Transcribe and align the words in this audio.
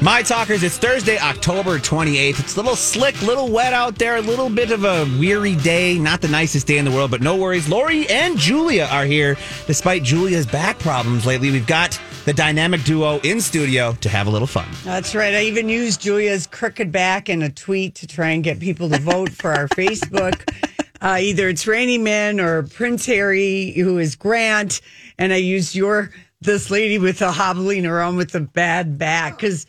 My 0.00 0.22
talkers, 0.22 0.62
it's 0.62 0.78
Thursday, 0.78 1.18
October 1.18 1.80
28th. 1.80 2.38
It's 2.38 2.54
a 2.54 2.60
little 2.60 2.76
slick, 2.76 3.20
little 3.20 3.50
wet 3.50 3.72
out 3.72 3.96
there, 3.96 4.16
a 4.16 4.20
little 4.20 4.48
bit 4.48 4.70
of 4.70 4.84
a 4.84 5.04
weary 5.18 5.56
day. 5.56 5.98
Not 5.98 6.20
the 6.20 6.28
nicest 6.28 6.68
day 6.68 6.78
in 6.78 6.84
the 6.84 6.92
world, 6.92 7.10
but 7.10 7.20
no 7.20 7.34
worries. 7.34 7.68
Lori 7.68 8.08
and 8.08 8.38
Julia 8.38 8.86
are 8.92 9.04
here. 9.04 9.36
Despite 9.66 10.04
Julia's 10.04 10.46
back 10.46 10.78
problems 10.78 11.26
lately, 11.26 11.50
we've 11.50 11.66
got 11.66 12.00
the 12.26 12.32
dynamic 12.32 12.84
duo 12.84 13.18
in 13.24 13.40
studio 13.40 13.92
to 14.00 14.08
have 14.08 14.28
a 14.28 14.30
little 14.30 14.46
fun. 14.46 14.68
That's 14.84 15.16
right. 15.16 15.34
I 15.34 15.42
even 15.42 15.68
used 15.68 16.00
Julia's 16.00 16.46
crooked 16.46 16.92
back 16.92 17.28
in 17.28 17.42
a 17.42 17.50
tweet 17.50 17.96
to 17.96 18.06
try 18.06 18.28
and 18.28 18.44
get 18.44 18.60
people 18.60 18.88
to 18.90 19.00
vote 19.00 19.30
for 19.30 19.52
our 19.52 19.66
Facebook. 19.68 20.48
Uh, 21.00 21.16
either 21.20 21.48
it's 21.48 21.64
Rainy 21.64 21.96
Men 21.96 22.40
or 22.40 22.64
Prince 22.64 23.06
Harry, 23.06 23.70
who 23.70 23.98
is 23.98 24.16
Grant. 24.16 24.80
And 25.16 25.32
I 25.32 25.36
used 25.36 25.76
your, 25.76 26.10
this 26.40 26.72
lady 26.72 26.98
with 26.98 27.20
the 27.20 27.30
hobbling 27.30 27.86
around 27.86 28.16
with 28.16 28.32
the 28.32 28.40
bad 28.40 28.98
back. 28.98 29.36
Because, 29.36 29.64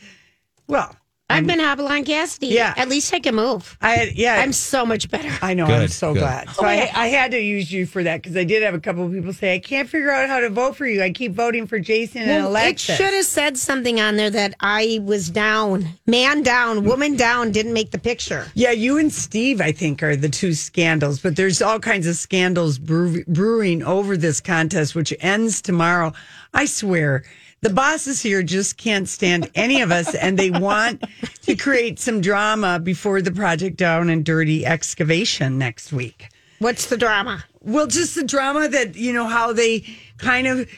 well, 0.69 0.95
I've 1.31 1.45
been 1.45 1.59
hobbling 1.59 2.05
Cassidy. 2.05 2.47
Yeah. 2.47 2.73
At 2.75 2.89
least 2.89 3.13
I 3.13 3.19
can 3.19 3.35
move. 3.35 3.77
I, 3.83 4.11
yeah. 4.15 4.41
I'm 4.41 4.51
so 4.51 4.83
much 4.83 5.11
better. 5.11 5.29
I 5.43 5.53
know. 5.53 5.65
I'm 5.65 5.87
so 5.87 6.11
good. 6.13 6.21
glad. 6.21 6.47
Oh, 6.49 6.53
so 6.53 6.65
I, 6.65 6.89
I 6.95 7.07
had 7.09 7.29
to 7.31 7.39
use 7.39 7.71
you 7.71 7.85
for 7.85 8.01
that 8.01 8.23
because 8.23 8.35
I 8.35 8.43
did 8.45 8.63
have 8.63 8.73
a 8.73 8.79
couple 8.79 9.05
of 9.05 9.11
people 9.13 9.31
say, 9.33 9.53
I 9.53 9.59
can't 9.59 9.87
figure 9.87 10.09
out 10.09 10.27
how 10.27 10.39
to 10.39 10.49
vote 10.49 10.75
for 10.75 10.87
you. 10.87 11.03
I 11.03 11.11
keep 11.11 11.33
voting 11.33 11.67
for 11.67 11.77
Jason 11.77 12.23
and 12.23 12.29
Well, 12.31 12.47
it 12.47 12.49
Alexis. 12.49 12.97
should 12.97 13.13
have 13.13 13.25
said 13.25 13.57
something 13.57 14.01
on 14.01 14.15
there 14.17 14.31
that 14.31 14.55
I 14.59 15.01
was 15.03 15.29
down, 15.29 15.87
man 16.07 16.41
down, 16.41 16.83
woman 16.83 17.15
down, 17.15 17.51
didn't 17.51 17.73
make 17.73 17.91
the 17.91 17.99
picture. 17.99 18.47
Yeah, 18.55 18.71
you 18.71 18.97
and 18.97 19.13
Steve, 19.13 19.61
I 19.61 19.71
think, 19.71 20.01
are 20.01 20.15
the 20.15 20.29
two 20.29 20.53
scandals, 20.53 21.19
but 21.19 21.35
there's 21.35 21.61
all 21.61 21.79
kinds 21.79 22.07
of 22.07 22.15
scandals 22.15 22.79
brew- 22.79 23.23
brewing 23.25 23.83
over 23.83 24.17
this 24.17 24.41
contest, 24.41 24.95
which 24.95 25.13
ends 25.19 25.61
tomorrow. 25.61 26.11
I 26.55 26.65
swear, 26.65 27.23
the 27.61 27.69
bosses 27.69 28.21
here 28.21 28.43
just 28.43 28.77
can't 28.77 29.07
stand 29.07 29.49
any 29.55 29.81
of 29.81 29.91
us, 29.91 30.15
and 30.15 30.37
they 30.39 30.51
want 30.51 31.03
to 31.41 31.55
create 31.55 31.99
some 31.99 32.21
drama 32.21 32.79
before 32.79 33.21
the 33.21 33.31
Project 33.31 33.77
Down 33.77 34.09
and 34.09 34.23
Dirty 34.23 34.65
excavation 34.65 35.57
next 35.57 35.91
week. 35.91 36.29
What's 36.59 36.87
the 36.87 36.97
drama? 36.97 37.43
Well, 37.61 37.87
just 37.87 38.15
the 38.15 38.23
drama 38.23 38.67
that, 38.69 38.95
you 38.95 39.13
know, 39.13 39.27
how 39.27 39.53
they 39.53 39.85
kind 40.17 40.47
of 40.47 40.69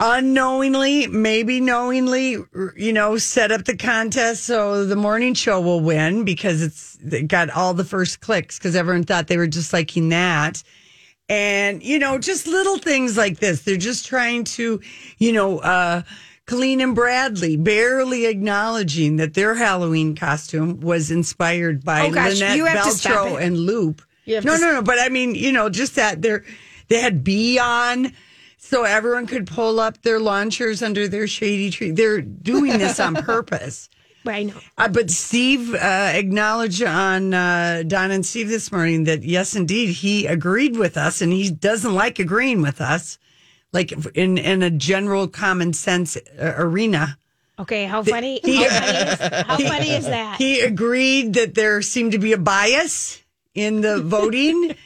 unknowingly, 0.00 1.06
maybe 1.06 1.60
knowingly, 1.60 2.36
you 2.76 2.92
know, 2.92 3.16
set 3.16 3.52
up 3.52 3.64
the 3.64 3.76
contest 3.76 4.44
so 4.44 4.84
the 4.84 4.96
morning 4.96 5.34
show 5.34 5.60
will 5.60 5.80
win 5.80 6.24
because 6.24 6.62
it's 6.62 6.98
it 7.04 7.28
got 7.28 7.50
all 7.50 7.74
the 7.74 7.84
first 7.84 8.20
clicks 8.20 8.58
because 8.58 8.76
everyone 8.76 9.04
thought 9.04 9.26
they 9.28 9.36
were 9.36 9.46
just 9.46 9.72
liking 9.72 10.08
that. 10.10 10.62
And, 11.28 11.82
you 11.82 11.98
know, 11.98 12.18
just 12.18 12.46
little 12.46 12.78
things 12.78 13.16
like 13.16 13.38
this. 13.38 13.62
They're 13.62 13.76
just 13.76 14.06
trying 14.06 14.44
to, 14.44 14.80
you 15.18 15.32
know, 15.32 15.58
uh, 15.58 16.02
Colleen 16.46 16.80
and 16.82 16.94
Bradley 16.94 17.56
barely 17.56 18.26
acknowledging 18.26 19.16
that 19.16 19.32
their 19.32 19.54
Halloween 19.54 20.14
costume 20.14 20.80
was 20.80 21.10
inspired 21.10 21.82
by 21.82 22.06
Oh, 22.06 22.10
gosh, 22.10 22.34
Lynette 22.34 22.56
you 22.58 22.66
have 22.66 22.84
to 22.84 22.90
stop 22.90 23.26
Beltro 23.26 23.40
and 23.40 23.56
Loop. 23.56 24.02
No, 24.44 24.56
no, 24.56 24.72
no. 24.72 24.82
But 24.82 24.98
I 24.98 25.08
mean, 25.08 25.34
you 25.34 25.52
know, 25.52 25.70
just 25.70 25.96
that 25.96 26.20
they're 26.20 26.44
they 26.88 27.00
had 27.00 27.24
B 27.24 27.58
on, 27.58 28.12
so 28.58 28.84
everyone 28.84 29.26
could 29.26 29.46
pull 29.46 29.80
up 29.80 30.02
their 30.02 30.20
launchers 30.20 30.82
under 30.82 31.08
their 31.08 31.26
shady 31.26 31.70
tree. 31.70 31.90
They're 31.90 32.20
doing 32.20 32.78
this 32.78 33.00
on 33.00 33.14
purpose. 33.24 33.88
I 34.26 34.44
know. 34.44 34.54
Uh, 34.78 34.88
but 34.88 35.10
Steve 35.10 35.74
uh, 35.74 36.10
acknowledged 36.14 36.82
on 36.82 37.34
uh, 37.34 37.82
Don 37.86 38.10
and 38.10 38.24
Steve 38.24 38.48
this 38.48 38.72
morning 38.72 39.04
that 39.04 39.22
yes, 39.22 39.54
indeed, 39.54 39.90
he 39.90 40.26
agreed 40.26 40.76
with 40.76 40.96
us, 40.96 41.20
and 41.20 41.32
he 41.32 41.50
doesn't 41.50 41.94
like 41.94 42.18
agreeing 42.18 42.62
with 42.62 42.80
us, 42.80 43.18
like 43.72 43.92
in 44.16 44.38
in 44.38 44.62
a 44.62 44.70
general 44.70 45.28
common 45.28 45.72
sense 45.72 46.16
uh, 46.16 46.54
arena. 46.56 47.18
Okay, 47.58 47.84
how 47.84 48.02
funny? 48.02 48.40
he- 48.42 48.64
how, 48.64 48.68
funny 48.68 48.98
is, 48.98 49.18
how 49.20 49.56
funny 49.68 49.90
is 49.90 50.06
that? 50.06 50.36
He 50.38 50.60
agreed 50.60 51.34
that 51.34 51.54
there 51.54 51.82
seemed 51.82 52.12
to 52.12 52.18
be 52.18 52.32
a 52.32 52.38
bias 52.38 53.22
in 53.54 53.80
the 53.80 54.00
voting. 54.02 54.74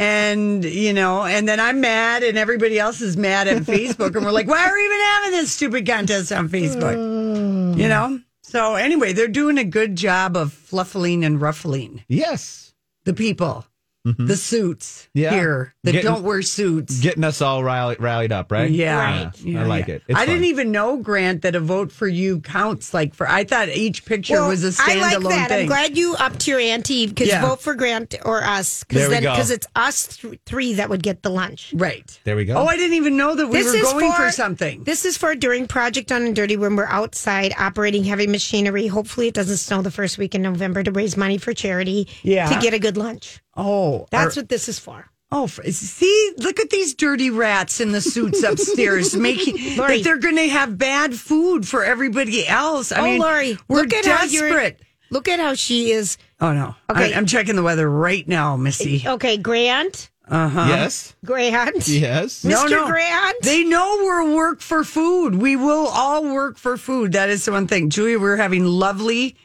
And, 0.00 0.64
you 0.64 0.92
know, 0.92 1.24
and 1.24 1.48
then 1.48 1.58
I'm 1.58 1.80
mad 1.80 2.22
and 2.22 2.38
everybody 2.38 2.78
else 2.78 3.00
is 3.00 3.16
mad 3.16 3.48
at 3.48 3.62
Facebook. 3.64 4.14
And 4.14 4.24
we're 4.24 4.30
like, 4.30 4.46
why 4.46 4.64
are 4.68 4.72
we 4.72 4.84
even 4.84 5.00
having 5.00 5.30
this 5.32 5.52
stupid 5.52 5.88
contest 5.88 6.30
on 6.30 6.48
Facebook? 6.48 7.76
You 7.76 7.88
know? 7.88 8.20
So 8.48 8.76
anyway, 8.76 9.12
they're 9.12 9.28
doing 9.28 9.58
a 9.58 9.64
good 9.64 9.94
job 9.94 10.34
of 10.34 10.54
fluffling 10.54 11.22
and 11.22 11.38
ruffling 11.38 12.02
Yes. 12.08 12.72
the 13.04 13.12
people, 13.12 13.66
Mm-hmm. 14.06 14.26
the 14.26 14.36
suits 14.36 15.08
Yeah. 15.12 15.32
here 15.32 15.74
that 15.84 15.92
Getting- 15.92 16.10
don't 16.10 16.22
wear 16.22 16.40
suits. 16.40 17.00
Getting 17.00 17.24
us 17.24 17.42
all 17.42 17.62
rallied, 17.64 18.00
rallied 18.00 18.32
up, 18.32 18.50
right? 18.52 18.70
Yeah, 18.70 19.24
Right. 19.24 19.40
Yeah, 19.40 19.62
I 19.62 19.66
like 19.66 19.88
yeah. 19.88 19.96
it. 19.96 20.02
It's 20.08 20.18
I 20.18 20.24
didn't 20.24 20.44
even 20.44 20.70
know, 20.72 20.96
Grant, 20.98 21.42
that 21.42 21.54
a 21.54 21.60
vote 21.60 21.90
for 21.92 22.06
you 22.08 22.40
counts. 22.40 22.94
Like 22.94 23.12
for, 23.14 23.28
I 23.28 23.44
thought 23.44 23.68
each 23.68 24.04
picture 24.06 24.46
was 24.46 24.64
a 24.64 24.68
standalone 24.70 25.02
I 25.02 25.16
like 25.16 25.28
that. 25.28 25.48
thing. 25.48 25.60
I'm 25.62 25.66
glad 25.66 25.98
you 25.98 26.14
upped 26.18 26.46
your 26.46 26.60
ante 26.60 27.06
because 27.08 27.28
Yeah. 27.28 27.42
vote 27.42 27.60
for 27.60 27.74
Grant 27.74 28.14
or 28.24 28.42
us 28.44 28.84
because 28.84 29.08
then 29.10 29.22
because 29.22 29.50
it's 29.50 29.66
us 29.76 30.16
th- 30.16 30.38
three 30.46 30.74
that 30.74 30.88
would 30.88 31.02
get 31.02 31.22
the 31.22 31.30
lunch. 31.30 31.72
Right. 31.76 32.18
There 32.24 32.36
we 32.36 32.44
go. 32.44 32.54
Oh, 32.54 32.66
I 32.66 32.76
didn't 32.76 32.96
even 32.96 33.16
know 33.16 33.34
that 33.34 33.48
we 33.48 33.62
were 33.64 33.72
going 33.82 34.12
for, 34.12 34.30
something. 34.30 34.84
This 34.84 35.04
is 35.04 35.16
for 35.18 35.34
during 35.34 35.66
Project 35.66 36.08
Done 36.08 36.22
and 36.22 36.36
Dirty 36.36 36.56
when 36.56 36.76
we're 36.76 36.86
outside 36.86 37.52
operating 37.58 38.04
heavy 38.04 38.26
machinery. 38.28 38.86
Hopefully, 38.86 39.28
it 39.28 39.34
doesn't 39.34 39.56
snow 39.58 39.82
the 39.82 39.90
first 39.90 40.16
week 40.18 40.34
in 40.34 40.40
November 40.42 40.82
to 40.82 40.92
raise 40.92 41.16
money 41.16 41.36
for 41.36 41.52
charity. 41.52 42.08
Yeah. 42.22 42.48
to 42.48 42.58
get 42.60 42.72
a 42.72 42.78
good 42.78 42.96
lunch. 42.96 43.40
Oh, 43.58 44.06
That's 44.10 44.36
are- 44.36 44.40
what 44.40 44.48
this 44.48 44.68
is 44.68 44.78
for. 44.78 45.04
Oh, 45.30 45.44
f- 45.44 45.60
see, 45.74 46.32
look 46.38 46.58
at 46.58 46.70
these 46.70 46.94
dirty 46.94 47.28
rats 47.28 47.80
in 47.82 47.92
the 47.92 48.00
suits 48.00 48.42
upstairs, 48.42 49.14
making 49.28 49.76
Lori. 49.76 49.98
that 49.98 50.04
they're 50.04 50.16
going 50.16 50.36
to 50.36 50.48
have 50.48 50.78
bad 50.78 51.14
food 51.14 51.68
for 51.68 51.84
everybody 51.84 52.46
else. 52.48 52.92
I 52.92 53.00
oh, 53.00 53.04
mean, 53.04 53.20
Lori, 53.20 53.58
we're 53.68 53.82
look 53.82 53.92
at 53.92 54.06
how 54.06 54.22
desperate. 54.26 54.80
Look 55.10 55.28
at 55.28 55.38
how 55.38 55.52
she 55.52 55.90
is. 55.90 56.16
Oh 56.40 56.54
no, 56.54 56.74
Okay. 56.90 57.12
I, 57.12 57.18
am 57.18 57.26
checking 57.26 57.56
the 57.56 57.62
weather 57.62 57.90
right 57.90 58.26
now, 58.26 58.56
Missy. 58.56 59.02
Okay, 59.06 59.36
Grant, 59.36 60.08
Uh 60.26 60.48
huh. 60.48 60.66
Yes. 60.68 61.14
Grant, 61.26 61.86
Yes. 61.88 62.42
Mr. 62.44 62.70
no. 62.70 62.86
Grant. 62.86 63.36
They 63.42 63.64
know 63.64 63.96
we'll 64.00 64.34
work 64.34 64.60
for 64.62 64.82
food. 64.84 65.34
We 65.34 65.56
will 65.56 65.88
all 65.88 66.22
work 66.24 66.56
for 66.56 66.76
food. 66.78 67.12
That 67.12 67.28
is 67.28 67.44
the 67.44 67.52
one 67.52 67.66
thing. 67.66 67.90
Julia, 67.90 68.18
we're 68.18 68.36
having 68.36 68.64
lovely 68.64 69.36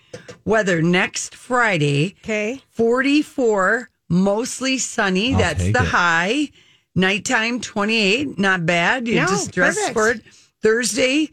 weather 0.46 0.82
next 0.82 1.36
Friday. 1.36 2.16
okay. 2.24 2.62
44, 2.72 3.90
mostly 4.14 4.78
sunny. 4.78 5.34
I'll 5.34 5.40
That's 5.40 5.64
the 5.64 5.70
it. 5.70 5.76
high. 5.78 6.50
Nighttime 6.96 7.60
28, 7.60 8.38
not 8.38 8.66
bad. 8.68 9.08
You 9.08 9.16
No, 9.16 9.26
just 9.28 9.52
dress 9.52 9.76
perfect. 9.76 9.94
for 9.94 10.12
it. 10.12 10.22
Thursday, 10.62 11.30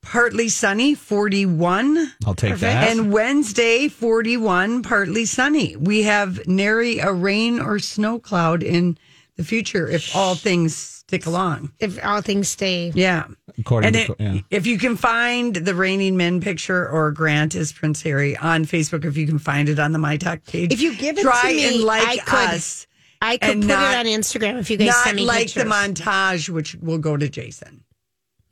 partly 0.00 0.48
sunny, 0.48 0.94
41. 0.94 2.12
I'll 2.26 2.34
take 2.34 2.56
that. 2.56 2.88
And 2.88 3.12
Wednesday, 3.12 3.88
41, 3.88 4.82
partly 4.82 5.26
sunny. 5.26 5.76
We 5.76 6.04
have 6.04 6.46
nary 6.46 6.98
a 7.00 7.12
rain 7.12 7.60
or 7.60 7.78
snow 7.78 8.18
cloud 8.18 8.62
in 8.62 8.96
the 9.36 9.44
future 9.44 9.88
if 9.88 10.14
all 10.14 10.34
things 10.34 10.74
stick 10.76 11.26
along. 11.26 11.70
If 11.80 12.02
all 12.04 12.20
things 12.22 12.48
stay. 12.48 12.92
Yeah. 12.94 13.24
According 13.58 13.94
and 13.96 14.06
to- 14.06 14.12
it- 14.12 14.20
yeah. 14.20 14.40
if 14.50 14.66
you 14.66 14.78
can 14.78 14.96
find 14.96 15.54
the 15.54 15.74
raining 15.74 16.16
men 16.16 16.40
picture 16.40 16.88
or 16.88 17.10
Grant 17.12 17.54
is 17.54 17.72
Prince 17.72 18.00
Harry 18.02 18.36
on 18.36 18.64
Facebook, 18.64 19.04
if 19.04 19.16
you 19.16 19.26
can 19.26 19.38
find 19.38 19.68
it 19.68 19.78
on 19.78 19.92
the 19.92 19.98
My 19.98 20.16
Talk 20.16 20.44
page, 20.46 20.72
If 20.72 20.80
you 20.80 20.94
give 20.96 21.18
it 21.18 21.22
try 21.22 21.42
to 21.52 21.56
me, 21.56 21.66
and 21.76 21.84
like 21.84 22.06
I 22.06 22.16
could- 22.18 22.54
us. 22.56 22.86
I 23.22 23.38
could 23.38 23.60
put 23.62 23.68
not- 23.68 23.94
it 23.94 23.98
on 23.98 24.04
Instagram 24.06 24.58
if 24.60 24.70
you 24.70 24.76
guys 24.76 24.88
Not 24.88 25.04
send 25.04 25.16
me 25.16 25.24
like 25.24 25.46
pictures. 25.46 25.64
the 25.64 25.68
montage, 25.70 26.48
which 26.50 26.74
will 26.76 26.98
go 26.98 27.16
to 27.16 27.28
Jason. 27.28 27.82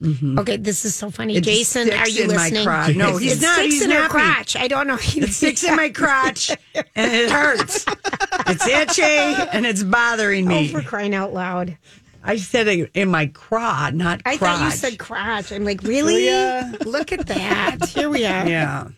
Mm-hmm. 0.02 0.38
Okay, 0.40 0.56
this 0.56 0.84
is 0.84 0.94
so 0.96 1.10
funny. 1.12 1.36
It 1.36 1.44
Jason, 1.44 1.92
are 1.92 2.08
you 2.08 2.22
in 2.24 2.28
my 2.30 2.34
listening? 2.48 2.64
crotch. 2.64 2.96
No, 2.96 3.18
he's 3.18 3.40
it 3.40 3.42
not. 3.44 3.54
Sticks 3.58 3.74
He's 3.74 3.82
in 3.82 3.90
her 3.92 4.00
nappy. 4.08 4.08
crotch. 4.08 4.56
I 4.56 4.66
don't 4.66 4.86
know. 4.88 4.98
It 5.00 5.28
sticks 5.32 5.62
in 5.62 5.76
my 5.76 5.90
crotch 5.90 6.50
and 6.74 7.12
it 7.12 7.30
hurts. 7.30 7.84
It's 8.52 8.66
itchy 8.66 9.02
and 9.02 9.66
it's 9.66 9.82
bothering 9.82 10.46
Oh, 10.46 10.50
me. 10.50 10.68
for 10.68 10.82
crying 10.82 11.14
out 11.14 11.32
loud! 11.32 11.76
I 12.24 12.36
said 12.36 12.68
it 12.68 12.90
in 12.94 13.08
my 13.10 13.26
craw, 13.26 13.90
not 13.92 14.20
I 14.24 14.36
thought 14.36 14.62
you 14.64 14.70
said 14.70 14.98
crotch. 14.98 15.50
I'm 15.52 15.64
like, 15.64 15.82
really? 15.82 16.14
Julia. 16.24 16.72
Look 16.86 17.10
at 17.12 17.26
that. 17.26 17.86
Here 17.88 18.08
we 18.08 18.24
are. 18.24 18.46
Yeah. 18.48 18.88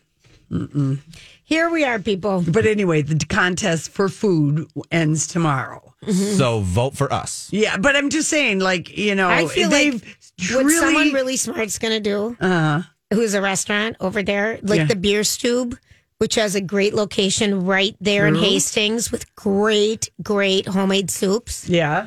Here 1.44 1.70
we 1.70 1.84
are, 1.84 1.98
people. 1.98 2.44
But 2.46 2.66
anyway, 2.66 3.02
the 3.02 3.24
contest 3.26 3.90
for 3.90 4.08
food 4.08 4.66
ends 4.90 5.26
tomorrow. 5.26 5.94
So 6.08 6.60
vote 6.60 6.96
for 6.96 7.10
us. 7.12 7.48
Yeah, 7.50 7.76
but 7.78 7.96
I'm 7.96 8.10
just 8.10 8.28
saying, 8.28 8.58
like, 8.60 8.96
you 8.96 9.14
know, 9.14 9.28
I 9.28 9.46
feel 9.46 9.70
they've 9.70 9.94
like 9.94 10.52
what 10.52 10.64
really, 10.66 10.74
someone 10.78 11.12
really 11.12 11.36
smart's 11.38 11.78
going 11.78 11.94
to 11.94 12.00
do, 12.00 12.36
uh, 12.44 12.82
who's 13.12 13.32
a 13.34 13.40
restaurant 13.40 13.96
over 14.00 14.22
there, 14.22 14.58
like 14.62 14.80
Yeah. 14.80 14.84
the 14.84 14.96
Beer 14.96 15.24
Stube, 15.24 15.78
which 16.24 16.36
has 16.36 16.54
a 16.54 16.60
great 16.62 16.94
location 16.94 17.66
right 17.66 17.94
there 18.00 18.26
in 18.26 18.34
Hastings 18.34 19.12
with 19.12 19.34
great, 19.36 20.08
great 20.22 20.66
homemade 20.66 21.10
soups. 21.10 21.68
yeah. 21.68 22.06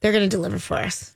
They're 0.00 0.12
going 0.12 0.28
to 0.28 0.28
deliver 0.28 0.58
for 0.58 0.76
us. 0.76 1.13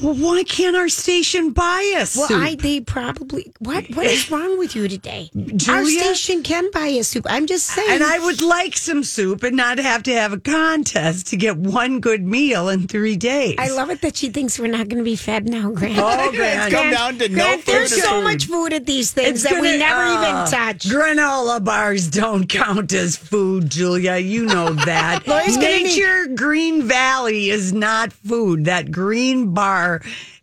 Well, 0.00 0.14
why 0.14 0.44
can't 0.44 0.76
our 0.76 0.88
station 0.88 1.50
buy 1.50 1.94
us? 1.98 2.16
Well, 2.16 2.28
I 2.32 2.54
they 2.54 2.80
probably 2.80 3.52
what 3.58 3.88
what 3.94 4.06
is 4.06 4.30
wrong 4.30 4.56
with 4.58 4.76
you 4.76 4.86
today? 4.86 5.30
Julia? 5.34 5.80
Our 5.80 5.84
station 5.84 6.44
can 6.44 6.70
buy 6.70 6.86
a 6.86 7.02
soup. 7.02 7.26
I'm 7.28 7.46
just 7.46 7.66
saying. 7.66 7.90
and 7.90 8.02
I 8.04 8.20
would 8.20 8.40
like 8.40 8.76
some 8.76 9.02
soup 9.02 9.42
and 9.42 9.56
not 9.56 9.78
have 9.78 10.04
to 10.04 10.12
have 10.14 10.32
a 10.32 10.38
contest 10.38 11.26
to 11.28 11.36
get 11.36 11.56
one 11.56 11.98
good 12.00 12.22
meal 12.22 12.68
in 12.68 12.86
three 12.86 13.16
days. 13.16 13.56
I 13.58 13.70
love 13.70 13.90
it 13.90 14.00
that 14.02 14.16
she 14.16 14.30
thinks 14.30 14.60
we're 14.60 14.68
not 14.68 14.88
going 14.88 14.98
to 14.98 15.04
be 15.04 15.16
fed 15.16 15.48
now, 15.48 15.70
Grant. 15.72 15.98
Oh, 15.98 16.30
Grant. 16.32 16.72
come 16.72 16.90
down 16.90 17.18
to 17.18 17.28
no 17.28 17.34
Grant, 17.44 17.66
there's 17.66 17.92
food. 17.92 18.02
so 18.04 18.22
much 18.22 18.46
food 18.46 18.72
at 18.72 18.86
these 18.86 19.10
things 19.12 19.42
that 19.42 19.54
we 19.60 19.68
gonna- 19.72 19.78
never 19.78 20.00
uh, 20.02 20.22
even 20.22 20.50
touch. 20.52 20.84
Granola 20.88 21.62
bars 21.64 22.06
don't 22.08 22.48
count 22.48 22.92
as 22.92 23.16
food, 23.16 23.68
Julia. 23.70 24.18
You 24.18 24.46
know 24.46 24.72
that. 24.86 25.26
Lori's 25.26 25.56
gonna 25.56 25.68
need- 25.78 25.82
Nature 25.90 26.26
Green 26.36 26.82
Valley 26.84 27.50
is 27.50 27.72
not 27.72 28.12
food. 28.12 28.66
That 28.66 28.92
green 28.92 29.52
bar, 29.52 29.59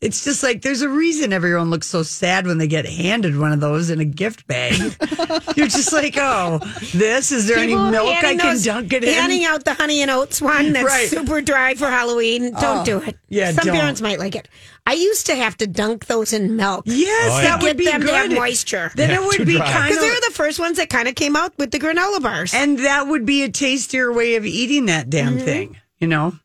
it's 0.01 0.23
just 0.23 0.43
like 0.43 0.61
there's 0.61 0.81
a 0.81 0.89
reason 0.89 1.33
everyone 1.33 1.69
looks 1.69 1.87
so 1.87 2.03
sad 2.03 2.45
when 2.45 2.57
they 2.57 2.67
get 2.67 2.85
handed 2.85 3.37
one 3.37 3.51
of 3.51 3.59
those 3.59 3.89
in 3.89 3.99
a 3.99 4.05
gift 4.05 4.47
bag. 4.47 4.73
You're 5.55 5.67
just 5.67 5.91
like, 5.91 6.15
oh, 6.17 6.59
this 6.93 7.31
is 7.31 7.47
there 7.47 7.57
People 7.57 7.79
any 7.79 7.91
milk 7.91 8.07
I 8.09 8.13
handing 8.13 8.39
can 8.39 8.49
those- 8.53 8.65
dunk 8.65 8.93
it 8.93 9.03
in? 9.03 9.13
Handing 9.13 9.45
out 9.45 9.65
the 9.65 9.73
honey 9.73 10.01
and 10.01 10.11
oats 10.11 10.41
one 10.41 10.73
that's 10.73 10.85
Right. 10.85 11.09
super 11.09 11.41
dry 11.41 11.73
for 11.75 11.87
Halloween. 11.89 12.51
Don't 12.53 12.63
Oh, 12.81 12.85
do 12.85 13.01
it. 13.01 13.17
yeah, 13.29 13.51
some 13.51 13.65
don't. 13.65 13.75
parents 13.75 14.01
might 14.01 14.19
like 14.19 14.35
it. 14.35 14.47
I 14.85 14.93
used 14.93 15.25
to 15.25 15.35
have 15.35 15.57
to 15.57 15.67
dunk 15.67 16.05
those 16.05 16.31
in 16.31 16.55
milk. 16.55 16.83
Yes, 16.85 17.31
Oh, 17.33 17.37
yeah. 17.37 17.41
that 17.43 17.61
would 17.61 17.67
get 17.69 17.77
be 17.77 17.85
them 17.85 18.01
good. 18.01 18.07
to 18.07 18.15
have 18.15 18.31
moisture. 18.31 18.91
Then 18.95 19.09
Yeah, 19.09 19.21
it 19.21 19.25
would 19.25 19.45
be 19.47 19.57
dry. 19.57 19.69
kind 19.71 19.89
Because 19.89 20.01
they're 20.03 20.29
the 20.29 20.33
first 20.35 20.59
ones 20.59 20.77
that 20.77 20.89
kind 20.89 21.07
of 21.09 21.15
came 21.15 21.35
out 21.35 21.57
with 21.57 21.71
the 21.71 21.79
granola 21.79 22.21
bars. 22.21 22.53
and 22.53 22.79
that 22.79 23.07
would 23.07 23.25
be 23.25 23.43
a 23.43 23.49
tastier 23.49 24.13
way 24.13 24.35
of 24.35 24.45
eating 24.45 24.85
that 24.85 25.09
damn 25.09 25.35
Mm-hmm. 25.35 25.45
thing, 25.45 25.77
you 25.99 26.07
know? 26.07 26.35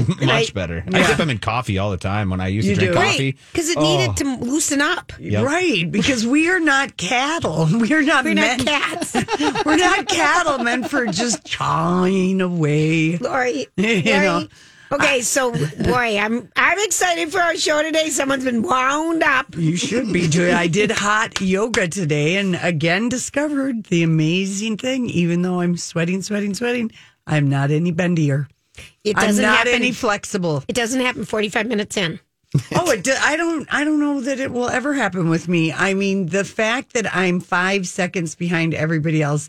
Much 0.08 0.20
Right. 0.20 0.54
better. 0.54 0.84
I 0.92 1.06
dip 1.06 1.16
them 1.16 1.30
in 1.30 1.38
coffee 1.38 1.78
all 1.78 1.90
the 1.90 1.96
time 1.96 2.30
when 2.30 2.40
I 2.40 2.48
used 2.48 2.66
You 2.68 2.74
to 2.74 2.80
drink 2.80 2.94
do? 2.94 2.98
coffee. 3.00 3.24
Right, 3.26 3.38
because 3.52 3.68
it 3.70 3.78
needed 3.78 4.10
oh. 4.10 4.14
to 4.14 4.44
loosen 4.44 4.80
up. 4.80 5.12
Yep. 5.18 5.44
Right, 5.44 5.90
because 5.90 6.26
we 6.26 6.48
are 6.50 6.60
not 6.60 6.96
cattle. 6.96 7.66
We 7.80 7.92
are 7.94 8.02
not 8.02 8.24
We're 8.24 8.34
meant. 8.34 8.64
not 8.64 8.82
cats. 8.82 9.14
We're 9.64 9.76
not 9.76 10.06
cattle 10.08 10.58
meant 10.58 10.88
for 10.90 11.06
just 11.06 11.44
chawing 11.44 12.40
away. 12.40 13.16
Lori, 13.18 13.66
You 13.76 14.02
Lori. 14.02 14.02
know. 14.04 14.46
Okay, 14.92 15.20
so 15.20 15.52
boy, 15.52 16.18
I'm 16.18 16.48
I'm 16.56 16.78
excited 16.80 17.30
for 17.30 17.38
our 17.40 17.54
show 17.56 17.80
today. 17.80 18.08
Someone's 18.10 18.44
been 18.44 18.62
wound 18.62 19.22
up. 19.22 19.56
You 19.56 19.76
should 19.76 20.12
be, 20.12 20.26
Julia. 20.26 20.54
I 20.54 20.66
did 20.66 20.90
hot 20.90 21.40
yoga 21.40 21.86
today 21.86 22.38
and 22.38 22.58
again 22.60 23.08
discovered 23.08 23.84
the 23.84 24.02
amazing 24.02 24.78
thing. 24.78 25.08
Even 25.08 25.42
though 25.42 25.60
I'm 25.60 25.76
sweating, 25.76 26.22
sweating, 26.22 26.54
sweating, 26.54 26.90
I'm 27.24 27.48
not 27.48 27.70
any 27.70 27.92
bendier. 27.92 28.48
It 29.04 29.16
I'm 29.16 29.28
doesn't 29.28 29.42
not 29.42 29.58
happen. 29.58 29.74
any 29.74 29.92
flexible. 29.92 30.62
it 30.68 30.74
doesn't 30.74 31.00
happen 31.00 31.24
45 31.24 31.66
minutes 31.66 31.96
in. 31.96 32.20
Oh, 32.74 32.90
it 32.90 33.04
do, 33.04 33.14
I 33.16 33.36
don't. 33.36 33.72
I 33.72 33.84
don't 33.84 34.00
know 34.00 34.20
that 34.22 34.40
it 34.40 34.50
will 34.50 34.68
ever 34.68 34.92
happen 34.92 35.30
with 35.30 35.46
me. 35.46 35.72
I 35.72 35.94
mean, 35.94 36.26
the 36.26 36.44
fact 36.44 36.94
that 36.94 37.14
I'm 37.14 37.38
five 37.38 37.86
seconds 37.86 38.34
behind 38.34 38.74
everybody 38.74 39.22
else 39.22 39.48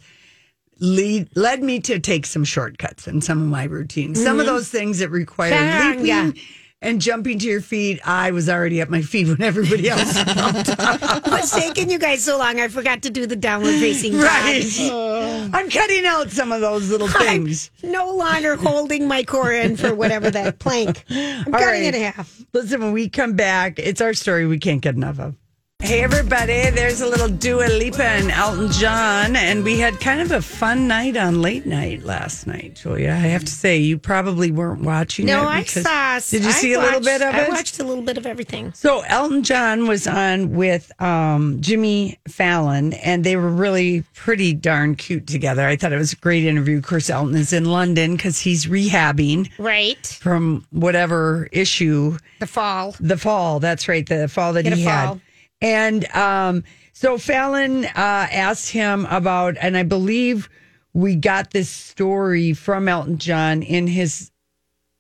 lead 0.80 1.30
led 1.36 1.64
me 1.64 1.80
to 1.80 2.00
take 2.00 2.28
some 2.28 2.44
shortcuts 2.44 3.08
in 3.08 3.22
some 3.22 3.42
of 3.42 3.48
my 3.48 3.64
routines. 3.64 4.22
Some 4.22 4.40
of 4.40 4.46
mm-hmm. 4.46 4.56
those 4.56 4.70
things 4.70 5.00
that 5.00 5.10
require 5.10 5.52
Chaturanga. 5.52 6.28
leaping 6.28 6.44
and 6.82 7.00
jumping 7.02 7.40
to 7.40 7.48
your 7.48 7.62
feet. 7.62 8.00
I 8.06 8.32
was 8.32 8.50
already 8.50 8.82
at 8.82 8.90
my 8.90 9.02
feet 9.02 9.28
when 9.28 9.42
everybody 9.42 9.90
else. 9.90 10.16
What's 11.26 11.52
taking 11.56 11.90
you 11.90 12.00
guys 12.00 12.24
so 12.24 12.38
long? 12.38 12.60
I 12.60 12.68
forgot 12.68 13.04
to 13.04 13.10
do 13.10 13.26
the 13.26 13.36
downward 13.36 13.72
facing 13.80 14.14
dog. 14.14 14.24
right. 14.24 14.64
I'm 15.54 15.70
cutting 15.70 16.06
out 16.06 16.32
some 16.32 16.52
of 16.52 16.62
those 16.62 16.90
little 16.90 17.08
I'm 17.08 17.46
things. 17.46 17.72
no 17.84 18.12
longer 18.16 18.56
holding 18.56 19.08
my 19.08 19.24
core 19.24 19.52
in 19.54 19.78
for 19.78 19.94
whatever 19.94 20.32
that 20.32 20.60
plank. 20.60 21.04
I'm 21.10 21.54
All 21.54 21.60
cutting 21.60 21.84
right. 21.84 21.84
it 21.84 21.96
in 21.96 22.02
half. 22.02 22.42
Listen, 22.54 22.82
when 22.82 22.92
we 22.92 23.10
come 23.10 23.34
back, 23.34 23.80
it's 23.80 24.02
our 24.02 24.14
story 24.14 24.46
we 24.48 24.60
can't 24.60 24.82
get 24.82 24.96
enough 24.96 25.20
of. 25.20 25.36
Hey, 25.84 26.04
everybody, 26.04 26.70
there's 26.70 27.02
a 27.02 27.08
little 27.08 27.28
Dua 27.28 27.66
Lipa 27.66 28.04
and 28.06 28.32
Elton 28.32 28.72
John, 28.72 29.36
and 29.36 29.62
we 29.64 29.78
had 29.80 30.00
kind 30.00 30.22
of 30.22 30.32
a 30.32 30.42
fun 30.42 30.88
night 30.88 31.18
on 31.18 31.42
late 31.42 31.66
night 31.66 32.04
last 32.04 32.48
night, 32.48 32.76
Julia. 32.76 33.10
I 33.10 33.16
have 33.16 33.44
to 33.44 33.52
say, 33.52 33.78
you 33.78 33.98
probably 33.98 34.52
weren't 34.52 34.84
watching 34.84 35.26
No, 35.26 35.42
it. 35.42 35.46
I 35.48 35.64
saw. 35.64 36.20
Did 36.30 36.44
you 36.44 36.50
I 36.50 36.52
see 36.54 36.74
a 36.74 36.80
little 36.80 37.02
bit 37.02 37.22
of 37.22 37.34
it? 37.36 37.48
I 37.48 37.50
watched 37.50 37.80
a 37.80 37.84
little 37.84 38.04
bit 38.04 38.18
of 38.18 38.26
everything. 38.26 38.72
So 38.74 39.02
Elton 39.02 39.44
John 39.44 39.86
was 39.88 40.08
on 40.08 40.54
with 40.56 40.90
um, 41.02 41.60
Jimmy 41.62 42.20
Fallon, 42.28 42.94
and 42.94 43.24
they 43.26 43.36
were 43.36 43.50
really 43.50 44.04
pretty 44.14 44.54
darn 44.54 44.96
cute 44.96 45.28
together. 45.28 45.66
I 45.68 45.76
thought 45.76 45.92
it 45.92 45.98
was 45.98 46.14
a 46.14 46.18
great 46.18 46.46
interview. 46.46 46.78
Of 46.78 46.86
course, 46.86 47.10
Elton 47.10 47.36
is 47.36 47.52
in 47.52 47.66
London 47.66 48.16
because 48.16 48.40
he's 48.40 48.66
rehabbing 48.68 49.50
Right. 49.58 50.06
from 50.08 50.66
whatever 50.70 51.50
issue 51.52 52.18
The 52.40 52.48
fall. 52.48 52.96
the 53.00 53.18
fall. 53.18 53.60
That's 53.60 53.90
right. 53.90 54.08
The 54.08 54.28
fall 54.30 54.54
that 54.54 54.66
he 54.68 54.86
fall. 54.86 55.20
Had. 55.62 55.68
And 55.68 56.06
um, 56.16 56.64
so 56.94 57.18
Fallon 57.18 57.86
uh, 57.86 57.90
asked 57.96 58.70
him 58.72 59.06
about, 59.10 59.58
and 59.60 59.78
I 59.78 59.84
believe 59.84 60.50
we 60.94 61.16
got 61.16 61.52
this 61.52 61.70
story 61.70 62.54
from 62.54 62.88
Elton 62.88 63.18
John 63.18 63.64
in 63.64 63.88
his 63.88 64.32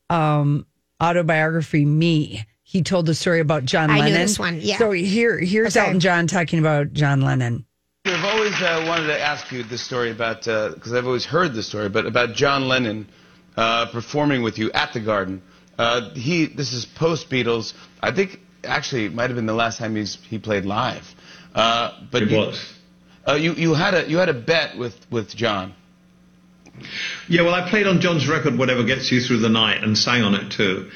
um, 0.09 0.65
autobiography, 1.01 1.85
Me. 1.85 2.45
He 2.63 2.81
told 2.83 3.05
the 3.05 3.15
story 3.15 3.41
about 3.41 3.65
John 3.65 3.89
I 3.89 3.95
knew 3.95 4.01
Lennon. 4.03 4.21
this 4.21 4.39
one, 4.39 4.59
yeah. 4.61 4.77
So 4.77 4.91
here, 4.91 5.37
here's 5.37 5.75
Okay. 5.75 5.85
Elton 5.85 5.99
John 5.99 6.27
talking 6.27 6.59
about 6.59 6.93
John 6.93 7.21
Lennon. 7.21 7.65
I've 8.05 8.23
always 8.23 8.53
uh, 8.61 8.85
wanted 8.87 9.07
to 9.07 9.19
ask 9.19 9.51
you 9.51 9.63
this 9.63 9.81
story 9.81 10.09
about, 10.09 10.43
because 10.43 10.93
I've 10.93 11.05
always 11.05 11.25
heard 11.25 11.53
the 11.53 11.61
story, 11.61 11.89
but 11.89 12.05
about 12.05 12.33
John 12.33 12.67
Lennon 12.69 13.07
uh, 13.57 13.87
performing 13.87 14.41
with 14.41 14.57
you 14.57 14.71
at 14.71 14.93
the 14.93 15.01
Garden. 15.01 15.41
Uh, 15.77 16.09
he, 16.11 16.45
this 16.45 16.71
is 16.71 16.85
post 16.85 17.29
Beatles. 17.29 17.73
I 18.01 18.11
think 18.11 18.39
actually 18.63 19.05
it 19.05 19.13
might 19.13 19.29
have 19.29 19.35
been 19.35 19.45
the 19.45 19.53
last 19.53 19.77
time 19.77 19.95
he's, 19.95 20.15
he 20.29 20.39
played 20.39 20.65
live. 20.65 21.03
Uh, 21.53 21.99
but 22.11 22.23
It 22.23 22.31
you, 22.31 22.37
was. 22.37 22.73
Uh, 23.27 23.33
you, 23.33 23.53
you 23.53 23.73
had 23.73 23.93
a 23.93 24.09
you 24.09 24.17
had 24.17 24.29
a 24.29 24.33
bet 24.33 24.77
with, 24.77 24.95
with 25.11 25.35
John. 25.35 25.73
Yeah, 27.27 27.43
well, 27.43 27.53
I 27.53 27.69
played 27.69 27.85
on 27.85 27.99
John's 28.01 28.27
record, 28.27 28.57
Whatever 28.57 28.83
Gets 28.83 29.11
You 29.11 29.19
Through 29.21 29.39
the 29.39 29.49
Night, 29.49 29.83
and 29.83 29.97
sang 29.97 30.23
on 30.23 30.33
it 30.33 30.51
too. 30.51 30.89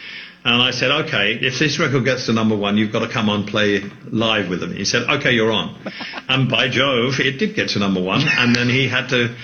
And 0.46 0.62
I 0.62 0.72
said, 0.72 0.92
okay, 1.06 1.34
if 1.34 1.58
this 1.58 1.80
record 1.80 2.06
gets 2.06 2.28
to 2.28 2.34
number 2.34 2.56
one, 2.56 2.78
you've 2.78 2.92
got 2.92 3.00
to 3.00 3.12
come 3.12 3.30
on 3.30 3.48
play 3.48 3.82
live 4.12 4.48
with 4.48 4.62
him. 4.62 4.76
He 4.76 4.86
said, 4.86 5.10
okay, 5.10 5.32
you're 5.32 5.52
on. 5.52 5.76
And 6.28 6.50
by 6.50 6.70
Jove, 6.70 7.20
it 7.20 7.38
did 7.38 7.56
get 7.56 7.70
to 7.70 7.80
number 7.80 8.02
one. 8.02 8.22
And 8.28 8.56
then 8.56 8.68
he 8.70 8.88
had 8.88 9.10
to 9.10 9.36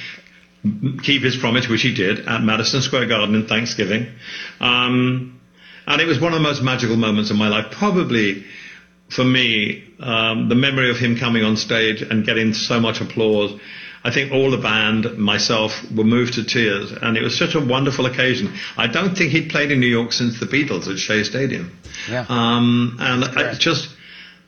keep 1.04 1.22
his 1.24 1.38
promise, 1.38 1.68
which 1.68 1.82
he 1.82 1.94
did, 1.94 2.28
at 2.28 2.42
Madison 2.42 2.82
Square 2.82 3.08
Garden 3.08 3.36
in 3.36 3.48
Thanksgiving. 3.48 4.08
Um, 4.60 5.41
and 5.88 6.02
it 6.02 6.06
was 6.06 6.20
one 6.20 6.34
of 6.34 6.40
the 6.40 6.44
most 6.44 6.62
magical 6.62 6.96
moments 6.96 7.32
of 7.32 7.38
my 7.38 7.48
life. 7.48 7.72
Probably, 7.72 8.46
for 9.10 9.24
me, 9.24 9.84
um, 10.00 10.50
the 10.50 10.56
memory 10.56 10.90
of 10.90 10.98
him 10.98 11.18
coming 11.18 11.44
on 11.44 11.58
stage 11.58 12.02
and 12.02 12.26
getting 12.26 12.54
so 12.54 12.80
much 12.80 13.02
applause. 13.02 13.60
I 14.04 14.10
think 14.10 14.32
all 14.32 14.50
the 14.50 14.58
band, 14.58 15.18
myself, 15.18 15.80
were 15.92 16.04
moved 16.04 16.34
to 16.34 16.44
tears, 16.44 16.92
and 16.92 17.18
it 17.18 17.22
was 17.22 17.38
such 17.38 17.54
a 17.54 17.60
wonderful 17.60 18.08
occasion. 18.08 18.58
I 18.76 18.88
don't 18.88 19.16
think 19.16 19.32
he'd 19.32 19.52
played 19.52 19.72
in 19.72 19.80
New 19.80 19.88
York 19.88 20.12
since 20.12 20.40
the 20.40 20.48
Beatles 20.48 20.88
at 20.88 20.98
Shea 20.98 21.24
Stadium. 21.24 21.78
Yeah. 22.10 22.26
Um, 22.28 22.98
and 23.00 23.24
I 23.24 23.54
just, 23.54 23.90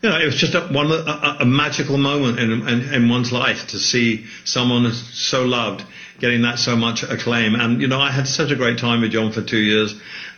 you 0.02 0.10
know, 0.10 0.20
it 0.20 0.26
was 0.26 0.36
just 0.36 0.56
a, 0.56 0.62
one 0.62 0.92
a, 0.92 1.38
a, 1.42 1.46
magical 1.46 2.00
moment 2.00 2.40
in, 2.40 2.68
in 2.68 2.94
in 2.94 3.10
one's 3.10 3.32
life 3.32 3.68
to 3.68 3.80
see 3.80 4.26
someone 4.44 4.92
so 4.92 5.44
loved 5.44 5.86
getting 6.20 6.44
that 6.44 6.60
so 6.60 6.76
much 6.76 7.04
acclaim. 7.04 7.56
And 7.56 7.82
you 7.82 7.88
know, 7.88 8.00
I 8.00 8.12
had 8.12 8.28
such 8.28 8.52
a 8.52 8.56
great 8.56 8.80
time 8.80 9.02
with 9.02 9.12
John 9.12 9.32
for 9.32 9.42
two 9.42 9.58
years, 9.58 9.94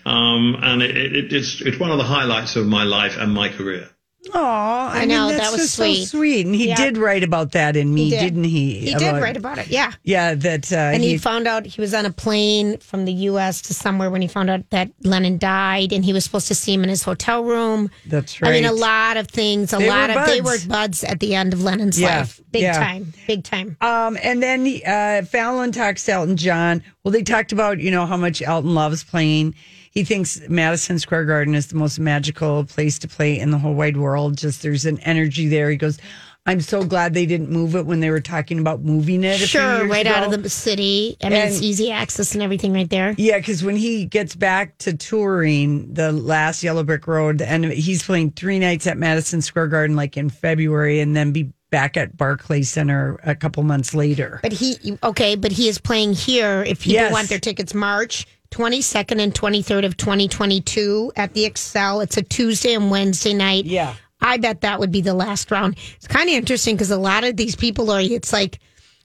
um, 0.06 0.58
and 0.62 0.82
it, 0.82 0.96
it, 0.98 1.34
it's 1.34 1.62
it's 1.62 1.80
one 1.80 1.92
of 1.92 1.98
the 1.98 2.04
highlights 2.04 2.56
of 2.56 2.66
my 2.66 2.84
life 2.84 3.18
and 3.18 3.32
my 3.34 3.50
career. 3.50 3.90
Oh, 4.34 4.40
I, 4.42 5.02
I 5.02 5.06
know, 5.06 5.28
mean, 5.28 5.38
that 5.38 5.52
was 5.52 5.72
sweet. 5.74 6.06
so 6.06 6.18
sweet. 6.18 6.46
And 6.46 6.56
he 6.56 6.70
Yeah. 6.70 6.76
did 6.76 6.98
write 6.98 7.24
about 7.24 7.52
that 7.52 7.76
in 7.76 7.94
me, 7.94 8.10
did. 8.10 8.36
not 8.36 8.46
he? 8.46 8.80
He 8.80 8.96
did 8.96 9.12
write 9.22 9.38
about 9.38 9.58
it. 9.60 9.68
Yeah. 9.68 9.92
Yeah, 10.04 10.34
that 10.36 10.72
uh, 10.74 10.76
And 10.78 11.04
he, 11.04 11.10
he 11.12 11.18
found 11.18 11.48
out 11.48 11.66
he 11.66 11.80
was 11.80 11.94
on 11.94 12.06
a 12.06 12.12
plane 12.12 12.78
from 12.80 13.06
the 13.06 13.14
U.S. 13.14 13.62
to 13.64 13.74
somewhere 13.74 14.10
when 14.10 14.22
he 14.22 14.28
found 14.28 14.50
out 14.50 14.70
that 14.72 14.90
Lennon 15.04 15.38
died, 15.38 15.94
and 15.94 16.04
he 16.04 16.12
was 16.14 16.24
supposed 16.24 16.48
to 16.48 16.56
see 16.56 16.74
him 16.74 16.84
in 16.84 16.90
his 16.90 17.04
hotel 17.04 17.44
room. 17.44 17.90
That's 18.08 18.42
right. 18.42 18.50
I 18.50 18.52
mean, 18.54 18.66
a 18.66 18.72
lot 18.74 19.18
of 19.18 19.28
things. 19.28 19.74
A 19.74 19.78
They 19.78 19.90
lot 19.90 20.10
of 20.10 20.26
they 20.28 20.42
were 20.42 20.52
buds. 20.52 20.66
buds 20.66 21.04
at 21.04 21.20
the 21.20 21.36
end 21.36 21.54
of 21.54 21.62
Lennon's 21.62 22.00
Yeah, 22.00 22.20
life. 22.20 22.42
Big 22.52 22.64
yeah. 22.64 22.78
time. 22.80 23.14
Big 23.28 23.44
time. 23.44 23.78
Um, 23.82 24.18
and 24.24 24.42
then 24.42 24.66
uh, 24.86 25.26
Fallon 25.26 25.72
talks 25.72 26.04
to 26.06 26.14
Elton 26.14 26.38
John. 26.38 26.82
Well, 27.04 27.12
they 27.12 27.22
talked 27.24 27.52
about 27.52 27.80
you 27.80 27.92
know 27.92 28.06
how 28.06 28.18
much 28.18 28.42
Elton 28.42 28.74
loves 28.74 29.04
playing. 29.04 29.56
He 29.96 30.04
thinks 30.04 30.42
Madison 30.50 31.00
Square 31.00 31.26
Garden 31.26 31.56
is 31.56 31.68
the 31.68 31.76
most 31.76 32.00
magical 32.00 32.66
place 32.66 33.00
to 33.00 33.08
play 33.08 33.40
in 33.40 33.52
the 33.52 33.58
whole 33.58 33.74
wide 33.74 33.98
world. 33.98 34.38
Just 34.38 34.62
there's 34.62 34.86
an 34.86 35.00
energy 35.00 35.48
there. 35.48 35.70
He 35.70 35.78
goes, 35.78 35.98
I'm 36.46 36.62
so 36.62 36.84
glad 36.84 37.14
they 37.16 37.26
didn't 37.26 37.50
move 37.50 37.76
it 37.76 37.88
when 37.88 38.02
they 38.02 38.12
were 38.12 38.20
talking 38.20 38.60
about 38.60 38.82
moving 38.84 39.24
it. 39.24 39.38
Sure, 39.40 39.88
right 39.88 40.06
out 40.06 40.32
of 40.32 40.44
the 40.44 40.50
city. 40.50 41.18
I 41.24 41.30
mean, 41.30 41.40
it's 41.40 41.62
easy 41.62 41.92
access 41.92 42.36
and 42.36 42.44
everything 42.44 42.72
right 42.74 42.90
there. 42.90 43.16
Yeah, 43.18 43.38
because 43.38 43.64
when 43.64 43.78
he 43.78 44.06
gets 44.06 44.36
back 44.36 44.78
to 44.80 44.96
touring 44.96 45.92
the 45.92 46.12
last 46.12 46.62
Yellow 46.62 46.84
Brick 46.84 47.08
Road, 47.08 47.42
and 47.42 47.66
he's 47.66 48.04
playing 48.04 48.32
three 48.32 48.60
nights 48.60 48.86
at 48.86 48.98
Madison 48.98 49.42
Square 49.42 49.70
Garden, 49.70 49.96
like 49.96 50.18
in 50.18 50.30
February, 50.30 51.00
and 51.00 51.16
then 51.16 51.32
be 51.32 51.52
back 51.72 51.98
at 51.98 52.16
Barclays 52.16 52.70
Center 52.70 53.20
a 53.24 53.34
couple 53.34 53.64
months 53.64 53.96
later. 53.96 54.40
But 54.44 54.54
he, 54.54 54.78
okay, 55.02 55.36
but 55.36 55.52
he 55.52 55.68
is 55.68 55.80
playing 55.80 56.14
here. 56.14 56.64
If 56.68 56.82
people 56.82 56.94
Yes. 56.94 57.12
want 57.12 57.28
their 57.28 57.40
tickets, 57.40 57.74
March 57.74 58.28
22nd 58.56 59.22
and 59.22 59.34
23rd 59.34 59.86
of 59.86 59.98
2022 59.98 61.12
at 61.18 61.34
the 61.34 61.44
Xcel. 61.50 62.02
It's 62.02 62.16
a 62.16 62.22
Tuesday 62.22 62.74
and 62.74 62.90
Wednesday 62.90 63.34
night. 63.34 63.66
Yeah. 63.66 63.96
I 64.22 64.38
bet 64.38 64.62
that 64.62 64.80
would 64.80 64.92
be 64.92 65.02
the 65.02 65.14
last 65.14 65.52
round. 65.52 65.76
It's 65.98 66.08
kind 66.08 66.30
of 66.30 66.36
interesting 66.36 66.76
because 66.76 66.90
a 66.90 66.98
lot 66.98 67.26
of 67.26 67.36
these 67.36 67.56
people 67.56 67.92
are, 67.92 68.00
it's 68.00 68.32
like, 68.32 68.60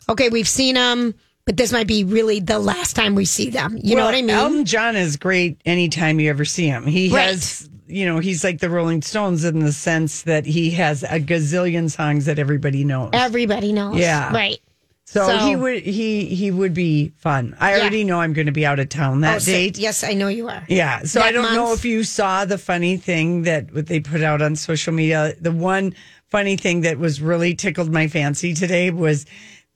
okay, 0.09 0.29
we've 0.29 0.49
seen 0.49 0.77
them, 0.77 1.15
but 1.47 1.57
this 1.57 1.73
might 1.73 1.89
be 1.89 2.05
really 2.05 2.39
the 2.39 2.61
last 2.61 2.95
time 2.95 3.17
we 3.17 3.25
see 3.25 3.51
them. 3.51 3.77
You 3.83 3.97
know 3.97 4.05
what 4.05 4.15
I 4.15 4.23
mean? 4.23 4.31
Elton 4.31 4.65
John 4.65 4.95
is 4.95 5.17
great 5.17 5.61
anytime 5.67 6.21
you 6.21 6.31
ever 6.31 6.45
see 6.45 6.67
him. 6.69 6.87
He 6.87 7.09
Right. 7.11 7.27
has, 7.31 7.69
you 7.89 8.07
know, 8.07 8.21
he's 8.21 8.45
like 8.45 8.61
the 8.61 8.71
Rolling 8.71 9.03
Stones 9.03 9.45
in 9.45 9.59
the 9.59 9.73
sense 9.73 10.23
that 10.23 10.47
he 10.47 10.71
has 10.71 11.03
a 11.03 11.19
gazillion 11.19 11.91
songs 11.91 12.27
that 12.27 12.39
everybody 12.39 12.85
knows. 12.85 13.11
Everybody 13.13 13.73
knows. 13.73 13.97
Yeah. 13.97 14.33
Right. 14.33 14.59
So, 15.13 15.27
so- 15.27 15.39
he 15.39 15.57
would 15.57 15.83
he 15.83 16.27
he 16.27 16.51
would 16.51 16.73
be 16.75 17.13
fun. 17.19 17.57
I 17.59 17.75
Yeah. 17.75 17.81
already 17.81 18.05
know 18.05 18.21
I'm 18.21 18.33
going 18.33 18.47
to 18.47 18.53
be 18.53 18.65
out 18.65 18.79
of 18.79 18.89
town 18.89 19.21
that 19.23 19.37
Oh, 19.37 19.39
so- 19.41 19.53
date. 19.53 19.77
yes, 19.79 20.05
I 20.05 20.13
know 20.15 20.29
you 20.29 20.49
are. 20.49 20.65
Yeah. 20.69 21.03
So 21.05 21.21
I 21.21 21.33
don't 21.33 21.53
know 21.55 21.73
if 21.73 21.85
you 21.85 22.05
saw 22.05 22.45
the 22.45 22.59
funny 22.59 22.97
thing 22.97 23.43
that 23.43 23.75
what 23.75 23.87
they 23.87 24.01
put 24.01 24.23
out 24.23 24.41
on 24.43 24.57
social 24.57 24.93
media. 24.93 25.35
The 25.41 25.53
one 25.53 25.95
funny 26.31 26.57
thing 26.57 26.83
that 26.83 26.99
was 26.99 27.21
really 27.21 27.55
tickled 27.55 27.93
my 27.93 28.07
fancy 28.07 28.55
today 28.55 28.91
was 28.91 29.27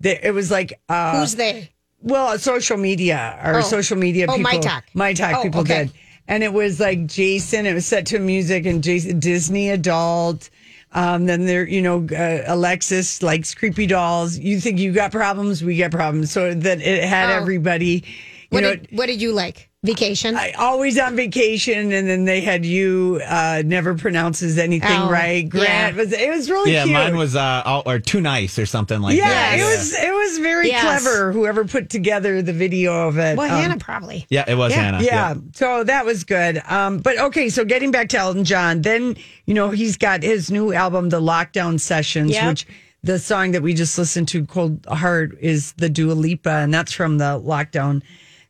that 0.01 0.27
it 0.27 0.31
was 0.33 0.51
like 0.51 0.79
uh 0.89 1.19
Who's 1.21 1.35
they? 1.35 1.71
well, 2.01 2.39
social 2.39 2.77
media 2.77 3.39
or 3.45 3.57
Oh. 3.57 3.61
social 3.63 3.97
media 3.97 4.27
Oh, 4.29 4.37
people. 4.37 4.53
My 4.53 4.59
Talk. 4.59 4.85
My 4.95 5.13
talk 5.15 5.37
Oh, 5.39 5.43
people 5.43 5.61
okay. 5.63 5.85
did. 5.85 5.93
And 6.29 6.43
it 6.43 6.53
was 6.53 6.81
like 6.81 7.07
Jason, 7.07 7.67
it 7.67 7.75
was 7.75 7.85
set 7.87 8.07
to 8.07 8.19
music 8.19 8.65
and 8.67 8.83
Jason, 8.83 9.19
Disney 9.19 9.69
adult. 9.71 10.49
Um, 10.95 11.27
then 11.27 11.45
there, 11.45 11.67
you 11.67 11.83
know, 11.83 12.07
uh, 12.17 12.43
Alexis 12.47 13.23
likes 13.23 13.55
creepy 13.55 13.87
dolls. 13.87 14.39
You 14.39 14.61
think 14.61 14.79
you 14.79 14.93
got 14.93 15.11
problems? 15.13 15.63
We 15.65 15.77
got 15.77 15.91
problems. 15.91 16.31
So 16.31 16.55
that 16.55 16.81
it 16.81 17.05
had 17.05 17.31
Oh. 17.31 17.35
everybody, 17.35 18.05
you 18.05 18.47
What, 18.51 18.61
know, 18.63 18.77
did, 18.77 18.89
what 18.93 19.07
did 19.07 19.21
you 19.21 19.33
like? 19.33 19.69
Vacation? 19.85 20.35
I, 20.35 20.53
always 20.53 20.99
on 20.99 21.15
vacation, 21.15 21.93
and 21.93 22.09
then 22.09 22.25
they 22.25 22.41
had 22.41 22.65
you 22.65 23.21
uh, 23.27 23.63
never 23.67 23.95
pronounces 23.95 24.57
anything 24.59 24.91
Oh, 24.91 25.11
right. 25.11 25.47
Grant 25.49 25.95
yeah. 25.95 26.03
was 26.03 26.13
it 26.13 26.31
was 26.31 26.51
really 26.51 26.73
Yeah, 26.73 26.85
cute. 26.85 26.95
mine 26.95 27.17
was 27.17 27.37
uh, 27.37 27.63
all, 27.67 27.83
or 27.85 27.99
too 27.99 28.23
nice 28.23 28.59
or 28.59 28.65
something 28.65 29.01
like 29.03 29.17
yeah, 29.17 29.29
that. 29.29 29.59
it 29.59 29.63
was 29.63 29.93
it 29.93 30.13
was 30.13 30.39
very 30.39 30.69
Yes. 30.69 31.03
clever. 31.03 31.33
Whoever 31.33 31.67
put 31.67 31.91
together 31.91 32.41
the 32.41 32.55
video 32.55 33.09
of 33.09 33.19
it. 33.19 33.37
well, 33.37 33.55
Um, 33.55 33.61
Hannah 33.61 33.77
probably. 33.79 34.25
Yeah, 34.31 34.45
it 34.49 34.55
was 34.57 34.73
Yeah. 34.73 34.81
Hannah. 34.83 35.03
yeah, 35.03 35.35
so 35.53 35.85
that 35.85 36.07
was 36.07 36.25
good. 36.25 36.63
Um, 36.67 36.99
but 36.99 37.19
okay, 37.19 37.51
so 37.51 37.65
getting 37.65 37.91
back 37.91 38.09
to 38.11 38.19
Elton 38.19 38.45
John, 38.45 38.81
then 38.81 39.17
you 39.45 39.53
know 39.53 39.69
he's 39.71 39.99
got 39.99 40.23
his 40.23 40.51
new 40.51 40.73
album, 40.73 41.11
The 41.11 41.21
Lockdown 41.21 41.79
Sessions, 41.79 42.31
Yep. 42.31 42.47
which 42.49 42.67
the 43.03 43.19
song 43.19 43.51
that 43.53 43.61
we 43.63 43.75
just 43.75 43.99
listened 43.99 44.29
to, 44.29 44.47
Cold 44.47 44.87
Heart, 44.87 45.37
is 45.43 45.73
the 45.73 45.91
Dua 45.91 46.15
Lipa, 46.15 46.49
and 46.51 46.73
that's 46.73 46.91
from 46.93 47.19
the 47.19 47.39
Lockdown 47.39 48.01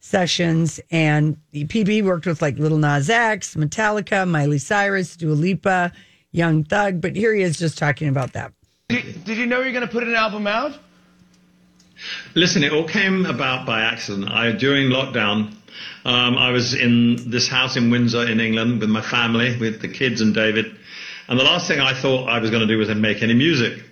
Sessions. 0.05 0.81
And 0.91 1.39
the 1.53 1.65
PB 1.65 2.05
worked 2.05 2.27
with 2.27 2.43
like 2.43 2.59
Lil 2.59 2.77
Nas 2.77 3.09
X, 3.09 3.55
Metallica, 3.55 4.29
Miley 4.29 4.59
Cyrus, 4.59 5.17
Dua 5.17 5.33
Lipa, 5.33 5.93
Young 6.31 6.63
Thug. 6.63 7.01
But 7.01 7.17
here 7.17 7.35
he 7.35 7.43
is 7.43 7.59
just 7.59 7.79
talking 7.79 8.09
about 8.09 8.35
that. 8.35 8.53
Did, 8.91 9.25
did 9.25 9.39
you 9.39 9.47
know 9.47 9.61
you're 9.61 9.73
going 9.73 9.87
to 9.87 9.93
put 9.93 10.03
an 10.03 10.15
album 10.15 10.47
out? 10.47 10.79
Listen, 12.35 12.63
it 12.63 12.73
all 12.73 12.87
came 12.87 13.25
about 13.25 13.65
by 13.65 13.81
accident. 13.81 14.29
I 14.29 14.53
during 14.53 14.91
lockdown, 14.91 15.55
um, 16.05 16.37
I 16.37 16.51
was 16.51 16.75
in 16.75 17.31
this 17.31 17.49
house 17.49 17.77
in 17.77 17.91
Windsor 17.91 18.31
in 18.31 18.41
England 18.41 18.81
with 18.81 18.91
my 18.91 19.01
family, 19.01 19.57
with 19.59 19.81
the 19.81 19.89
kids 19.89 20.21
and 20.21 20.35
David. 20.35 20.77
And 21.29 21.41
the 21.41 21.45
last 21.45 21.67
thing 21.67 21.81
I 21.81 21.95
thought 21.95 22.29
I 22.29 22.41
was 22.41 22.51
going 22.51 22.61
to 22.61 22.67
do 22.67 22.77
was 22.77 22.91
make 22.91 23.23
any 23.23 23.33
music. 23.33 23.83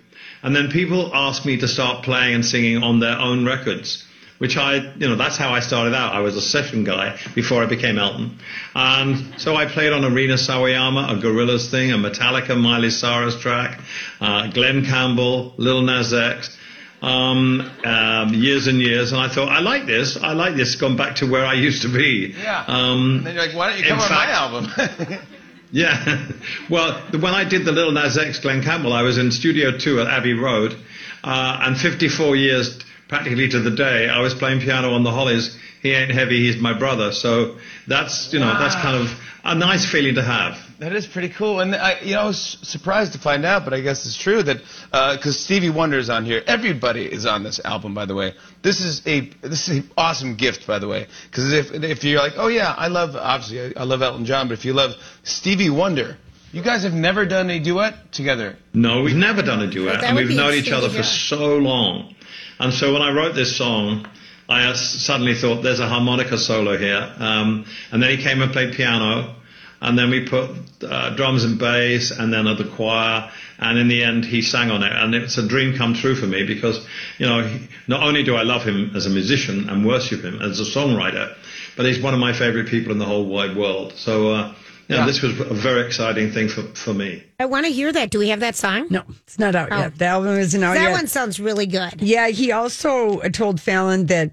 And 0.43 0.55
then 0.55 0.69
people 0.69 1.09
asked 1.15 1.43
me 1.43 1.57
to 1.57 1.67
start 1.67 2.03
playing 2.03 2.35
and 2.35 2.45
singing 2.45 2.83
on 2.83 2.99
their 2.99 3.17
own 3.17 3.45
records, 3.45 4.05
which 4.39 4.57
I, 4.57 4.75
you 4.97 5.07
know, 5.07 5.15
that's 5.15 5.37
how 5.37 5.53
I 5.53 5.59
started 5.59 5.93
out. 5.95 6.13
I 6.13 6.19
was 6.19 6.35
a 6.35 6.41
session 6.41 6.83
guy 6.83 7.17
before 7.35 7.63
I 7.63 7.65
became 7.65 7.97
Elton. 7.97 8.37
And 8.75 9.39
so 9.39 9.55
I 9.55 9.65
played 9.65 9.93
on 9.93 10.11
Rina 10.13 10.35
Sawayama, 10.35 11.17
a 11.17 11.21
Gorillaz 11.21 11.69
thing, 11.69 11.91
a 11.91 11.95
Metallica, 11.95 12.59
Miley 12.59 12.89
Cyrus 12.89 13.39
track, 13.39 13.79
uh, 14.19 14.51
Glenn 14.51 14.85
Campbell, 14.85 15.53
Lil 15.57 15.81
Nas 15.81 16.13
X 16.13 16.57
um, 17.03 17.59
um, 17.83 18.33
years 18.33 18.67
and 18.67 18.79
years, 18.81 19.11
and 19.11 19.19
I 19.19 19.27
thought, 19.27 19.49
I 19.49 19.59
like 19.59 19.85
this. 19.85 20.17
I 20.21 20.31
like 20.31 20.55
this. 20.55 20.75
Gone 20.75 20.95
back 20.95 21.17
to 21.17 21.29
where 21.29 21.45
I 21.45 21.53
used 21.53 21.81
to 21.81 21.89
be. 21.89 22.33
Yeah. 22.41 22.63
Um, 22.65 23.17
And 23.17 23.27
then 23.27 23.35
you're 23.35 23.45
like, 23.45 23.55
why 23.55 23.69
don't 23.69 23.79
you 23.79 23.85
come 23.85 23.99
on 23.99 24.09
my 24.09 24.31
album? 24.31 24.71
yeah. 25.71 26.27
well, 26.69 27.01
when 27.11 27.33
I 27.33 27.43
did 27.43 27.65
the 27.65 27.73
Lil 27.73 27.91
Nas 27.91 28.17
X 28.17 28.39
Glenn 28.39 28.63
Campbell, 28.63 28.93
I 28.93 29.01
was 29.01 29.17
in 29.17 29.31
Studio 29.31 29.77
2 29.77 29.99
at 29.99 30.07
Abbey 30.07 30.33
Road, 30.33 30.77
uh, 31.25 31.59
and 31.63 31.77
54 31.77 32.37
years 32.37 32.79
practically 33.13 33.47
to 33.47 33.59
the 33.59 33.69
day, 33.69 34.09
I 34.09 34.21
was 34.21 34.33
playing 34.33 34.61
piano 34.61 34.95
on 34.95 35.03
the 35.03 35.11
Hollies. 35.11 35.55
He 35.83 35.91
ain't 35.91 36.09
heavy, 36.09 36.47
he's 36.47 36.59
my 36.59 36.73
brother. 36.73 37.11
So 37.11 37.57
that's, 37.87 38.33
you 38.33 38.39
know, 38.39 38.57
that's 38.57 38.73
kind 38.73 38.97
of 38.97 39.07
a 39.43 39.53
nice 39.53 39.85
feeling 39.85 40.15
to 40.15 40.23
have. 40.23 40.57
That 40.79 40.93
is 40.95 41.05
pretty 41.05 41.29
cool, 41.29 41.59
and 41.59 41.75
I, 41.75 41.99
you 42.01 42.15
know, 42.15 42.21
I 42.21 42.25
was 42.25 42.57
surprised 42.63 43.13
to 43.13 43.19
find 43.19 43.45
out, 43.45 43.65
but 43.65 43.73
I 43.75 43.81
guess 43.81 44.07
it's 44.07 44.17
true 44.17 44.41
that 44.41 44.57
uh, 44.91 45.15
because 45.15 45.39
Stevie 45.39 45.69
Wonder 45.69 45.99
is 45.99 46.09
on 46.09 46.25
here. 46.25 46.41
Everybody 46.47 47.05
is 47.05 47.27
on 47.27 47.43
this 47.43 47.59
album, 47.63 47.93
by 47.93 48.05
the 48.05 48.15
way. 48.15 48.33
This 48.63 48.81
is 48.81 49.05
a 49.05 49.19
this 49.41 49.69
is 49.69 49.77
an 49.77 49.91
awesome 49.95 50.35
gift, 50.35 50.65
by 50.65 50.79
the 50.79 50.87
way, 50.87 51.05
because 51.29 51.53
if 51.53 51.71
if 51.71 52.03
you're 52.03 52.19
like, 52.19 52.33
oh 52.37 52.47
yeah, 52.47 52.73
I 52.75 52.87
love 52.87 53.15
obviously 53.15 53.77
I, 53.77 53.81
I 53.81 53.83
love 53.83 54.01
Elton 54.01 54.25
John, 54.25 54.47
but 54.47 54.57
if 54.57 54.65
you 54.65 54.73
love 54.73 54.95
Stevie 55.21 55.69
Wonder, 55.69 56.17
you 56.51 56.63
guys 56.63 56.83
have 56.83 56.93
never 56.93 57.25
done 57.25 57.49
a 57.49 57.59
duet 57.59 58.11
together. 58.11 58.57
No, 58.73 59.03
we've 59.03 59.15
never 59.15 59.43
done 59.43 59.61
a 59.61 59.67
duet, 59.67 60.03
and 60.03 60.17
we've 60.17 60.35
known 60.35 60.53
each 60.53 60.71
other 60.71 60.89
for 60.89 61.03
so 61.03 61.57
long. 61.57 62.15
And 62.63 62.73
so 62.73 62.93
when 62.93 63.01
I 63.01 63.11
wrote 63.11 63.35
this 63.35 63.57
song, 63.57 64.07
I 64.47 64.67
uh, 64.67 64.73
suddenly 64.73 65.35
thought, 65.35 65.63
there's 65.63 65.81
a 65.81 65.87
harmonica 65.89 66.37
solo 66.37 66.77
here. 66.77 67.13
Um, 67.19 67.65
and 67.91 68.01
then 68.01 68.09
he 68.09 68.23
came 68.23 68.41
and 68.41 68.53
played 68.53 68.73
piano, 68.73 69.35
and 69.81 69.99
then 69.99 70.09
we 70.09 70.25
put 70.25 70.49
uh, 70.81 71.13
drums 71.13 71.43
and 71.43 71.59
bass, 71.59 72.11
and 72.11 72.31
then 72.31 72.45
the 72.45 72.71
choir, 72.73 73.29
and 73.59 73.77
in 73.77 73.89
the 73.89 74.01
end, 74.01 74.23
he 74.23 74.41
sang 74.41 74.71
on 74.71 74.81
it. 74.81 74.93
And 74.93 75.13
it's 75.13 75.37
a 75.37 75.45
dream 75.45 75.75
come 75.75 75.93
true 75.93 76.15
for 76.15 76.25
me 76.25 76.45
because, 76.45 76.87
you 77.17 77.25
know, 77.25 77.45
he, 77.45 77.67
not 77.89 78.01
only 78.01 78.23
do 78.23 78.37
I 78.37 78.43
love 78.43 78.63
him 78.63 78.95
as 78.95 79.07
a 79.07 79.09
musician 79.09 79.69
and 79.69 79.85
worship 79.85 80.21
him 80.21 80.41
as 80.41 80.61
a 80.61 80.63
songwriter, 80.63 81.35
but 81.75 81.85
he's 81.85 82.01
one 82.01 82.13
of 82.13 82.21
my 82.21 82.31
favorite 82.31 82.69
people 82.69 82.93
in 82.93 82.97
the 82.97 83.05
whole 83.05 83.25
wide 83.25 83.57
world. 83.57 83.91
So, 83.97 84.31
uh, 84.31 84.55
you 84.87 84.95
Yeah. 84.95 85.05
this 85.05 85.21
was 85.21 85.39
a 85.39 85.53
very 85.53 85.85
exciting 85.85 86.31
thing 86.31 86.47
for, 86.49 86.61
for 86.75 86.93
me. 86.93 87.23
I 87.39 87.45
want 87.45 87.65
to 87.65 87.71
hear 87.71 87.91
that. 87.91 88.09
Do 88.09 88.19
we 88.19 88.29
have 88.29 88.39
that 88.41 88.55
song? 88.55 88.87
No, 88.89 89.03
it's 89.25 89.39
not 89.39 89.55
out 89.55 89.69
Oh. 89.71 89.77
yet. 89.77 89.97
The 89.97 90.05
album 90.05 90.37
isn't 90.37 90.63
out 90.63 90.73
that 90.75 90.81
yet. 90.81 90.87
That 90.89 90.93
one 90.93 91.07
sounds 91.07 91.39
really 91.39 91.65
good. 91.65 92.01
Yeah, 92.01 92.27
he 92.29 92.51
also 92.51 93.19
told 93.29 93.59
Fallon 93.61 94.05
that 94.07 94.31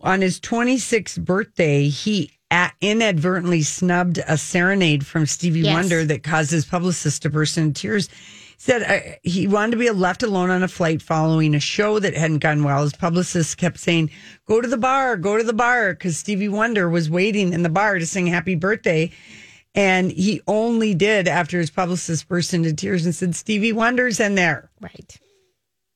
on 0.00 0.20
his 0.20 0.38
26th 0.40 1.18
birthday, 1.24 1.88
he 1.88 2.30
inadvertently 2.80 3.62
snubbed 3.62 4.18
a 4.26 4.38
serenade 4.38 5.04
from 5.06 5.26
Stevie 5.26 5.60
Yes. 5.60 5.74
Wonder 5.74 6.04
that 6.04 6.22
caused 6.22 6.50
his 6.50 6.64
publicist 6.64 7.22
to 7.22 7.30
burst 7.30 7.58
into 7.58 7.78
tears. 7.80 8.08
He 8.08 8.54
said 8.56 8.82
uh, 8.82 9.16
he 9.22 9.46
wanted 9.46 9.72
to 9.72 9.76
be 9.76 9.90
left 9.90 10.22
alone 10.22 10.50
on 10.50 10.62
a 10.62 10.68
flight 10.68 11.02
following 11.02 11.54
a 11.54 11.60
show 11.60 11.98
that 11.98 12.14
hadn't 12.14 12.38
gone 12.38 12.64
well. 12.64 12.82
His 12.82 12.92
publicist 12.94 13.56
kept 13.58 13.78
saying, 13.78 14.10
Go 14.46 14.60
to 14.60 14.66
the 14.68 14.76
bar, 14.78 15.16
go 15.16 15.36
to 15.36 15.44
the 15.44 15.52
bar, 15.52 15.92
because 15.92 16.16
Stevie 16.16 16.48
Wonder 16.48 16.88
was 16.88 17.10
waiting 17.10 17.52
in 17.52 17.62
the 17.62 17.68
bar 17.68 17.98
to 17.98 18.06
sing 18.06 18.26
happy 18.26 18.54
birthday. 18.54 19.10
And 19.78 20.10
he 20.10 20.40
only 20.48 20.94
did 20.94 21.28
after 21.28 21.58
his 21.58 21.70
publicist 21.70 22.26
burst 22.28 22.52
into 22.52 22.72
tears 22.72 23.04
and 23.04 23.14
said, 23.14 23.36
Stevie 23.36 23.72
Wonder's 23.72 24.18
in 24.18 24.34
there. 24.34 24.68
Right. 24.80 25.16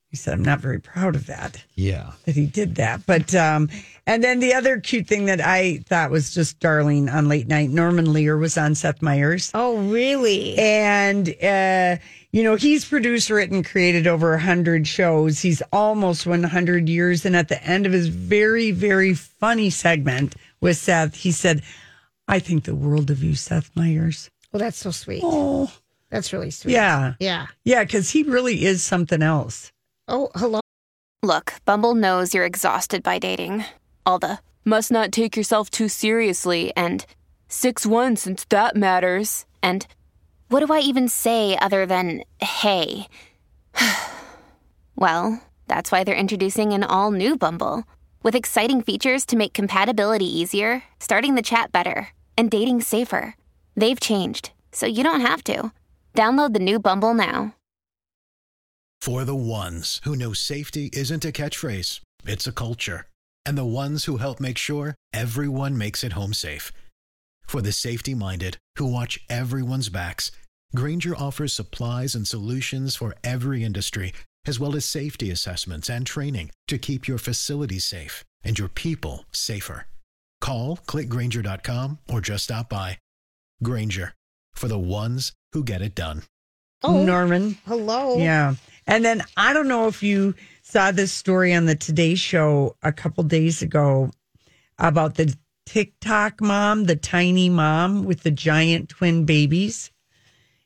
He 0.09 0.17
said, 0.17 0.35
I'm 0.35 0.45
not 0.45 0.61
very 0.61 0.79
proud 0.79 1.17
of 1.17 1.27
that 1.27 1.65
Yeah. 1.75 2.13
that 2.27 2.37
he 2.37 2.45
did 2.47 2.75
that. 2.75 3.05
But 3.07 3.35
um, 3.35 3.71
and 4.07 4.23
then 4.23 4.41
the 4.41 4.53
other 4.53 4.79
cute 4.79 5.07
thing 5.07 5.25
that 5.25 5.41
I 5.41 5.79
thought 5.89 6.11
was 6.11 6.35
just 6.35 6.61
darling 6.61 7.09
on 7.09 7.29
late 7.29 7.49
night, 7.49 7.71
Norman 7.71 8.13
Lear 8.13 8.37
was 8.37 8.59
on 8.59 8.75
Seth 8.75 9.01
Meyers, 9.01 9.51
Oh, 9.55 9.79
really? 9.89 10.57
and 10.59 11.31
uh, 11.43 11.97
you 12.31 12.43
know 12.43 12.57
he's 12.57 12.85
produced, 12.85 13.31
written, 13.31 13.63
created 13.63 14.07
over 14.07 14.35
a 14.35 14.39
hundred 14.41 14.87
shows. 14.87 15.41
He's 15.41 15.63
almost 15.73 16.27
one 16.27 16.43
hundred 16.43 16.91
years, 16.91 17.25
and 17.25 17.35
at 17.35 17.49
the 17.49 17.63
end 17.65 17.87
of 17.87 17.93
his 17.93 18.09
very 18.09 18.71
very 18.71 19.15
funny 19.15 19.71
segment 19.71 20.35
with 20.61 20.77
Seth, 20.77 21.15
he 21.15 21.33
said, 21.33 21.63
"I 22.29 22.39
think 22.39 22.65
the 22.65 22.75
world 22.75 23.11
of 23.11 23.23
you, 23.23 23.35
Seth 23.35 23.71
Meyers." 23.75 24.31
well, 24.53 24.61
that's 24.61 24.79
so 24.79 24.91
sweet. 24.91 25.23
Oh, 25.25 25.73
That's 26.11 26.33
really 26.33 26.51
sweet. 26.51 26.73
yeah, 26.73 27.15
Yeah. 27.19 27.47
yeah, 27.65 27.85
because 27.85 28.11
he 28.11 28.23
really 28.23 28.65
is 28.67 28.83
something 28.83 29.23
else. 29.23 29.73
Oh, 30.09 30.31
hello. 30.35 30.61
Look, 31.23 31.55
Bumble 31.65 31.95
knows 31.95 32.35
you're 32.35 32.45
exhausted 32.45 33.03
by 33.03 33.19
dating. 33.19 33.65
All 34.05 34.19
the 34.19 34.41
must 34.65 34.91
not 34.91 35.11
take 35.11 35.37
yourself 35.37 35.71
too 35.71 35.89
seriously 35.89 36.73
and 36.77 37.07
Six 37.49 37.85
one 37.85 38.17
since 38.17 38.47
that 38.49 38.77
matters. 38.77 39.45
And 39.63 39.87
what 40.49 40.61
do 40.67 40.73
I 40.73 40.81
even 40.81 41.07
say 41.09 41.57
other 41.59 41.85
than 41.85 42.23
hey? 42.41 43.07
well, 44.97 45.43
that's 45.69 45.93
why 45.93 46.03
they're 46.03 46.15
introducing 46.15 46.73
an 46.73 46.83
all 46.83 47.11
new 47.11 47.37
Bumble 47.37 47.85
with 48.23 48.35
exciting 48.35 48.83
features 48.83 49.25
to 49.27 49.37
make 49.37 49.53
compatibility 49.53 50.27
easier, 50.27 50.83
starting 50.99 51.35
the 51.35 51.43
chat 51.43 51.73
better, 51.73 52.09
and 52.37 52.51
dating 52.51 52.81
safer. 52.81 53.37
They've 53.77 54.01
changed, 54.01 54.51
so 54.73 54.87
you 54.87 55.05
don't 55.05 55.21
have 55.21 55.45
to. 55.45 55.73
Download 56.15 56.53
the 56.53 56.59
new 56.59 56.79
Bumble 56.79 57.15
now. 57.15 57.55
For 59.01 59.25
the 59.25 59.35
ones 59.35 60.01
who 60.05 60.15
know 60.15 60.33
safety 60.33 60.89
isn't 60.93 61.25
a 61.25 61.33
catchphrase, 61.33 62.01
it's 62.25 62.47
a 62.47 62.53
culture. 62.53 63.07
And 63.45 63.59
the 63.59 63.65
ones 63.65 64.05
who 64.05 64.19
help 64.19 64.39
make 64.39 64.59
sure 64.59 64.95
everyone 65.13 65.77
makes 65.77 66.05
it 66.05 66.13
home 66.13 66.33
safe. 66.33 66.71
For 67.45 67.61
the 67.61 67.73
safety 67.73 68.15
minded 68.15 68.59
who 68.77 68.87
watch 68.87 69.19
everyone's 69.29 69.89
backs, 69.89 70.31
Grainger 70.75 71.17
offers 71.17 71.53
supplies 71.53 72.15
and 72.15 72.27
solutions 72.27 72.95
for 72.95 73.15
every 73.25 73.65
industry, 73.65 74.13
as 74.47 74.59
well 74.59 74.77
as 74.77 74.85
safety 74.85 75.31
assessments 75.31 75.89
and 75.89 76.07
training 76.07 76.51
to 76.69 76.79
keep 76.79 77.07
your 77.07 77.19
facilities 77.19 77.85
safe 77.85 78.25
and 78.45 78.59
your 78.59 78.69
people 78.69 79.25
safer. 79.33 79.87
Call 80.41 80.79
clickgrainger.com 80.87 81.99
or 82.09 82.21
just 82.21 82.45
stop 82.45 82.69
by. 82.69 82.99
Grainger 83.63 84.15
for 84.55 84.69
the 84.69 84.79
ones 84.79 85.33
who 85.53 85.63
get 85.63 85.83
it 85.83 85.95
done. 85.95 86.23
Oh. 86.83 87.05
Norman. 87.05 87.57
Hello. 87.67 88.19
Yeah. 88.19 88.55
And 88.87 89.05
then 89.05 89.23
I 89.37 89.53
don't 89.53 89.69
know 89.69 89.87
if 89.87 90.03
you 90.03 90.35
saw 90.63 90.91
this 90.91 91.13
story 91.13 91.55
on 91.55 91.67
the 91.67 91.77
Today 91.77 92.17
Show 92.17 92.77
a 92.83 92.93
couple 92.93 93.23
days 93.25 93.63
ago 93.63 94.11
about 94.79 95.15
the 95.15 95.35
TikTok 95.67 96.41
mom, 96.41 96.85
the 96.85 96.97
tiny 96.97 97.49
mom 97.49 98.05
with 98.05 98.25
the 98.25 98.33
giant 98.33 98.89
twin 98.89 99.25
babies. 99.25 99.93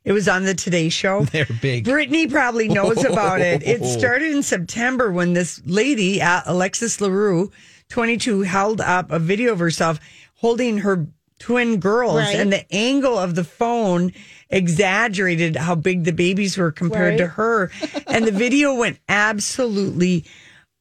It 0.06 0.12
was 0.12 0.28
on 0.28 0.44
the 0.44 0.54
Today 0.54 0.88
Show. 0.88 1.24
They're 1.32 1.46
big. 1.60 1.84
Brittany 1.84 2.28
probably 2.28 2.68
knows 2.68 3.04
about 3.04 3.40
it. 3.40 3.62
It 3.64 3.84
started 3.98 4.30
in 4.32 4.42
September 4.44 5.10
when 5.10 5.32
this 5.32 5.60
lady, 5.66 6.22
uh, 6.22 6.42
Alexis 6.46 7.00
LaRue, 7.00 7.50
22, 7.90 8.42
held 8.42 8.80
up 8.80 9.10
a 9.10 9.18
video 9.18 9.52
of 9.52 9.58
herself 9.58 9.98
holding 10.36 10.78
her 10.78 11.08
twin 11.40 11.80
girls, 11.80 12.18
Right. 12.20 12.36
and 12.36 12.52
the 12.52 12.72
angle 12.72 13.18
of 13.18 13.34
the 13.34 13.44
phone 13.44 14.12
exaggerated 14.48 15.56
how 15.56 15.74
big 15.74 16.04
the 16.04 16.12
babies 16.12 16.56
were 16.56 16.70
compared 16.72 17.18
to 17.18 17.26
her. 17.26 17.70
And 18.06 18.24
the 18.24 18.32
video 18.32 18.74
went 18.74 18.98
absolutely 19.08 20.24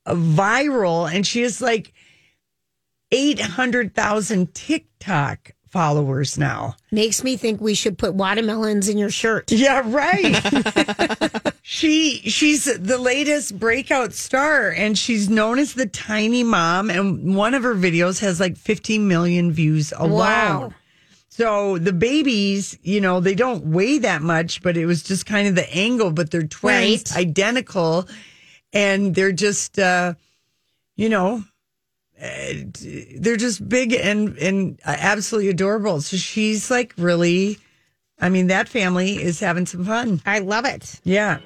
viral, 0.07 1.11
and 1.11 1.25
she 1.25 1.41
has 1.41 1.59
like 1.61 1.91
800,000 3.11 4.53
TikTok 4.53 5.51
followers 5.75 6.37
now. 6.37 6.73
Makes 6.89 7.21
me 7.21 7.35
think 7.35 7.59
we 7.59 7.73
should 7.73 7.97
put 7.97 8.13
watermelons 8.13 8.87
in 8.87 8.97
your 8.97 9.09
shirt. 9.09 9.51
Yeah, 9.51 9.81
right. 9.85 11.51
she 11.63 12.19
she's 12.29 12.63
the 12.63 12.97
latest 12.97 13.59
breakout 13.59 14.13
star 14.13 14.69
and 14.69 14.97
she's 14.97 15.29
known 15.29 15.59
as 15.59 15.73
the 15.73 15.85
tiny 15.85 16.43
mom 16.45 16.89
and 16.89 17.35
one 17.35 17.53
of 17.53 17.63
her 17.63 17.75
videos 17.75 18.21
has 18.21 18.39
like 18.39 18.55
15 18.55 19.05
million 19.05 19.51
views 19.51 19.91
alone. 19.97 20.11
Wow. 20.17 20.73
So 21.27 21.77
the 21.77 21.91
babies, 21.91 22.77
you 22.81 23.01
know, 23.01 23.19
they 23.19 23.35
don't 23.35 23.65
weigh 23.65 23.97
that 23.97 24.21
much, 24.21 24.61
but 24.61 24.77
it 24.77 24.85
was 24.85 25.03
just 25.03 25.25
kind 25.25 25.49
of 25.49 25.55
the 25.55 25.69
angle, 25.75 26.09
but 26.11 26.31
they're 26.31 26.47
twins, 26.47 27.11
Right. 27.11 27.17
identical 27.17 28.07
and 28.71 29.13
they're 29.13 29.33
just 29.33 29.77
uh 29.77 30.13
you 30.95 31.09
know, 31.09 31.43
they're 32.17 33.35
just 33.37 33.67
big 33.67 33.93
and 33.93 34.37
and 34.37 34.79
uh, 34.85 34.95
absolutely 34.97 35.49
adorable. 35.49 36.01
So 36.01 36.17
she's 36.17 36.71
like 36.71 36.93
really 36.97 37.59
I 38.19 38.29
mean, 38.29 38.47
that 38.47 38.69
family 38.69 39.21
is 39.21 39.39
having 39.39 39.65
some 39.65 39.85
fun. 39.85 40.21
I 40.25 40.39
love 40.39 40.65
it. 40.65 40.99
Yeah. 41.03 41.39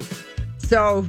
So, 0.58 1.08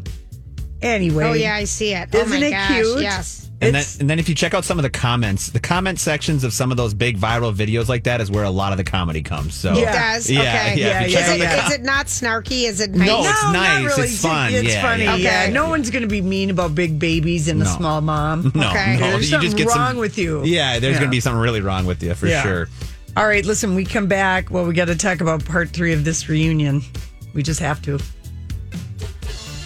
anyway. 0.81 1.25
Oh 1.25 1.33
yeah, 1.33 1.55
I 1.55 1.65
see 1.65 1.93
it. 1.93 2.09
oh 2.13 2.17
Isn't 2.19 2.39
my 2.39 2.45
it 2.47 2.51
gosh, 2.51 2.69
cute? 2.69 3.01
Yes. 3.01 3.50
And 3.63 3.75
then, 3.75 3.85
and 3.99 4.09
then 4.09 4.17
if 4.17 4.27
you 4.27 4.33
check 4.33 4.55
out 4.55 4.65
some 4.65 4.79
of 4.79 4.83
the 4.83 4.89
comments, 4.89 5.49
the 5.51 5.59
comment 5.59 5.99
sections 5.99 6.43
of 6.43 6.51
some 6.51 6.71
of 6.71 6.77
those 6.77 6.95
big 6.95 7.17
viral 7.19 7.53
videos 7.53 7.87
like 7.87 8.05
that 8.05 8.19
is 8.19 8.31
where 8.31 8.43
a 8.43 8.49
lot 8.49 8.71
of 8.71 8.77
the 8.79 8.83
comedy 8.83 9.21
comes. 9.21 9.53
So 9.53 9.73
It 9.73 9.81
Yeah. 9.81 10.13
does. 10.13 10.29
Yeah, 10.29 10.39
okay. 10.41 10.79
yeah, 10.79 11.01
if 11.03 11.11
you 11.11 11.17
is, 11.19 11.25
check 11.25 11.39
it, 11.39 11.65
is 11.67 11.73
it 11.79 11.83
not 11.83 12.07
snarky? 12.07 12.63
Is 12.67 12.79
it 12.81 12.91
nice? 12.91 13.07
No, 13.07 13.19
it's 13.19 13.43
not 13.43 13.53
nice. 13.53 13.97
It's 13.99 14.21
fun. 14.21 14.51
It's 14.53 14.67
Yeah, 14.69 14.81
funny. 14.81 15.03
yeah. 15.03 15.15
Yeah. 15.17 15.41
Okay. 15.43 15.53
No 15.53 15.69
one's 15.69 15.91
going 15.91 16.01
to 16.01 16.07
be 16.07 16.21
mean 16.21 16.49
about 16.49 16.73
big 16.73 16.97
babies 16.97 17.47
and 17.47 17.61
a 17.61 17.65
small 17.67 18.01
mom. 18.01 18.51
no, 18.55 18.69
Okay. 18.71 18.97
no, 18.99 19.11
There's 19.11 19.25
you 19.25 19.27
something 19.37 19.49
just 19.51 19.57
get 19.57 19.67
wrong 19.67 19.89
some, 19.91 19.97
with 19.97 20.17
you. 20.17 20.43
Yeah, 20.43 20.79
there's 20.79 20.93
Yeah. 20.93 20.99
going 20.99 21.11
to 21.11 21.15
be 21.15 21.19
something 21.19 21.39
really 21.39 21.61
wrong 21.61 21.85
with 21.85 22.01
you 22.01 22.15
for 22.15 22.25
Yeah. 22.27 22.41
sure. 22.41 22.67
All 23.15 23.27
right, 23.27 23.45
listen, 23.45 23.75
we 23.75 23.85
come 23.85 24.07
back. 24.07 24.49
Well, 24.49 24.65
we 24.65 24.73
got 24.73 24.85
to 24.85 24.95
talk 24.95 25.21
about 25.21 25.45
part 25.45 25.69
three 25.69 25.93
of 25.93 26.03
this 26.03 26.27
reunion. 26.29 26.81
We 27.35 27.43
just 27.43 27.59
have 27.59 27.79
to. 27.83 27.99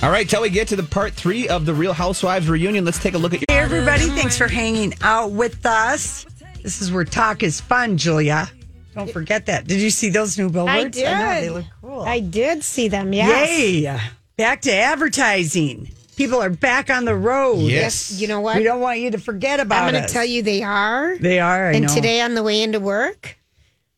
All 0.04 0.12
right, 0.12 0.28
till 0.30 0.42
we 0.42 0.50
get 0.50 0.68
to 0.68 0.76
the 0.76 0.84
part 0.84 1.14
three 1.14 1.48
of 1.48 1.66
the 1.66 1.74
Real 1.74 1.94
Housewives 1.94 2.48
reunion, 2.50 2.86
let's 2.86 3.00
take 3.00 3.14
a 3.14 3.18
look 3.18 3.34
at 3.34 3.40
your. 3.40 3.45
Hey, 3.66 3.78
everybody. 3.78 4.10
Thanks 4.10 4.38
for 4.38 4.48
hanging 4.48 4.94
out 5.02 5.32
with 5.32 5.66
us. 5.66 6.28
This 6.62 6.84
is 6.84 6.92
where 6.92 7.04
talk 7.04 7.42
is 7.42 7.60
fun, 7.60 7.98
Julia. 7.98 8.48
Don't 8.94 9.10
forget 9.10 9.48
that. 9.48 9.66
Did 9.66 9.82
you 9.82 9.90
see 9.90 10.10
those 10.12 10.38
new 10.38 10.52
billboards? 10.52 10.96
I 10.96 11.02
did. 11.02 11.04
know, 11.04 11.42
they 11.42 11.50
look 11.50 11.66
cool. 11.82 12.02
I 12.02 12.20
did 12.20 12.64
see 12.64 12.90
them. 12.90 13.12
Yes. 13.12 13.50
Yay! 13.50 14.00
Back 14.38 14.62
to 14.62 14.72
advertising. 14.72 15.90
People 16.16 16.44
are 16.44 16.52
back 16.52 16.92
on 16.92 17.06
the 17.06 17.16
road. 17.16 17.58
Yes. 17.58 18.22
You 18.22 18.28
know 18.28 18.40
what? 18.40 18.58
We 18.58 18.64
don't 18.64 18.82
want 18.82 19.00
you 19.00 19.10
to 19.10 19.18
forget 19.18 19.60
about 19.60 19.86
it. 19.86 19.88
I'm 19.88 19.94
going 19.94 20.06
to 20.06 20.14
tell 20.14 20.26
you 20.26 20.44
they 20.44 20.62
are. 20.62 21.18
They 21.18 21.40
are. 21.40 21.70
I 21.70 21.74
and 21.74 21.88
know. 21.88 21.94
today 21.96 22.22
on 22.22 22.36
the 22.36 22.44
way 22.44 22.62
into 22.62 22.80
work, 22.80 23.36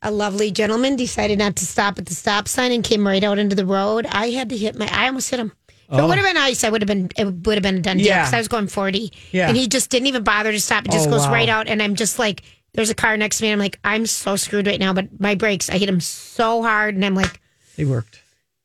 a 0.01 0.12
lovely 0.12 0.49
gentleman 0.49 0.95
decided 0.95 1.39
not 1.39 1.58
to 1.58 1.65
stop 1.65 1.99
at 1.99 2.06
the 2.06 2.15
stop 2.15 2.47
sign 2.47 2.71
and 2.71 2.86
came 2.86 3.06
right 3.06 3.21
out 3.21 3.38
into 3.38 3.56
the 3.56 3.65
road. 3.65 4.06
I 4.06 4.30
had 4.30 4.47
to 4.47 4.58
hit 4.58 4.77
my. 4.77 4.88
I 4.93 5.08
almost 5.08 5.30
hit 5.30 5.41
him. 5.41 5.51
If 5.89 6.00
it 6.00 6.04
would 6.04 6.17
have 6.17 6.26
been 6.26 6.38
ice, 6.38 6.63
I 6.63 6.69
would 6.69 6.82
have 6.82 6.88
been. 6.88 7.10
It 7.17 7.26
would 7.45 7.56
have 7.56 7.63
been 7.63 7.78
a 7.78 7.82
done 7.82 7.97
deal 7.97 8.08
Oh. 8.08 8.10
Yeah. 8.10 8.21
because 8.23 8.34
I 8.34 8.38
was 8.39 8.47
going 8.47 8.67
forty. 8.67 9.13
Yeah. 9.32 9.47
And 9.47 9.56
he 9.58 9.67
just 9.67 9.89
didn't 9.89 10.08
even 10.08 10.23
bother 10.23 10.52
to 10.52 10.60
stop. 10.60 10.86
It 10.86 10.91
just 10.91 11.08
Oh, 11.08 11.12
goes 11.12 11.26
wow. 11.28 11.32
right 11.34 11.50
out, 11.50 11.67
and 11.67 11.82
I'm 11.82 11.95
just 11.95 12.19
like, 12.19 12.43
there's 12.73 12.89
a 12.89 12.95
car 12.95 13.15
next 13.17 13.38
to 13.38 13.43
me. 13.43 13.50
And 13.52 13.54
I'm 13.62 13.63
like, 13.65 13.80
I'm 13.84 14.06
so 14.06 14.36
screwed 14.36 14.67
right 14.67 14.80
now. 14.80 14.93
But 14.93 15.19
my 15.19 15.36
brakes, 15.36 15.69
I 15.69 15.78
hit 15.78 15.88
him 15.89 16.02
so 16.02 16.62
hard, 16.62 16.95
and 16.95 17.06
I'm 17.06 17.15
like, 17.15 17.39
they 17.78 17.86
worked. 17.86 18.21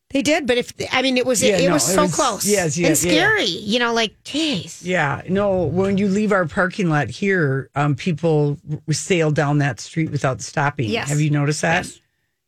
they 0.09 0.21
did. 0.21 0.45
But 0.45 0.57
if 0.57 0.73
I 0.91 1.01
mean, 1.01 1.15
it 1.17 1.25
was 1.25 1.41
Yeah, 1.41 1.55
it, 1.57 1.67
no, 1.67 1.73
was 1.75 1.89
it 1.89 1.93
so 1.95 2.01
was- 2.03 2.15
close. 2.15 2.45
yes, 2.45 2.77
yeah, 2.77 2.87
and 2.89 3.03
yeah. 3.03 3.11
scary. 3.11 3.45
You 3.45 3.79
know, 3.79 3.93
like, 3.93 4.13
jeez. 4.25 4.81
Yeah. 4.83 5.21
No. 5.29 5.63
When 5.63 5.97
you 5.97 6.09
leave 6.09 6.31
our 6.33 6.45
parking 6.45 6.89
lot 6.89 7.09
here, 7.09 7.69
um, 7.75 7.95
people 7.95 8.57
sail 8.91 9.31
down 9.31 9.59
that 9.59 9.79
street 9.79 10.11
without 10.11 10.41
stopping. 10.41 10.89
Yes. 10.89 11.07
Have 11.09 11.21
you 11.21 11.29
noticed 11.29 11.61
that? 11.61 11.89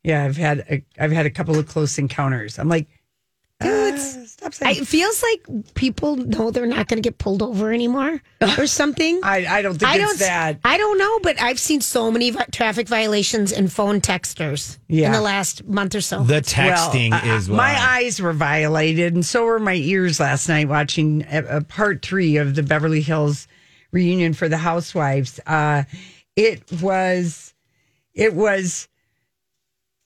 Yeah. 0.04 0.26
I've 0.26 0.38
had 0.38 0.60
a, 0.70 0.84
I've 1.00 1.12
had 1.14 1.26
a 1.26 1.32
couple 1.32 1.58
of 1.58 1.66
close 1.68 1.98
encounters. 1.98 2.60
I'm 2.60 2.68
like, 2.70 2.88
Dude, 3.62 3.94
uh, 3.94 3.98
stop 3.98 4.54
saying. 4.54 4.82
It 4.82 4.86
feels 4.88 5.24
like 5.24 5.74
people 5.76 6.18
know 6.18 6.52
they're 6.52 6.66
not 6.66 6.90
going 6.90 7.02
to 7.02 7.08
get 7.08 7.18
pulled 7.18 7.42
over 7.42 7.72
anymore 7.72 8.22
or 8.58 8.68
something. 8.68 9.22
I, 9.24 9.46
I 9.48 9.62
don't 9.62 9.78
think 9.78 9.90
I 9.90 9.96
it's 9.96 10.04
don't. 10.10 10.20
that. 10.20 10.60
I 10.66 10.78
don't 10.78 10.98
know, 10.98 11.20
but 11.24 11.42
I've 11.42 11.60
seen 11.60 11.80
so 11.80 12.12
many 12.12 12.32
vi- 12.32 12.46
traffic 12.52 12.88
violations 12.90 13.54
and 13.54 13.72
phone 13.72 14.02
texters 14.02 14.78
Yeah. 14.90 15.08
in 15.08 15.12
the 15.14 15.22
last 15.22 15.64
month 15.66 15.96
or 15.96 16.02
so. 16.02 16.22
The 16.24 16.42
texting 16.42 17.12
Well, 17.12 17.32
uh, 17.32 17.36
is 17.38 17.48
my 17.50 17.76
eyes 17.80 18.22
were 18.22 18.34
violated, 18.34 19.14
and 19.14 19.26
so 19.26 19.46
were 19.46 19.60
my 19.60 19.76
ears 19.76 20.20
last 20.20 20.50
night 20.50 20.68
watching 20.68 21.26
a, 21.32 21.58
a 21.58 21.62
part 21.62 22.02
three 22.06 22.36
of 22.36 22.56
the 22.56 22.64
Beverly 22.64 23.02
Hills 23.02 23.48
reunion 23.92 24.34
for 24.34 24.50
the 24.50 24.58
Housewives. 24.58 25.40
Uh, 25.48 25.84
it 26.36 26.70
was, 26.82 27.54
it 28.14 28.34
was, 28.34 28.90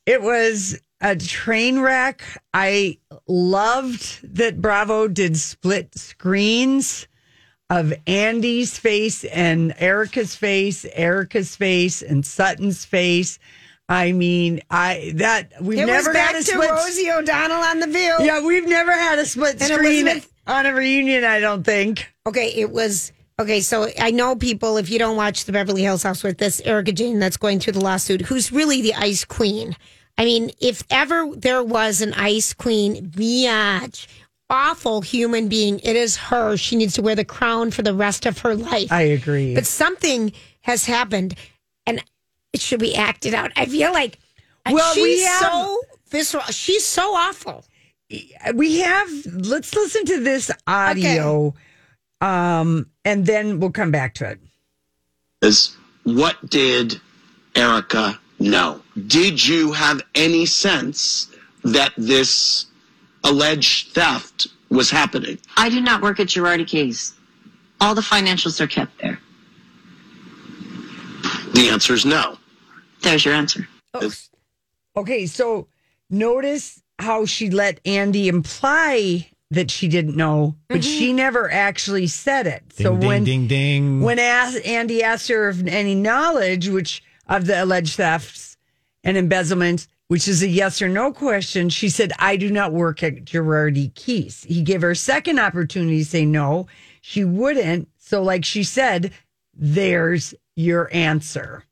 it 0.05 0.21
was 0.21 0.79
a 1.01 1.15
train 1.15 1.79
wreck. 1.79 2.21
I 2.53 2.97
loved 3.27 4.35
that 4.35 4.61
Bravo 4.61 5.07
did 5.07 5.37
split 5.37 5.97
screens 5.97 7.07
of 7.69 7.93
Andy's 8.07 8.77
face 8.79 9.23
and 9.25 9.73
Erika's 9.77 10.35
face, 10.35 10.85
Erika's 10.93 11.55
face 11.55 12.01
and 12.01 12.25
Sutton's 12.25 12.83
face. 12.85 13.39
I 13.87 14.11
mean, 14.11 14.61
I 14.69 15.13
that 15.15 15.51
we've 15.61 15.79
it 15.79 15.85
never 15.87 16.13
had 16.13 16.35
a 16.35 16.39
to 16.39 16.43
split. 16.43 16.69
Rosie 16.69 17.09
O'Donnell 17.11 17.57
on 17.63 17.79
the 17.79 17.87
View. 17.87 18.15
Yeah, 18.21 18.41
we've 18.45 18.67
never 18.67 18.91
had 18.91 19.17
a 19.19 19.25
split 19.25 19.53
And 19.61 19.63
screen 19.73 20.07
Elizabeth- 20.07 20.31
on 20.47 20.65
a 20.65 20.73
reunion. 20.73 21.23
I 21.23 21.39
don't 21.39 21.63
think. 21.63 22.07
Okay, 22.27 22.49
it 22.55 22.69
was 22.71 23.11
okay. 23.39 23.61
So 23.61 23.89
I 23.99 24.11
know 24.11 24.35
people. 24.35 24.77
If 24.77 24.91
you 24.91 24.99
don't 24.99 25.15
watch 25.17 25.45
the 25.45 25.51
Beverly 25.51 25.81
Hills 25.81 26.03
House 26.03 26.23
with 26.23 26.37
this 26.37 26.61
Erika 26.65 26.91
Jayne 26.91 27.17
that's 27.19 27.37
going 27.37 27.59
through 27.59 27.73
the 27.73 27.83
lawsuit, 27.83 28.21
who's 28.21 28.51
really 28.51 28.81
the 28.81 28.93
ice 28.93 29.25
queen. 29.25 29.75
I 30.19 30.25
mean, 30.25 30.51
if 30.59 30.83
ever 30.89 31.31
there 31.33 31.63
was 31.63 32.01
an 32.01 32.13
ice 32.13 32.53
queen, 32.53 33.09
biatch, 33.09 34.05
awful 34.49 34.99
human 34.99 35.47
being, 35.47 35.79
it 35.79 35.95
is 35.95 36.17
her. 36.17 36.57
She 36.57 36.75
needs 36.75 36.95
to 36.95 37.01
wear 37.01 37.15
the 37.15 37.23
crown 37.23 37.71
for 37.71 37.83
the 37.83 37.93
rest 37.93 38.25
of 38.25 38.39
her 38.39 38.53
life. 38.53 38.91
I 38.91 39.03
agree. 39.03 39.55
but 39.55 39.65
something 39.65 40.33
has 40.61 40.85
happened, 40.85 41.35
and 41.85 42.03
it 42.51 42.59
should 42.59 42.81
be 42.81 42.95
acted 42.97 43.33
out. 43.33 43.53
I 43.55 43.65
feel 43.65 43.93
like 43.93 44.19
Well, 44.69 44.93
she's 44.93 45.03
we 45.03 45.21
have- 45.23 45.39
so 45.41 45.81
visceral. 46.09 46.43
She's 46.49 46.85
so 46.85 47.15
awful. 47.15 47.63
we 48.53 48.79
have. 48.79 49.09
Let's 49.25 49.73
listen 49.73 50.03
to 50.03 50.19
this 50.21 50.51
audio, 50.67 51.53
um, 52.19 52.87
and 53.05 53.25
then 53.25 53.61
we'll 53.61 53.71
come 53.71 53.91
back 53.91 54.15
to 54.15 54.25
it. 54.31 54.39
is 55.41 55.77
what 56.03 56.35
did 56.49 56.99
Erika 57.55 58.19
No. 58.39 58.81
Did 59.07 59.45
you 59.45 59.71
have 59.73 60.01
any 60.15 60.45
sense 60.45 61.27
that 61.63 61.93
this 61.97 62.67
alleged 63.23 63.93
theft 63.93 64.47
was 64.69 64.89
happening? 64.89 65.37
I 65.57 65.69
do 65.69 65.81
not 65.81 66.01
work 66.01 66.19
at 66.19 66.27
Girardi 66.27 66.65
Keese. 66.65 67.13
All 67.81 67.95
the 67.95 68.01
financials 68.01 68.59
are 68.59 68.67
kept 68.67 68.99
there. 69.01 69.19
The 71.53 71.69
answer 71.69 71.93
is 71.93 72.05
no. 72.05 72.37
There's 73.01 73.25
your 73.25 73.33
answer. 73.33 73.67
Oh, 73.93 74.11
okay, 74.97 75.25
so 75.25 75.67
notice 76.09 76.81
how 76.99 77.25
she 77.25 77.49
let 77.49 77.79
Andy 77.85 78.27
imply 78.27 79.29
that 79.51 79.71
she 79.71 79.87
didn't 79.87 80.15
know, 80.15 80.55
but 80.67 80.83
she 80.83 81.07
mm-hmm. 81.07 81.15
never 81.15 81.51
actually 81.51 82.07
said 82.07 82.45
it. 82.45 82.63
so 82.71 82.91
Ding, 82.91 82.99
ding, 82.99 83.07
when 83.07 83.23
ding, 83.23 83.47
ding. 83.47 84.01
when 84.01 84.19
asked, 84.19 84.63
Andy 84.65 85.01
asked 85.01 85.27
her 85.29 85.49
if 85.49 85.65
any 85.65 85.95
knowledge, 85.95 86.69
which 86.69 87.01
of 87.29 87.45
the 87.45 87.63
alleged 87.63 87.95
thefts 87.95 88.57
and 89.05 89.15
embezzlements, 89.15 89.87
which 90.09 90.27
is 90.27 90.41
a 90.43 90.47
yes 90.49 90.81
or 90.81 90.89
no 90.89 91.13
question, 91.13 91.69
she 91.69 91.87
said, 91.87 92.11
"I 92.19 92.35
do 92.35 92.51
not 92.51 92.73
work 92.73 93.01
at 93.03 93.23
Girardi 93.23 93.93
Keese." 93.93 94.43
He 94.45 94.61
gave 94.63 94.81
her 94.81 94.91
a 94.91 94.95
second 94.95 95.39
opportunity 95.39 95.99
to 95.99 96.05
say 96.05 96.25
no. 96.25 96.67
She 96.99 97.23
wouldn't. 97.23 97.87
So, 97.97 98.21
like 98.21 98.43
she 98.43 98.63
said, 98.63 99.11
there's 99.55 100.33
your 100.55 100.89
answer. 100.91 101.63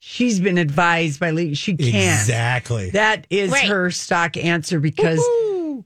She's 0.00 0.40
been 0.40 0.58
advised 0.58 1.20
by 1.20 1.30
Le- 1.30 1.54
she 1.54 1.76
can't. 1.76 1.94
Exactly. 2.20 2.90
That 2.90 3.26
is 3.30 3.50
Right. 3.50 3.68
her 3.68 3.90
stock 3.90 4.36
answer 4.36 4.80
because 4.80 5.18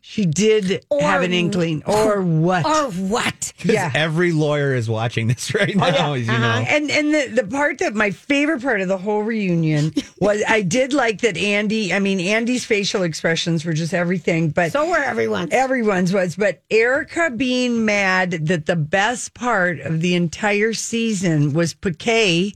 she 0.04 0.26
did 0.26 0.84
have 1.00 1.22
an 1.22 1.32
inkling, 1.32 1.84
or 1.86 2.20
what? 2.22 2.66
Or 2.66 2.90
what? 2.90 3.52
yeah. 3.64 3.88
Every 3.94 4.32
lawyer 4.32 4.74
is 4.74 4.90
watching 4.90 5.28
this 5.28 5.54
right 5.54 5.76
oh, 5.76 5.78
now, 5.78 6.14
as 6.14 6.26
you 6.26 6.32
uh-huh. 6.32 6.40
know. 6.40 6.66
And 6.68 6.90
and 6.90 7.14
the, 7.14 7.42
the 7.42 7.46
part 7.48 7.78
that 7.78 7.94
my 7.94 8.10
favorite 8.10 8.62
part 8.62 8.80
of 8.80 8.88
the 8.88 8.98
whole 8.98 9.22
reunion 9.22 9.92
was 10.18 10.42
I 10.46 10.62
did 10.62 10.92
like 10.92 11.20
that 11.20 11.36
Andy. 11.36 11.94
I 11.94 12.00
mean, 12.00 12.18
Andy's 12.18 12.64
facial 12.64 13.04
expressions 13.04 13.64
were 13.64 13.74
just 13.74 13.94
everything, 13.94 14.50
but 14.50 14.72
So 14.72 14.90
were 14.90 14.96
everyone's. 14.96 15.52
everyone's 15.52 16.12
was. 16.12 16.34
But 16.34 16.62
Erika 16.68 17.30
being 17.30 17.84
mad 17.84 18.32
that 18.48 18.66
the 18.66 18.76
best 18.76 19.34
part 19.34 19.78
of 19.78 20.00
the 20.00 20.16
entire 20.16 20.72
season 20.72 21.52
was 21.52 21.74
PK 21.74 22.52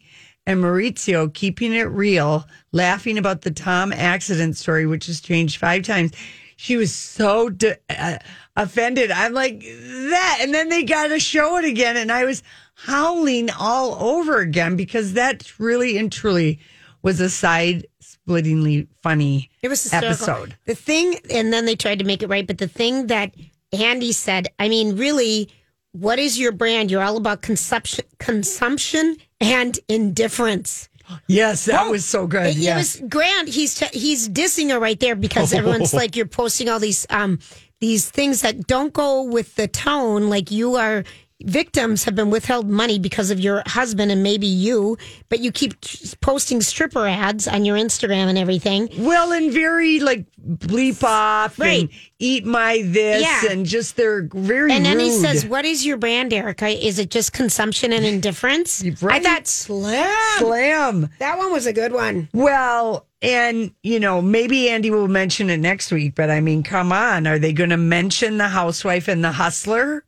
and 0.47 0.63
Mauricio 0.63 1.33
keeping 1.33 1.73
it 1.73 1.85
real, 1.85 2.45
laughing 2.73 3.19
about 3.19 3.43
the 3.43 3.53
Tom 3.53 3.93
accident 3.93 4.57
story, 4.57 4.85
which 4.85 5.07
has 5.07 5.21
changed 5.21 5.59
five 5.59 5.85
times. 5.85 6.11
She 6.57 6.77
was 6.77 6.95
so 6.95 7.51
de- 7.51 7.77
uh, 7.91 8.19
offended. 8.57 9.11
I'm 9.11 9.35
like 9.35 9.61
that, 9.61 10.39
and 10.41 10.53
then 10.55 10.69
they 10.71 10.83
got 10.85 11.09
to 11.09 11.21
show 11.21 11.57
it 11.59 11.65
again, 11.67 11.97
and 11.97 12.11
I 12.11 12.25
was 12.25 12.43
howling 12.75 13.51
all 13.51 13.95
over 14.03 14.39
again 14.41 14.77
because 14.77 15.13
that 15.15 15.59
really 15.59 15.97
and 15.99 16.11
truly 16.11 16.59
was 17.03 17.21
a 17.21 17.29
side-splittingly 17.31 18.89
funny 19.03 19.51
It 19.63 19.69
was 19.69 19.83
hysterical. 19.83 20.09
episode. 20.11 20.57
The 20.65 20.75
thing, 20.75 21.19
and 21.31 21.53
then 21.53 21.67
they 21.67 21.77
tried 21.77 21.99
to 21.99 22.05
make 22.05 22.23
it 22.23 22.29
right, 22.29 22.47
but 22.47 22.59
the 22.59 22.69
thing 22.69 23.07
that 23.09 23.35
Andy 23.73 24.13
said, 24.13 24.49
I 24.59 24.69
mean, 24.69 24.97
really, 24.97 25.49
what 25.93 26.19
is 26.19 26.39
your 26.39 26.53
brand? 26.53 26.91
You're 26.91 27.03
all 27.03 27.17
about 27.17 27.43
consumption, 27.43 28.05
consumption 28.19 29.17
and 29.41 29.79
indifference. 29.89 30.89
Yes, 31.29 31.65
that 31.67 31.87
Oh, 31.87 31.91
was 31.93 32.05
so 32.05 32.27
good. 32.27 32.47
It, 32.47 32.57
it 32.57 32.61
yeah. 32.63 32.77
was 32.77 33.01
grand. 33.09 33.49
He's 33.49 33.75
t- 33.75 33.99
he's 33.99 34.29
dissing 34.29 34.71
her 34.71 34.81
right 34.81 34.99
there 34.99 35.15
because 35.17 35.53
everyone's 35.53 35.95
like, 35.95 36.17
you're 36.17 36.27
posting 36.27 36.69
all 36.69 36.79
these 36.81 37.07
um 37.11 37.39
these 37.81 38.09
things 38.11 38.41
that 38.43 38.67
don't 38.67 38.93
go 38.93 39.23
with 39.23 39.55
the 39.57 39.69
tone. 39.69 40.29
Like 40.31 40.51
you 40.51 40.77
are 40.77 41.05
victims 41.43 42.05
have 42.05 42.15
been 42.15 42.31
withheld 42.31 42.69
money 42.69 42.99
because 42.99 43.31
of 43.31 43.39
your 43.39 43.63
husband 43.67 44.11
and 44.11 44.23
maybe 44.23 44.47
you, 44.47 44.97
but 45.29 45.41
you 45.41 45.53
keep 45.53 45.75
posting 46.21 46.61
stripper 46.63 47.07
ads 47.07 47.47
on 47.47 47.65
your 47.65 47.77
Instagram 47.77 48.27
and 48.29 48.39
everything. 48.39 48.89
Well, 48.99 49.33
and 49.33 49.53
very 49.53 50.01
like 50.01 50.25
bleep 50.43 51.03
off 51.05 51.59
Right. 51.59 51.81
and 51.83 51.89
eat 52.19 52.47
my 52.47 52.83
this 52.85 53.23
Yeah. 53.23 53.51
and 53.51 53.67
just 53.67 53.97
they're 53.97 54.29
very 54.33 54.73
And 54.73 54.85
then 54.87 54.99
he 54.99 55.11
says, 55.11 55.45
"What 55.45 55.65
is 55.65 55.85
your 55.85 55.99
brand, 55.99 56.33
Erika? 56.33 56.69
Is 56.69 56.99
it 56.99 57.11
just 57.11 57.33
consumption 57.33 57.93
and 57.93 58.05
indifference?" 58.07 58.83
I 58.83 58.95
Right. 59.01 59.23
thought 59.23 59.47
slam. 59.47 60.39
slam. 60.39 61.09
That 61.19 61.37
one 61.37 61.53
was 61.53 61.67
a 61.67 61.73
good 61.73 61.93
one. 61.93 62.29
Well, 62.33 63.07
and 63.21 63.73
you 63.83 64.01
know, 64.01 64.23
maybe 64.23 64.69
Andy 64.71 64.91
will 64.91 65.09
mention 65.09 65.51
it 65.51 65.59
next 65.59 65.91
week, 65.93 66.15
but 66.15 66.31
I 66.31 66.41
mean, 66.41 66.63
come 66.63 66.93
on, 66.93 67.27
are 67.27 67.39
they 67.39 67.53
going 67.53 67.71
to 67.71 67.77
mention 67.77 68.39
the 68.39 68.49
housewife 68.49 69.07
and 69.09 69.23
the 69.23 69.33
hustler? 69.33 70.05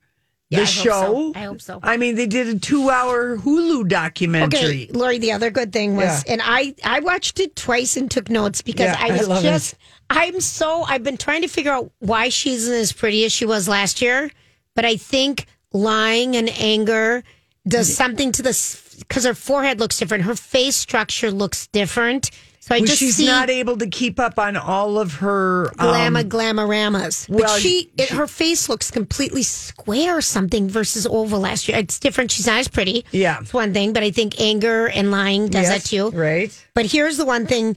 Yeah, 0.50 0.60
the 0.60 0.62
I 0.62 0.66
hope 0.66 0.84
show. 0.84 0.90
so. 0.90 1.32
I 1.34 1.42
hope 1.44 1.60
so. 1.60 1.80
I 1.82 1.96
mean, 1.98 2.14
they 2.14 2.26
did 2.26 2.46
a 2.48 2.58
two-hour 2.58 3.36
Hulu 3.36 3.86
documentary. 3.88 4.84
Okay, 4.84 4.88
Lori. 4.92 5.18
The 5.18 5.32
other 5.32 5.50
good 5.50 5.72
thing 5.72 5.94
was, 5.94 6.24
Yeah. 6.26 6.32
and 6.32 6.40
I 6.42 6.74
I 6.82 7.00
watched 7.00 7.38
it 7.38 7.54
twice 7.54 7.96
and 7.98 8.10
took 8.10 8.30
notes 8.30 8.62
because 8.62 8.86
Yeah, 8.86 8.96
I 8.98 9.08
I 9.08 9.18
was 9.18 9.28
love 9.28 9.42
just 9.42 9.74
it. 9.74 9.78
I'm 10.10 10.40
so 10.40 10.84
I've 10.84 11.02
been 11.04 11.18
trying 11.18 11.42
to 11.42 11.48
figure 11.48 11.72
out 11.72 11.92
why 11.98 12.30
she 12.30 12.54
isn't 12.54 12.72
as 12.74 12.92
pretty 12.92 13.24
as 13.26 13.32
she 13.32 13.44
was 13.44 13.68
last 13.68 14.00
year, 14.00 14.30
but 14.74 14.86
I 14.86 14.96
think 14.96 15.46
lying 15.72 16.34
and 16.34 16.48
anger 16.58 17.22
does 17.66 17.90
mm. 17.90 17.94
something 17.94 18.32
to 18.32 18.42
this 18.42 18.96
because 18.98 19.24
her 19.26 19.34
forehead 19.34 19.80
looks 19.80 19.98
different, 19.98 20.24
her 20.24 20.34
face 20.34 20.76
structure 20.76 21.30
looks 21.30 21.66
different. 21.68 22.30
So 22.68 22.74
I 22.74 22.78
Well, 22.80 22.86
just 22.86 22.98
she's 22.98 23.16
see 23.16 23.24
not 23.24 23.48
able 23.48 23.78
to 23.78 23.86
keep 23.86 24.20
up 24.20 24.38
on 24.38 24.54
all 24.54 24.98
of 24.98 25.14
her 25.14 25.70
Glama 25.78 26.20
um, 26.22 26.28
glamoramas. 26.28 27.26
well, 27.26 27.38
but 27.40 27.60
she, 27.60 27.90
it, 27.96 28.10
her 28.10 28.26
face 28.26 28.68
looks 28.68 28.90
completely 28.90 29.42
square 29.42 30.18
or 30.18 30.20
something 30.20 30.68
versus 30.68 31.06
oval 31.06 31.40
last 31.40 31.66
year. 31.66 31.78
It's 31.78 31.98
different. 31.98 32.30
She's 32.30 32.46
not 32.46 32.58
as 32.58 32.68
pretty. 32.68 33.06
Yeah. 33.10 33.38
It's 33.40 33.54
one 33.54 33.72
thing, 33.72 33.94
but 33.94 34.02
I 34.02 34.10
think 34.10 34.38
anger 34.38 34.86
and 34.86 35.10
lying 35.10 35.48
does 35.48 35.62
yes, 35.62 35.82
that 35.84 35.88
too. 35.88 36.10
right? 36.10 36.66
But 36.74 36.84
here's 36.84 37.16
the 37.16 37.24
one 37.24 37.46
thing 37.46 37.74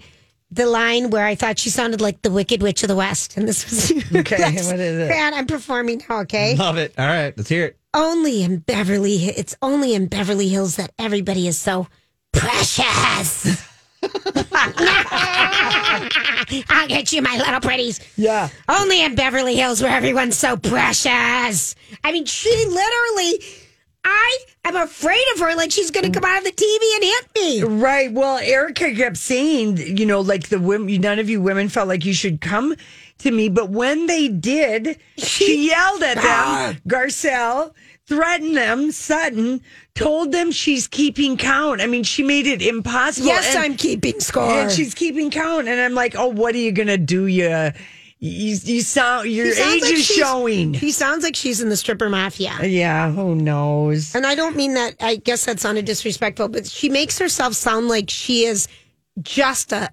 the 0.51 0.65
line 0.65 1.09
where 1.09 1.25
I 1.25 1.35
thought 1.35 1.57
she 1.57 1.69
sounded 1.69 2.01
like 2.01 2.21
the 2.23 2.29
Wicked 2.31 2.61
Witch 2.61 2.83
of 2.83 2.89
the 2.89 2.95
West. 2.97 3.37
And 3.37 3.47
this 3.47 3.63
was. 3.71 3.91
Okay, 4.13 4.35
that's- 4.35 4.65
what 4.69 4.77
is 4.81 4.99
it? 4.99 5.07
Man, 5.07 5.33
I'm 5.33 5.47
performing 5.47 6.03
now, 6.09 6.19
okay? 6.23 6.57
Love 6.57 6.75
it. 6.77 6.93
All 6.97 7.07
right, 7.07 7.33
let's 7.37 7.47
hear 7.47 7.63
it. 7.67 7.77
only 7.93 8.43
in 8.43 8.57
Beverly 8.57 9.15
It's 9.15 9.55
only 9.61 9.93
in 9.95 10.07
Beverly 10.07 10.49
Hills 10.49 10.75
that 10.75 10.91
everybody 10.99 11.47
is 11.47 11.57
so 11.57 11.87
precious. 12.33 13.50
I'll 16.69 16.87
get 16.87 17.11
you, 17.11 17.21
my 17.21 17.37
little 17.37 17.59
pretties. 17.59 17.99
Yeah. 18.15 18.49
Only 18.67 19.03
in 19.03 19.15
Beverly 19.15 19.55
Hills 19.55 19.81
where 19.81 19.91
everyone's 19.91 20.37
so 20.37 20.57
precious. 20.57 21.75
I 22.03 22.11
mean, 22.11 22.25
she 22.25 22.49
literally, 22.49 23.43
I 24.03 24.37
am 24.65 24.75
afraid 24.75 25.23
of 25.33 25.41
her 25.41 25.55
like 25.55 25.71
she's 25.71 25.91
going 25.91 26.11
to 26.11 26.19
come 26.19 26.29
out 26.29 26.39
of 26.39 26.43
the 26.43 26.51
TV 26.51 26.95
and 26.95 27.03
hit 27.03 27.27
me. 27.35 27.63
Right. 27.81 28.11
Well, 28.11 28.37
Erika 28.37 28.93
kept 28.95 29.17
saying, 29.17 29.77
you 29.77 30.05
know, 30.05 30.21
like 30.21 30.49
the 30.49 30.59
women, 30.59 31.01
none 31.01 31.19
of 31.19 31.29
you 31.29 31.41
women 31.41 31.69
felt 31.69 31.87
like 31.87 32.05
you 32.05 32.13
should 32.13 32.41
come 32.41 32.75
to 33.19 33.31
me. 33.31 33.49
But 33.49 33.69
when 33.69 34.07
they 34.07 34.27
did, 34.27 34.99
she 35.17 35.69
yelled 35.69 36.03
at 36.03 36.15
them. 36.15 36.25
Ah. 36.25 36.75
Garcelle 36.87 37.73
threatened 38.07 38.57
them. 38.57 38.91
Sutton 38.91 39.61
told 39.95 40.31
them 40.31 40.51
she's 40.51 40.87
keeping 40.87 41.37
count. 41.37 41.81
I 41.81 41.87
mean, 41.87 42.03
she 42.03 42.23
made 42.23 42.47
it 42.47 42.61
impossible. 42.61 43.27
Yes, 43.27 43.55
And- 43.55 43.63
I'm 43.63 43.75
keeping 43.77 44.19
score. 44.19 44.43
And 44.43 44.71
she's 44.71 44.93
keeping 44.93 45.29
count. 45.31 45.67
And 45.67 45.79
I'm 45.79 45.93
like, 45.93 46.15
oh, 46.15 46.27
what 46.27 46.55
are 46.55 46.59
you 46.59 46.71
going 46.71 46.87
to 46.87 46.97
do? 46.97 47.25
You, 47.27 47.71
you, 48.19 48.55
you 48.63 48.81
sound, 48.81 49.29
your 49.29 49.47
age 49.47 49.81
like 49.81 49.91
is 49.91 50.05
showing. 50.05 50.73
She 50.73 50.91
sounds 50.91 51.23
like 51.23 51.35
she's 51.35 51.59
in 51.61 51.69
the 51.69 51.77
stripper 51.77 52.09
mafia. 52.09 52.53
Uh, 52.59 52.63
yeah, 52.65 53.11
who 53.11 53.35
knows? 53.35 54.15
And 54.15 54.25
I 54.25 54.35
don't 54.35 54.55
mean 54.55 54.75
that, 54.75 54.95
I 55.01 55.15
guess 55.15 55.45
that 55.45 55.59
sounded 55.59 55.85
disrespectful, 55.85 56.47
but 56.49 56.67
she 56.67 56.87
makes 56.89 57.17
herself 57.19 57.53
sound 57.53 57.87
like 57.87 58.09
she 58.09 58.45
is 58.45 58.67
just 59.21 59.71
a, 59.71 59.89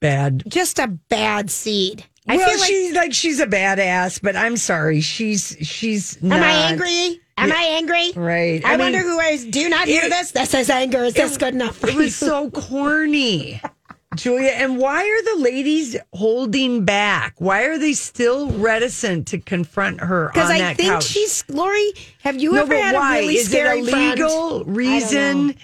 Bad. 0.00 0.42
just 0.48 0.78
a 0.78 0.88
bad 0.88 1.50
seed. 1.50 2.04
I 2.26 2.36
well, 2.36 2.48
feel 2.48 2.58
like, 2.58 2.68
she's 2.68 2.92
like 2.94 3.12
she's 3.12 3.40
a 3.40 3.46
badass, 3.46 4.20
but 4.22 4.34
I'm 4.34 4.56
sorry, 4.56 5.02
she's 5.02 5.56
she's. 5.60 6.16
am. 6.22 6.32
I 6.32 6.52
angry? 6.70 7.20
Am 7.36 7.50
I 7.52 7.64
angry? 7.78 8.12
Right. 8.14 8.64
I, 8.64 8.68
I 8.74 8.76
mean, 8.76 8.92
wonder 8.92 9.02
who 9.02 9.18
is. 9.20 9.44
Do 9.44 9.60
you 9.60 9.68
not 9.68 9.86
hear 9.88 10.04
it- 10.04 10.10
this? 10.10 10.30
That 10.32 10.48
says 10.48 10.70
anger. 10.70 11.04
Is 11.04 11.14
this 11.14 11.36
good 11.36 11.54
enough 11.54 11.76
for 11.76 11.88
It 11.88 11.94
you? 11.94 11.98
was 12.00 12.14
so 12.16 12.50
corny, 12.50 13.60
Julia. 14.16 14.50
And 14.50 14.78
why 14.78 15.02
are 15.02 15.36
the 15.36 15.42
ladies 15.42 15.96
holding 16.12 16.84
back? 16.84 17.34
Why 17.38 17.64
are 17.64 17.76
they 17.78 17.92
still 17.92 18.50
reticent 18.52 19.26
to 19.28 19.38
confront 19.38 20.00
her 20.00 20.30
Because 20.32 20.50
I 20.50 20.74
think 20.74 20.90
couch? 20.92 21.04
she's 21.06 21.44
Lori. 21.48 21.92
Have 22.22 22.40
you 22.40 22.52
no, 22.52 22.62
ever 22.62 22.76
had 22.76 22.94
why? 22.94 23.16
a 23.16 23.20
really 23.22 23.34
Is 23.36 23.52
it 23.52 23.66
a 23.66 23.80
legal 23.82 24.60
I 24.60 24.70
reason? 24.70 25.56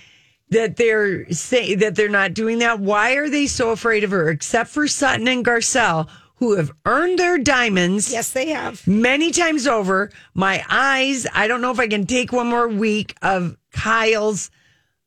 That 0.50 0.74
they're 0.76 1.30
say 1.30 1.76
that 1.76 1.94
they're 1.94 2.08
not 2.08 2.34
doing 2.34 2.58
that. 2.58 2.80
Why 2.80 3.12
are 3.12 3.28
they 3.30 3.46
so 3.46 3.70
afraid 3.70 4.02
of 4.02 4.10
her? 4.10 4.30
Except 4.30 4.68
for 4.70 4.88
Sutton 4.88 5.28
and 5.28 5.44
Garcelle, 5.44 6.08
who 6.40 6.56
have 6.56 6.72
earned 6.86 7.18
their 7.18 7.36
diamonds. 7.38 8.10
Yes, 8.10 8.30
they 8.32 8.48
have. 8.48 8.84
many 8.86 9.30
times 9.30 9.66
over. 9.66 10.10
My 10.34 10.64
eyes, 10.70 11.26
I 11.34 11.46
don't 11.46 11.60
know 11.60 11.70
if 11.70 11.78
I 11.78 11.86
can 11.86 12.06
take 12.06 12.32
one 12.32 12.48
more 12.48 12.66
week 12.66 13.14
of 13.20 13.56
Kyle's 13.72 14.50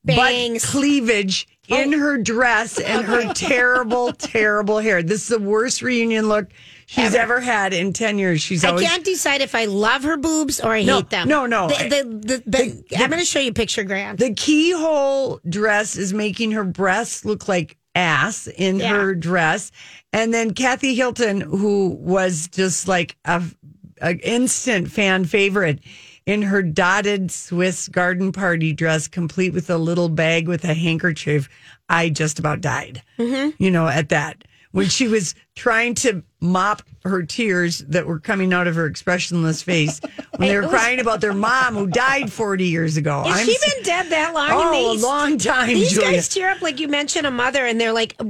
Bangs. 0.06 0.64
butt 0.64 0.72
cleavage 0.72 1.48
oh. 1.72 1.82
in 1.82 1.92
her 1.94 2.20
dress 2.20 2.80
and 2.80 3.04
her 3.06 3.34
terrible, 3.36 4.14
terrible 4.14 4.78
hair. 4.78 5.02
This 5.02 5.24
is 5.24 5.28
the 5.30 5.40
worst 5.40 5.82
reunion 5.82 6.30
look 6.30 6.50
she's 6.86 7.16
ever, 7.16 7.40
had 7.42 7.74
in 7.74 7.94
10 7.94 8.20
years. 8.20 8.40
She's 8.40 8.64
I 8.64 8.70
always. 8.70 8.88
can't 8.88 9.04
decide 9.04 9.42
if 9.42 9.56
I 9.56 9.66
love 9.66 10.04
her 10.04 10.18
boobs 10.18 10.60
or 10.60 10.72
I 10.74 10.84
No, 10.84 10.98
hate 10.98 11.10
them. 11.10 11.28
no, 11.28 11.48
no. 11.48 11.68
The, 11.68 11.76
the, 11.76 12.44
the, 12.44 12.44
the, 12.46 12.98
I'm 12.98 13.10
going 13.10 13.20
to 13.20 13.26
show 13.26 13.40
you 13.40 13.50
a 13.50 13.54
picture, 13.54 13.84
Grant. 13.84 14.20
The 14.20 14.36
keyhole 14.36 15.40
dress 15.50 15.96
is 15.96 16.14
making 16.14 16.52
her 16.52 16.64
breasts 16.64 17.26
look 17.26 17.48
like 17.48 17.78
ass 17.96 18.48
in 18.48 18.80
Yeah. 18.80 18.96
her 18.96 19.16
dress. 19.16 19.72
And 20.12 20.34
then 20.34 20.54
Kathy 20.54 20.96
Hilton, 20.96 21.42
who 21.42 21.90
was 22.00 22.48
just 22.48 22.88
like 22.88 23.16
a, 23.26 23.44
a 24.02 24.16
instant 24.18 24.92
fan 24.92 25.26
favorite 25.26 25.80
in 26.26 26.42
her 26.42 26.62
dotted 26.64 27.32
Swiss 27.32 27.88
garden 27.88 28.32
party 28.32 28.74
dress, 28.74 29.08
complete 29.08 29.54
with 29.54 29.70
a 29.70 29.78
little 29.78 30.10
bag 30.10 30.48
with 30.48 30.64
a 30.64 30.74
handkerchief. 30.74 31.50
I 31.90 32.10
just 32.10 32.40
about 32.40 32.62
died, 32.62 33.02
mm-hmm. 33.20 33.62
you 33.62 33.70
know, 33.70 33.88
at 33.88 34.10
that. 34.10 34.44
When 34.74 34.90
she 34.90 35.08
was 35.08 35.36
trying 35.56 35.94
to 35.96 36.24
mop 36.42 36.82
her 37.06 37.22
tears 37.22 37.80
that 37.90 38.08
were 38.08 38.20
coming 38.20 38.52
out 38.54 38.66
of 38.66 38.74
her 38.74 38.88
expressionless 38.88 39.62
face 39.62 40.02
when 40.38 40.50
they 40.50 40.60
were 40.60 40.68
crying 40.68 41.00
about 41.00 41.22
their 41.22 41.32
mom 41.34 41.76
who 41.76 41.86
died 41.86 42.32
40 42.32 42.66
years 42.66 42.98
ago. 42.98 43.22
Has 43.24 43.40
I'm 43.42 43.46
she 43.46 43.56
been 43.76 43.84
dead 43.84 44.10
that 44.10 44.34
long? 44.34 44.50
Oh, 44.52 44.74
And 44.74 44.76
a 44.76 44.94
these- 44.94 45.04
long 45.04 45.38
time, 45.38 45.68
These 45.68 45.92
Julia. 45.94 46.12
guys 46.14 46.28
tear 46.28 46.50
up 46.50 46.62
like 46.64 46.80
you 46.80 46.88
mentioned 46.88 47.28
a 47.28 47.32
mother, 47.32 47.64
and 47.68 47.80
they're 47.80 47.94
like 47.94 48.18
they 48.18 48.26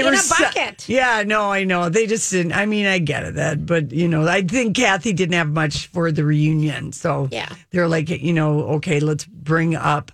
in 0.00 0.04
were 0.06 0.12
a 0.12 0.16
so- 0.16 0.44
bucket. 0.44 0.88
yeah, 0.88 1.24
no, 1.26 1.50
I 1.50 1.64
know. 1.64 1.88
They 1.88 2.06
just 2.06 2.30
didn't. 2.30 2.52
I 2.52 2.66
mean, 2.66 2.86
I 2.86 2.98
get 2.98 3.24
it 3.24 3.34
that, 3.34 3.66
but 3.66 3.90
you 3.90 4.06
know, 4.06 4.28
I 4.28 4.42
think 4.42 4.76
Kathy 4.76 5.12
didn't 5.12 5.34
have 5.34 5.48
much 5.48 5.88
for 5.88 6.12
the 6.12 6.24
reunion, 6.24 6.92
so 6.92 7.28
Yeah. 7.32 7.48
they're 7.72 7.88
like, 7.88 8.10
you 8.10 8.32
know, 8.32 8.60
okay, 8.76 9.00
let's 9.00 9.24
bring 9.24 9.74
up 9.74 10.12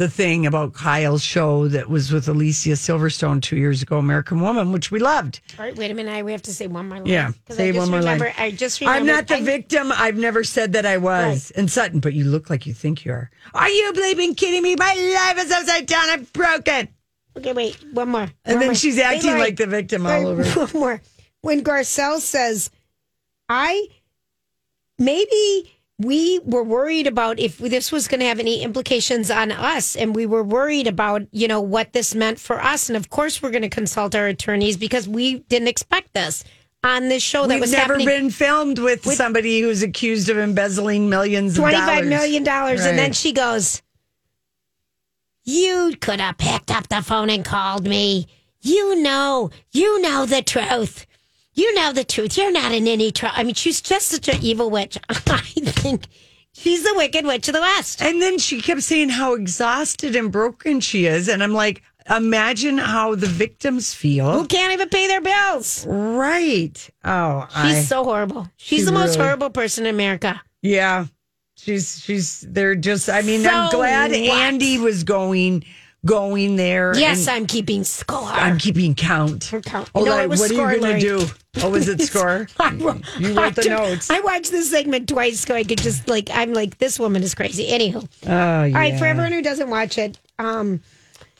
the 0.00 0.08
thing 0.08 0.46
about 0.46 0.72
Kyle's 0.72 1.22
show 1.22 1.68
that 1.68 1.90
was 1.90 2.10
with 2.10 2.26
Alicia 2.26 2.70
Silverstone 2.70 3.42
two 3.42 3.58
years 3.58 3.82
ago, 3.82 3.98
American 3.98 4.40
Woman, 4.40 4.72
which 4.72 4.90
we 4.90 4.98
loved. 4.98 5.40
All 5.58 5.66
right, 5.66 5.76
wait 5.76 5.90
a 5.90 5.94
minute. 5.94 6.10
I, 6.10 6.22
we 6.22 6.32
have 6.32 6.40
to 6.42 6.54
say 6.54 6.66
one 6.66 6.88
more 6.88 6.96
line. 6.96 7.06
Yeah, 7.06 7.32
say 7.50 7.68
I 7.68 7.72
just 7.72 7.78
one 7.78 7.90
more 7.90 7.98
remember, 7.98 8.24
line. 8.24 8.34
I 8.38 8.50
just 8.50 8.80
remember. 8.80 8.98
I'm 8.98 9.04
not 9.04 9.28
the 9.28 9.36
I- 9.36 9.42
victim. 9.42 9.92
I've 9.94 10.16
never 10.16 10.42
said 10.42 10.72
that 10.72 10.86
I 10.86 10.96
was. 10.96 11.50
And 11.50 11.70
Sutton, 11.70 12.00
but 12.00 12.14
you 12.14 12.24
look 12.24 12.48
like 12.48 12.64
you 12.64 12.72
think 12.72 13.04
you 13.04 13.12
are. 13.12 13.30
Are 13.52 13.68
you 13.68 13.92
bleeping 13.92 14.34
kidding 14.34 14.62
me? 14.62 14.74
My 14.74 14.94
life 14.94 15.44
is 15.44 15.52
upside 15.52 15.84
down. 15.84 16.08
I'm 16.08 16.24
broken. 16.32 16.88
Okay, 17.36 17.52
wait. 17.52 17.76
One 17.92 18.08
more. 18.08 18.30
And 18.46 18.58
then 18.58 18.68
more. 18.68 18.74
she's 18.74 18.98
acting 18.98 19.36
like 19.36 19.56
the 19.56 19.66
victim 19.66 20.06
all 20.06 20.28
over. 20.28 20.44
One 20.66 20.70
more. 20.72 21.02
When 21.42 21.62
Garcelle 21.62 22.20
says, 22.20 22.70
I 23.50 23.88
maybe 24.98 25.70
we 26.00 26.38
were 26.44 26.64
worried 26.64 27.06
about 27.06 27.38
if 27.38 27.58
this 27.58 27.92
was 27.92 28.08
going 28.08 28.20
to 28.20 28.26
have 28.26 28.38
any 28.40 28.62
implications 28.62 29.30
on 29.30 29.52
us 29.52 29.94
and 29.96 30.16
we 30.16 30.24
were 30.24 30.42
worried 30.42 30.86
about 30.86 31.22
you 31.30 31.46
know 31.46 31.60
what 31.60 31.92
this 31.92 32.14
meant 32.14 32.40
for 32.40 32.58
us. 32.62 32.88
And 32.88 32.96
of 32.96 33.10
course 33.10 33.42
we're 33.42 33.50
going 33.50 33.62
to 33.62 33.68
consult 33.68 34.14
our 34.14 34.26
attorneys 34.26 34.78
because 34.78 35.06
we 35.06 35.40
didn't 35.40 35.68
expect 35.68 36.14
this 36.14 36.42
on 36.82 37.10
this 37.10 37.22
show 37.22 37.42
that 37.46 37.54
We've 37.54 37.60
was 37.60 37.72
never 37.72 37.98
been 37.98 38.30
filmed 38.30 38.78
with, 38.78 39.04
somebody 39.04 39.60
who's 39.60 39.82
accused 39.82 40.30
of 40.30 40.38
embezzling 40.38 41.10
millions 41.10 41.58
of 41.58 41.64
$25. 41.64 42.08
million 42.08 42.44
dollars 42.44 42.86
and 42.86 42.98
then 42.98 43.12
she 43.12 43.32
goes 43.32 43.82
you 45.44 45.94
could 46.00 46.20
have 46.20 46.38
picked 46.38 46.70
up 46.70 46.88
the 46.88 47.02
phone 47.02 47.28
and 47.28 47.44
called 47.44 47.86
me. 47.86 48.26
You 48.62 49.02
know 49.02 49.50
you 49.72 50.00
know 50.00 50.24
the 50.24 50.40
truth 50.40 51.06
you 51.54 51.74
know 51.74 51.92
the 51.92 52.04
truth 52.04 52.36
you're 52.36 52.52
not 52.52 52.72
in 52.72 52.86
any 52.86 53.10
trouble 53.10 53.34
i 53.36 53.42
mean 53.42 53.54
she's 53.54 53.80
just 53.80 54.08
such 54.08 54.28
an 54.28 54.38
evil 54.42 54.70
witch 54.70 54.96
i 55.08 55.38
think 55.38 56.06
she's 56.52 56.82
the 56.82 56.94
wicked 56.96 57.24
witch 57.26 57.48
of 57.48 57.54
the 57.54 57.60
west 57.60 58.00
And 58.02 58.20
then 58.22 58.38
she 58.38 58.60
kept 58.60 58.82
saying 58.82 59.08
how 59.10 59.34
exhausted 59.34 60.16
and 60.16 60.30
broken 60.32 60.80
she 60.80 61.06
is. 61.06 61.28
And 61.28 61.42
I'm 61.42 61.52
like, 61.54 61.82
imagine 62.10 62.76
how 62.78 63.14
the 63.14 63.26
victims 63.28 63.94
feel. 63.94 64.32
who 64.32 64.46
can't 64.46 64.72
even 64.72 64.88
pay 64.88 65.06
their 65.06 65.20
bills 65.20 65.86
Right. 65.88 66.90
Oh, 67.04 67.46
she's 67.50 67.76
I, 67.78 67.80
so 67.82 68.02
horrible 68.04 68.48
she's 68.56 68.80
She 68.80 68.84
the 68.84 68.92
most 68.92 69.10
really- 69.16 69.24
horrible 69.24 69.50
person 69.50 69.86
in 69.86 69.94
america 69.94 70.40
yeah. 70.62 71.06
She's, 71.56 72.00
she's, 72.02 72.40
they're 72.48 72.74
just, 72.74 73.10
I 73.10 73.20
mean, 73.20 73.46
I'm 73.46 73.70
glad 73.70 74.12
what? 74.12 74.18
Andy 74.18 74.78
was 74.78 75.04
going, 75.04 75.62
going 76.06 76.56
there. 76.56 76.96
yes 76.96 77.28
i'm 77.28 77.46
keeping 77.46 77.84
score 77.84 78.18
I'm 78.22 78.56
keeping 78.58 78.94
count. 78.94 79.50
count. 79.64 79.90
Oh, 79.94 80.02
No, 80.04 80.12
like, 80.12 80.24
it 80.24 80.28
was 80.30 80.40
what 80.40 80.50
score, 80.50 80.66
are 80.66 80.74
you 80.74 80.80
going 80.80 81.00
to 81.00 81.18
do? 81.18 81.26
Oh, 81.62 81.70
was 81.70 81.88
it 81.88 82.00
score? 82.10 82.46
I 82.60 82.70
You 83.18 83.34
wrote 83.34 83.54
the 83.56 83.66
I- 83.70 83.76
notes. 83.76 84.10
I 84.10 84.20
watched 84.20 84.50
this 84.50 84.70
segment 84.70 85.08
twice, 85.08 85.40
so 85.40 85.54
I 85.54 85.62
could 85.64 85.78
just 85.78 86.08
like 86.08 86.30
I'm 86.32 86.52
like 86.54 86.78
this 86.78 86.98
woman 86.98 87.22
is 87.22 87.34
crazy. 87.34 87.68
Anywho, 87.68 87.96
Oh, 88.04 88.08
yeah. 88.26 88.64
all 88.64 88.70
right, 88.72 88.98
for 88.98 89.04
everyone 89.04 89.32
who 89.32 89.42
doesn't 89.42 89.68
watch 89.68 89.98
it, 89.98 90.18
um, 90.38 90.80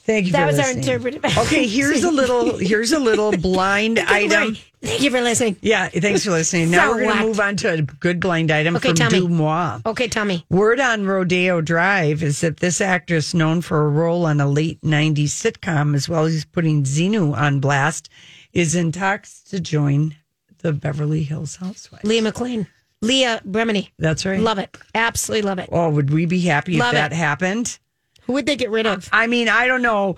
Thank 0.05 0.27
you 0.27 0.33
that 0.33 0.47
was 0.47 0.59
our 0.59 0.71
interpretive. 0.71 1.25
Okay, 1.25 1.67
here's 1.67 2.03
a 2.05 2.11
little 2.21 2.57
here's 2.59 2.93
a 2.93 2.99
little 2.99 3.33
blind 3.33 3.99
item. 4.01 4.57
Thank 4.83 5.03
you 5.03 5.11
for 5.11 5.21
listening. 5.21 5.57
Yeah, 5.61 5.89
thanks 5.89 6.25
for 6.25 6.31
listening. 6.31 6.71
Now 6.71 6.87
So 6.87 6.97
we're 6.97 7.03
going 7.05 7.19
to 7.19 7.25
move 7.27 7.41
on 7.41 7.57
to 7.59 7.73
a 7.75 7.83
good 7.83 8.19
blind 8.19 8.51
item 8.51 8.77
Okay, 8.77 8.89
from 8.89 8.97
tell 8.97 9.11
me. 9.11 9.21
DeuxMoi. 9.21 9.85
Okay, 9.87 10.09
tell 10.09 10.25
me. 10.25 10.47
Word 10.49 10.81
on 10.81 11.05
Rodeo 11.05 11.61
Drive 11.61 12.23
is 12.23 12.41
that 12.41 12.59
this 12.59 12.81
actress, 12.81 13.35
known 13.35 13.61
for 13.61 13.85
a 13.85 13.89
role 13.89 14.25
on 14.25 14.41
a 14.41 14.49
late 14.49 14.81
90s 14.81 15.25
sitcom, 15.27 15.95
as 15.95 16.09
well 16.09 16.25
as 16.25 16.47
putting 16.47 16.85
Xenu 16.85 17.37
on 17.37 17.61
blast, 17.61 18.09
is 18.55 18.75
in 18.75 18.91
talks 18.91 19.43
to 19.45 19.61
join 19.61 20.17
the 20.59 20.73
Beverly 20.73 21.25
Hills 21.25 21.57
Housewives. 21.57 22.05
Leah 22.05 22.23
McLean, 22.23 22.67
Leah 23.03 23.41
Remini, 23.47 23.91
That's 23.99 24.25
right. 24.25 24.41
love 24.41 24.59
it, 24.59 24.77
absolutely 24.95 25.43
love 25.47 25.59
it. 25.59 25.69
Oh, 25.73 25.91
would 25.91 26.11
we 26.11 26.25
be 26.27 26.41
happy 26.41 26.79
Love 26.79 26.95
if 26.95 26.95
that 26.95 27.13
it. 27.13 27.17
happened? 27.17 27.79
Who 28.23 28.33
would 28.35 28.47
they 28.47 28.57
get 28.57 28.71
rid 28.71 28.87
of? 28.87 29.09
I 29.13 29.27
mean, 29.27 29.49
I 29.49 29.67
don't 29.67 29.83
know. 29.83 30.17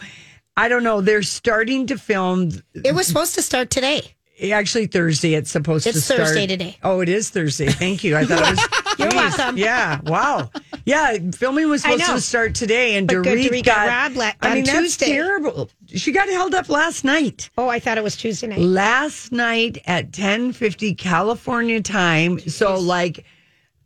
I 0.57 0.69
don't 0.69 0.83
know. 0.85 1.01
They're 1.01 1.23
starting 1.23 1.87
to 1.89 1.99
film 1.99 2.51
It 2.75 2.95
was 2.95 3.07
supposed 3.07 3.35
to 3.37 3.43
start 3.43 3.71
today. 3.71 4.15
Actually, 4.51 4.87
Thursday. 4.87 5.35
It's 5.35 5.51
supposed 5.51 5.87
It's 5.87 5.99
to 5.99 6.03
start. 6.03 6.21
Thursday 6.21 6.47
today. 6.47 6.77
Oh, 6.83 7.01
it 7.01 7.09
is 7.09 7.31
Thursday. 7.31 7.67
Thank 7.67 8.03
you. 8.03 8.17
I 8.17 8.25
thought 8.25 8.41
it 8.41 8.51
was. 8.51 8.59
You're 8.99 9.09
Jeez. 9.11 9.39
welcome. 9.39 9.57
Yeah. 9.59 10.01
Wow. 10.05 10.51
Yeah. 10.85 11.17
Filming 11.35 11.69
was 11.69 11.83
supposed 11.83 12.05
to 12.07 12.21
start 12.21 12.55
today, 12.55 12.97
and 12.97 13.09
Dorit 13.09 13.65
got. 13.65 14.15
got 14.15 14.37
I 14.41 14.55
mean, 14.55 14.65
that's 14.65 14.79
Tuesday. 14.79 15.13
terrible. 15.13 15.71
She 15.87 16.13
got 16.13 16.29
held 16.29 16.55
up 16.55 16.69
last 16.69 17.05
night. 17.05 17.51
Oh, 17.57 17.69
I 17.69 17.79
thought 17.79 17.99
it 17.99 18.05
was 18.05 18.17
Tuesday 18.17 18.49
night. 18.49 18.59
Last 18.59 19.33
night 19.33 19.81
at 19.87 20.13
ten 20.13 20.53
fifty 20.53 20.95
California 20.95 21.81
time. 21.81 22.39
So 22.41 22.79
like 22.79 23.25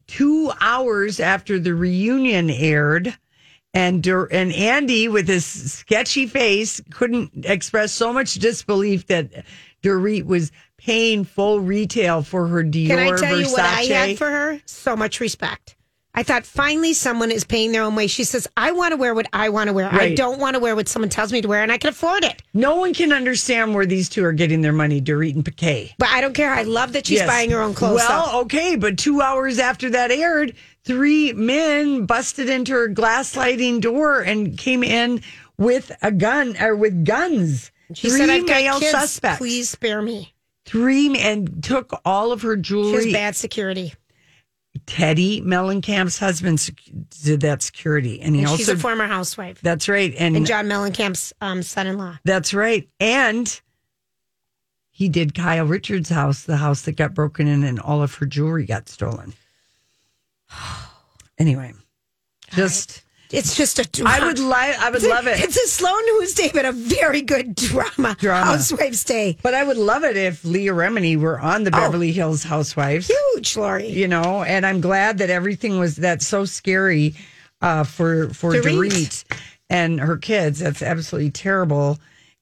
two 0.06 0.52
hours 0.61 1.20
after 1.20 1.59
the 1.59 1.74
reunion 1.74 2.50
aired. 2.50 3.16
And 3.74 4.02
Dur- 4.02 4.28
and 4.32 4.52
Andy, 4.54 5.06
with 5.06 5.28
his 5.28 5.44
sketchy 5.44 6.26
face, 6.26 6.80
couldn't 6.92 7.44
express 7.44 7.92
so 7.92 8.11
much 8.11 8.35
disbelief 8.37 9.06
that 9.09 9.44
Dorit 9.87 10.27
was 10.27 10.51
paying 10.77 11.25
full 11.25 11.61
retail 11.61 12.22
for 12.22 12.46
her 12.49 12.64
Dior 12.64 12.88
Can 12.88 12.99
I 12.99 13.07
tell 13.16 13.35
Versace. 13.37 13.40
you 13.40 13.53
what 13.53 13.61
I 13.61 13.83
had 13.85 14.18
for 14.18 14.29
her? 14.29 14.61
So 14.66 14.96
much 14.96 15.20
respect. 15.20 15.77
I 16.18 16.22
thought 16.22 16.46
finally 16.46 16.94
someone 16.94 17.31
is 17.31 17.44
paying 17.44 17.72
their 17.72 17.83
own 17.83 17.94
way. 17.94 18.07
She 18.07 18.25
says, 18.25 18.49
I 18.57 18.72
want 18.72 18.92
to 18.92 18.96
wear 18.96 19.14
what 19.14 19.27
I 19.35 19.51
want 19.51 19.68
to 19.68 19.75
wear. 19.75 19.92
I 19.92 20.14
don't 20.14 20.38
want 20.40 20.55
to 20.55 20.61
wear 20.61 20.75
what 20.75 20.88
someone 20.88 21.11
tells 21.11 21.31
me 21.31 21.42
to 21.42 21.49
wear, 21.49 21.62
and 21.62 21.70
I 21.70 21.77
can 21.77 21.90
afford 21.90 22.25
it. 22.25 22.40
no 22.55 22.77
one 22.77 22.94
can 22.94 23.12
understand 23.12 23.75
where 23.75 23.85
these 23.85 24.09
two 24.09 24.25
are 24.25 24.33
getting 24.33 24.62
their 24.62 24.72
money, 24.72 24.99
Dorit 25.01 25.35
and 25.35 25.44
PK. 25.44 25.92
But 25.99 26.09
I 26.09 26.22
don't 26.22 26.33
care. 26.33 26.51
I 26.51 26.62
love 26.62 26.94
that 26.94 27.07
she's 27.07 27.18
Yes. 27.18 27.29
buying 27.29 27.51
her 27.51 27.61
own 27.61 27.75
clothes. 27.75 27.96
Well, 27.96 28.33
though. 28.33 28.40
okay, 28.42 28.77
but 28.77 28.96
two 28.96 29.20
hours 29.20 29.59
after 29.59 29.90
that 29.90 30.11
aired, 30.11 30.55
three 30.85 31.35
men 31.35 32.07
busted 32.07 32.49
into 32.49 32.72
her 32.72 32.88
glass 32.88 33.29
sliding 33.33 33.81
door 33.81 34.22
and 34.22 34.57
came 34.57 34.83
in 34.83 35.20
with 35.59 35.92
a 36.01 36.11
gun 36.12 36.57
or 36.59 36.75
with 36.75 37.05
guns. 37.05 37.70
She 37.94 38.09
three 38.09 38.18
said, 38.18 38.31
I've 38.31 38.46
got 38.46 38.57
male 38.62 38.79
kids. 38.81 38.90
suspects. 38.90 39.38
Please 39.38 39.70
spare 39.70 40.03
me. 40.03 40.35
Three 40.64 41.16
and 41.18 41.62
took 41.62 41.92
all 42.05 42.33
of 42.33 42.42
her 42.42 42.57
She 42.57 42.62
jewelry. 42.62 43.12
bad 43.12 43.37
security. 43.37 43.94
Teddi 44.87 45.42
Mellencamp's 45.42 46.18
husband 46.18 46.70
did 47.25 47.40
that 47.40 47.62
security, 47.62 48.20
and 48.20 48.35
he 48.35 48.42
And 48.42 48.49
also 48.51 48.59
she's 48.59 48.68
a 48.68 48.77
former 48.77 49.07
housewife. 49.07 49.61
that's 49.62 49.88
right, 49.88 50.12
and, 50.18 50.37
And 50.37 50.44
John 50.46 50.66
Mellencamp's 50.66 51.33
um, 51.40 51.62
son 51.62 51.87
in 51.87 51.96
law. 51.96 52.18
that's 52.25 52.53
right, 52.53 52.87
and 53.01 53.61
he 54.90 55.09
did 55.09 55.35
Kyle 55.35 55.64
Richards' 55.64 56.11
house, 56.11 56.42
the 56.44 56.59
house 56.59 56.83
that 56.83 56.92
got 56.96 57.14
broken 57.14 57.46
in, 57.46 57.64
and 57.64 57.81
all 57.81 58.03
of 58.03 58.14
her 58.16 58.27
jewelry 58.27 58.64
got 58.66 58.88
stolen. 58.88 59.33
Anyway, 61.38 61.70
just 62.55 63.03
It's 63.30 63.56
just 63.56 63.78
a 63.78 63.84
drama. 63.88 64.16
I 64.22 64.26
would 64.26 64.38
like, 64.38 64.78
I 64.78 64.90
would 64.90 65.02
love 65.02 65.26
it. 65.26 65.40
It's 65.40 65.56
a 65.56 65.68
slow 65.68 65.94
news 65.94 66.34
day, 66.34 66.50
but 66.52 66.64
a 66.64 66.72
very 66.72 67.22
good 67.22 67.54
drama. 67.54 68.16
Drama. 68.18 68.44
Housewives 68.46 69.04
Day. 69.04 69.36
But 69.42 69.54
I 69.54 69.64
would 69.64 69.76
love 69.76 70.04
it 70.04 70.16
if 70.16 70.44
Leah 70.44 70.72
Remini 70.72 71.16
were 71.18 71.38
on 71.40 71.64
the 71.64 71.70
Oh. 71.74 71.78
Beverly 71.80 72.12
Hills 72.12 72.42
Housewives. 72.44 73.08
Huge, 73.08 73.56
Lori. 73.56 73.88
You 73.88 74.08
know, 74.08 74.42
and 74.42 74.64
I'm 74.64 74.80
glad 74.80 75.18
that 75.18 75.30
everything 75.30 75.78
was 75.78 75.96
that's 75.96 76.26
so 76.26 76.44
scary 76.44 77.14
uh, 77.60 77.84
for 77.84 78.28
for 78.30 78.52
Dorit. 78.52 78.90
Dorit 78.90 79.24
and 79.68 80.00
her 80.00 80.16
kids. 80.16 80.60
That's 80.60 80.82
absolutely 80.82 81.30
terrible. 81.32 81.98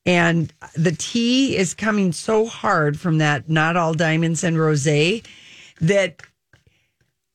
And 0.07 0.53
the 0.75 0.93
tea 0.93 1.57
is 1.57 1.73
coming 1.73 2.13
so 2.13 2.47
hard 2.47 3.01
from 3.01 3.19
that 3.19 3.49
not 3.49 3.77
all 3.77 3.95
diamonds 3.95 4.45
and 4.45 4.59
rose 4.59 4.85
that 4.85 6.23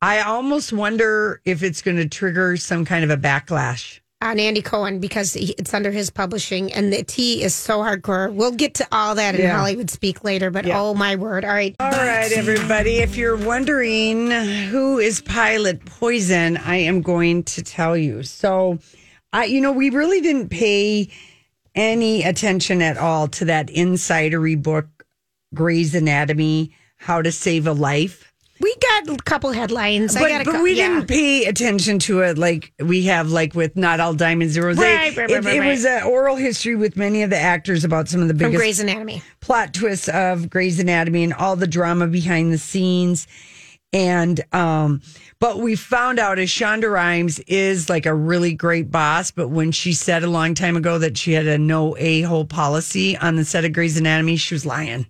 I 0.01 0.21
almost 0.21 0.71
wonder 0.71 1.41
if 1.45 1.61
it's 1.63 1.81
going 1.81 1.97
to 1.97 2.07
trigger 2.07 2.55
some 2.57 2.85
kind 2.85 3.03
of 3.03 3.09
a 3.09 3.17
backlash. 3.17 3.99
on 4.21 4.37
Andy 4.37 4.61
Cohen 4.61 4.99
because 4.99 5.37
it's 5.37 5.73
under 5.73 5.91
his 5.91 6.09
publishing, 6.09 6.73
and 6.73 6.91
the 6.91 7.03
tea 7.03 7.41
is 7.41 7.55
so 7.55 7.79
hardcore. 7.79 8.33
We'll 8.33 8.51
get 8.51 8.73
to 8.75 8.87
all 8.91 9.15
that 9.15 9.35
in 9.35 9.41
Yeah. 9.41 9.57
Hollywood 9.57 9.89
Speak 9.89 10.25
later, 10.25 10.51
but 10.51 10.65
Yeah. 10.65 10.79
oh 10.81 10.93
my 10.93 11.15
word! 11.15 11.45
All 11.45 11.51
right, 11.53 11.73
All 11.79 11.89
right, 11.91 12.29
everybody. 12.33 12.97
If 12.97 13.15
you're 13.15 13.37
wondering 13.37 14.29
who 14.29 14.99
is 14.99 15.21
Pilot 15.21 15.85
Poison, 15.85 16.57
I 16.57 16.77
am 16.77 17.01
going 17.01 17.43
to 17.43 17.61
tell 17.63 17.95
you. 17.95 18.23
So, 18.23 18.79
I, 19.31 19.45
you 19.45 19.61
know, 19.61 19.71
we 19.71 19.89
really 19.89 20.19
didn't 20.19 20.49
pay 20.49 21.09
any 21.73 22.23
attention 22.23 22.81
at 22.81 22.97
all 22.97 23.29
to 23.29 23.45
that 23.45 23.67
insidery 23.67 24.61
book, 24.61 25.05
Grey's 25.53 25.95
Anatomy, 25.95 26.75
How 26.97 27.21
to 27.21 27.31
Save 27.31 27.67
a 27.67 27.73
Life? 27.73 28.28
We 28.61 28.75
got 28.75 29.09
a 29.09 29.17
couple 29.23 29.51
headlines. 29.51 30.15
I 30.15 30.19
But, 30.21 30.29
got 30.29 30.41
a 30.41 30.45
but 30.45 30.51
cou- 30.55 30.63
we 30.63 30.73
yeah. 30.73 30.89
didn't 30.89 31.07
pay 31.07 31.45
attention 31.45 31.99
to 31.99 32.21
it 32.21 32.37
like 32.37 32.73
we 32.79 33.05
have, 33.05 33.29
like 33.31 33.55
with 33.55 33.75
Not 33.77 33.99
All 34.01 34.13
Diamonds 34.13 34.59
Rose. 34.59 34.77
Right, 34.77 35.15
right, 35.15 35.29
it, 35.29 35.45
right, 35.45 35.55
it 35.55 35.65
was 35.65 35.85
an 35.85 36.03
oral 36.03 36.35
history 36.35 36.75
with 36.75 36.97
many 36.97 37.23
of 37.23 37.29
the 37.29 37.37
actors 37.37 37.85
about 37.85 38.09
some 38.09 38.21
of 38.21 38.27
the 38.27 38.33
from 38.33 38.39
biggest 38.51 38.57
Grey's 38.59 38.79
Anatomy. 38.81 39.21
plot 39.39 39.73
twists 39.73 40.09
of 40.09 40.49
Grey's 40.49 40.79
Anatomy 40.79 41.23
and 41.23 41.33
all 41.33 41.55
the 41.55 41.67
drama 41.67 42.07
behind 42.07 42.51
the 42.51 42.57
scenes. 42.57 43.27
And 43.91 44.41
um, 44.53 45.01
but 45.39 45.59
we 45.59 45.75
found 45.75 46.19
out 46.19 46.37
as 46.37 46.49
Shonda 46.49 46.91
Rhimes 46.91 47.39
is 47.47 47.89
like 47.89 48.05
a 48.05 48.13
really 48.13 48.53
great 48.53 48.91
boss, 48.91 49.31
but 49.31 49.47
when 49.47 49.71
she 49.71 49.93
said 49.93 50.23
a 50.23 50.27
long 50.29 50.53
time 50.53 50.75
ago 50.77 50.99
that 50.99 51.17
she 51.17 51.31
had 51.31 51.47
a 51.47 51.57
no 51.57 51.97
a 51.97 52.21
hole 52.21 52.45
policy 52.45 53.17
on 53.17 53.35
the 53.35 53.45
set 53.45 53.65
of 53.65 53.73
Grey's 53.73 53.97
Anatomy, 53.97 54.35
she 54.35 54.53
was 54.53 54.65
lying. 54.65 55.07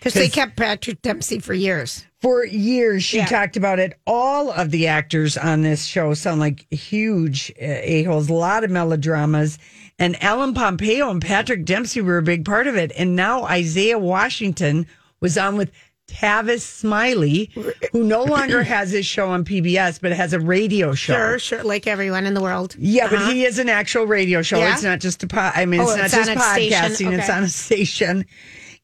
Because 0.00 0.14
they 0.14 0.28
kept 0.30 0.56
Patrick 0.56 1.02
Dempsey 1.02 1.38
for 1.38 1.52
years. 1.54 2.04
For 2.20 2.44
years, 2.44 3.02
she 3.02 3.16
Yeah. 3.18 3.26
talked 3.26 3.56
about 3.56 3.78
it. 3.78 3.98
All 4.06 4.50
of 4.50 4.70
the 4.70 4.86
actors 4.88 5.38
on 5.38 5.62
this 5.62 5.84
show 5.86 6.12
sound 6.14 6.38
like 6.40 6.66
huge 6.72 7.50
uh, 7.60 7.64
a-holes, 7.64 8.28
a 8.28 8.34
lot 8.34 8.62
of 8.62 8.70
melodramas. 8.70 9.58
And 9.98 10.16
Ellen 10.20 10.52
Pompeo 10.54 11.10
and 11.10 11.20
Patrick 11.22 11.64
Dempsey 11.64 12.00
were 12.02 12.18
a 12.18 12.22
big 12.22 12.44
part 12.44 12.66
of 12.66 12.76
it. 12.76 12.92
And 12.96 13.16
now 13.16 13.44
Isaiah 13.44 13.98
Washington 13.98 14.86
was 15.20 15.38
on 15.38 15.56
with 15.56 15.70
Tavis 16.08 16.60
Smiley, 16.62 17.50
who 17.92 18.02
no 18.04 18.22
longer 18.36 18.62
has 18.64 18.90
his 18.90 19.06
show 19.06 19.28
on 19.30 19.44
PBS, 19.44 19.98
but 20.00 20.12
has 20.12 20.32
a 20.34 20.40
radio 20.40 20.92
show. 20.92 21.14
Sure, 21.14 21.38
sure, 21.38 21.62
like 21.64 21.86
everyone 21.86 22.26
in 22.26 22.34
the 22.34 22.40
world. 22.42 22.74
Yeah, 22.78 23.08
but 23.08 23.18
Uh-huh. 23.20 23.30
he 23.30 23.44
is 23.44 23.58
an 23.58 23.68
actual 23.70 24.04
radio 24.06 24.42
show. 24.42 24.58
Yeah? 24.58 24.72
It's 24.74 24.82
not 24.82 25.00
just 25.00 25.22
a 25.22 25.26
pod. 25.26 25.52
I 25.54 25.64
mean, 25.66 25.80
Oh, 25.80 25.84
it's 25.88 25.96
not 25.96 26.10
just 26.10 26.30
on 26.30 26.36
a 26.36 26.40
station. 26.40 26.78
podcasting. 26.78 27.18
It's 27.18 27.30
on 27.30 27.44
a 27.44 27.48
station. 27.48 28.24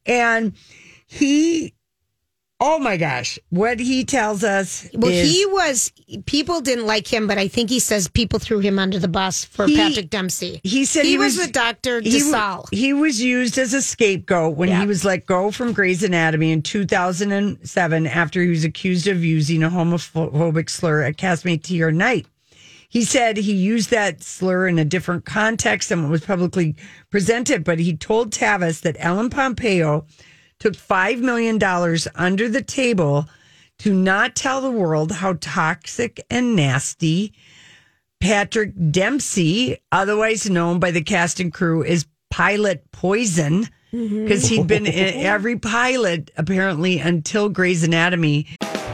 And 0.06 0.52
he, 1.06 1.74
oh 2.60 2.78
my 2.78 2.96
gosh, 2.96 3.38
what 3.50 3.78
he 3.78 4.04
tells 4.04 4.42
us 4.42 4.88
Well, 4.94 5.10
is 5.12 5.30
he 5.32 5.44
was. 5.46 5.92
People 6.26 6.60
didn't 6.60 6.86
like 6.86 7.06
him, 7.06 7.26
but 7.26 7.36
I 7.38 7.48
think 7.48 7.68
he 7.70 7.78
says 7.80 8.08
people 8.08 8.38
threw 8.38 8.60
him 8.60 8.78
under 8.78 8.98
the 8.98 9.08
bus 9.08 9.44
for 9.44 9.66
He- 9.66 9.76
Patrick 9.76 10.08
Dempsey. 10.10 10.60
he 10.64 10.84
said 10.84 11.04
he, 11.04 11.12
he 11.12 11.18
was, 11.18 11.36
was- 11.36 11.46
with 11.46 11.52
Doctor 11.52 12.00
he, 12.00 12.10
DeSalle. 12.20 12.68
he 12.72 12.92
was 12.92 13.20
used 13.20 13.58
as 13.58 13.74
a 13.74 13.82
scapegoat 13.82 14.56
when 14.56 14.68
he 14.70 14.86
was 14.86 15.04
let 15.04 15.26
go 15.26 15.50
from 15.50 15.72
Grey's 15.72 16.02
Anatomy 16.02 16.52
in 16.52 16.62
2007 16.62 18.06
after 18.06 18.42
he 18.42 18.48
was 18.48 18.64
accused 18.64 19.06
of 19.06 19.24
using 19.24 19.62
a 19.62 19.68
homophobic 19.70 20.70
slur 20.70 21.02
at 21.02 21.16
castmate 21.16 21.62
T.R. 21.62 21.92
Knight. 21.92 22.26
He 22.88 23.02
said 23.04 23.36
he 23.36 23.52
used 23.52 23.90
that 23.90 24.22
slur 24.22 24.68
in 24.68 24.78
a 24.78 24.84
different 24.84 25.24
context 25.26 25.88
than 25.90 26.02
what 26.02 26.10
was 26.12 26.24
publicly 26.24 26.76
presented, 27.10 27.64
but 27.64 27.78
he 27.80 27.96
told 27.96 28.30
Tavis 28.30 28.80
that 28.82 28.96
Ellen 28.98 29.28
Pompeo 29.28 30.06
took 30.58 30.74
$5 30.74 31.20
million 31.20 31.62
under 32.14 32.48
the 32.48 32.62
table 32.62 33.26
to 33.78 33.92
not 33.92 34.34
tell 34.34 34.60
the 34.60 34.70
world 34.70 35.12
how 35.12 35.34
toxic 35.40 36.24
and 36.30 36.56
nasty 36.56 37.34
Patrick 38.20 38.72
Dempsey, 38.90 39.78
otherwise 39.92 40.48
known 40.48 40.80
by 40.80 40.90
the 40.90 41.02
cast 41.02 41.40
and 41.40 41.52
crew 41.52 41.84
as 41.84 42.06
Pilot 42.30 42.90
Poison, 42.90 43.68
mm-hmm. 43.92 44.22
because 44.24 44.48
he'd 44.48 44.66
been 44.66 44.86
in 44.86 45.14
every 45.26 45.58
pilot 45.58 46.30
apparently 46.36 46.98
until 46.98 47.48
Grey's 47.48 47.84
Anatomy. 47.84 48.46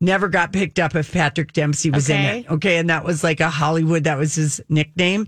Never 0.00 0.28
got 0.28 0.52
picked 0.52 0.78
up 0.78 0.94
if 0.94 1.12
Patrick 1.12 1.52
Dempsey 1.52 1.90
was 1.90 2.08
in 2.08 2.20
it. 2.20 2.50
Okay. 2.50 2.78
And 2.78 2.88
that 2.88 3.04
was 3.04 3.24
like 3.24 3.40
a 3.40 3.50
Hollywood, 3.50 4.04
that 4.04 4.18
was 4.18 4.36
his 4.36 4.60
nickname. 4.68 5.26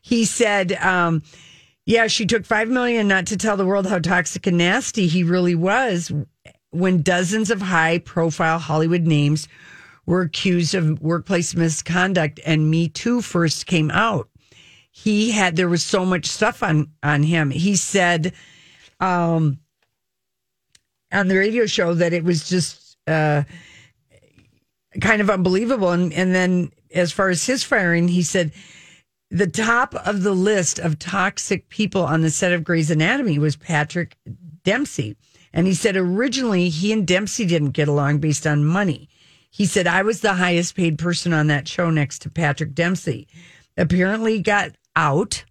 He 0.00 0.24
said, 0.24 0.72
um, 0.72 1.22
yeah, 1.84 2.06
she 2.06 2.24
took 2.26 2.46
five 2.46 2.68
million 2.68 3.08
not 3.08 3.26
to 3.26 3.36
tell 3.36 3.56
the 3.56 3.66
world 3.66 3.86
how 3.86 3.98
toxic 3.98 4.46
and 4.46 4.58
nasty 4.58 5.06
he 5.06 5.24
really 5.24 5.54
was 5.54 6.12
when 6.70 7.02
dozens 7.02 7.50
of 7.50 7.60
high 7.62 7.98
profile 7.98 8.58
Hollywood 8.58 9.02
names 9.02 9.48
were 10.06 10.22
accused 10.22 10.74
of 10.74 11.00
workplace 11.00 11.54
misconduct 11.54 12.40
and 12.44 12.70
Me 12.70 12.88
Too 12.88 13.20
first 13.20 13.66
came 13.66 13.90
out. 13.90 14.28
He 14.90 15.30
had 15.30 15.56
there 15.56 15.68
was 15.68 15.82
so 15.82 16.04
much 16.04 16.26
stuff 16.26 16.62
on 16.62 16.90
on 17.02 17.22
him. 17.22 17.50
He 17.50 17.76
said 17.76 18.32
um 19.00 19.58
on 21.12 21.28
the 21.28 21.36
radio 21.36 21.66
show 21.66 21.94
that 21.94 22.12
it 22.12 22.24
was 22.24 22.48
just 22.48 22.96
uh 23.06 23.44
kind 25.00 25.20
of 25.20 25.30
unbelievable 25.30 25.90
and 25.90 26.12
and 26.12 26.34
then 26.34 26.70
as 26.94 27.12
far 27.12 27.28
as 27.28 27.44
his 27.44 27.64
firing, 27.64 28.08
he 28.08 28.22
said 28.22 28.52
the 29.30 29.46
top 29.46 29.94
of 29.94 30.22
the 30.22 30.32
list 30.32 30.78
of 30.78 30.98
toxic 30.98 31.68
people 31.68 32.02
on 32.02 32.22
the 32.22 32.30
set 32.30 32.52
of 32.52 32.64
Grey's 32.64 32.90
Anatomy 32.90 33.38
was 33.38 33.56
Patrick 33.56 34.16
Dempsey. 34.64 35.16
And 35.52 35.66
he 35.66 35.74
said 35.74 35.96
originally 35.96 36.68
he 36.68 36.92
and 36.92 37.06
Dempsey 37.06 37.44
didn't 37.46 37.70
get 37.70 37.88
along 37.88 38.18
based 38.18 38.46
on 38.46 38.64
money. 38.64 39.08
He 39.50 39.66
said, 39.66 39.86
I 39.86 40.02
was 40.02 40.20
the 40.20 40.34
highest 40.34 40.76
paid 40.76 40.98
person 40.98 41.32
on 41.32 41.46
that 41.48 41.66
show 41.66 41.90
next 41.90 42.20
to 42.22 42.30
Patrick 42.30 42.74
Dempsey. 42.74 43.26
Apparently 43.76 44.40
got 44.40 44.72
out. 44.94 45.44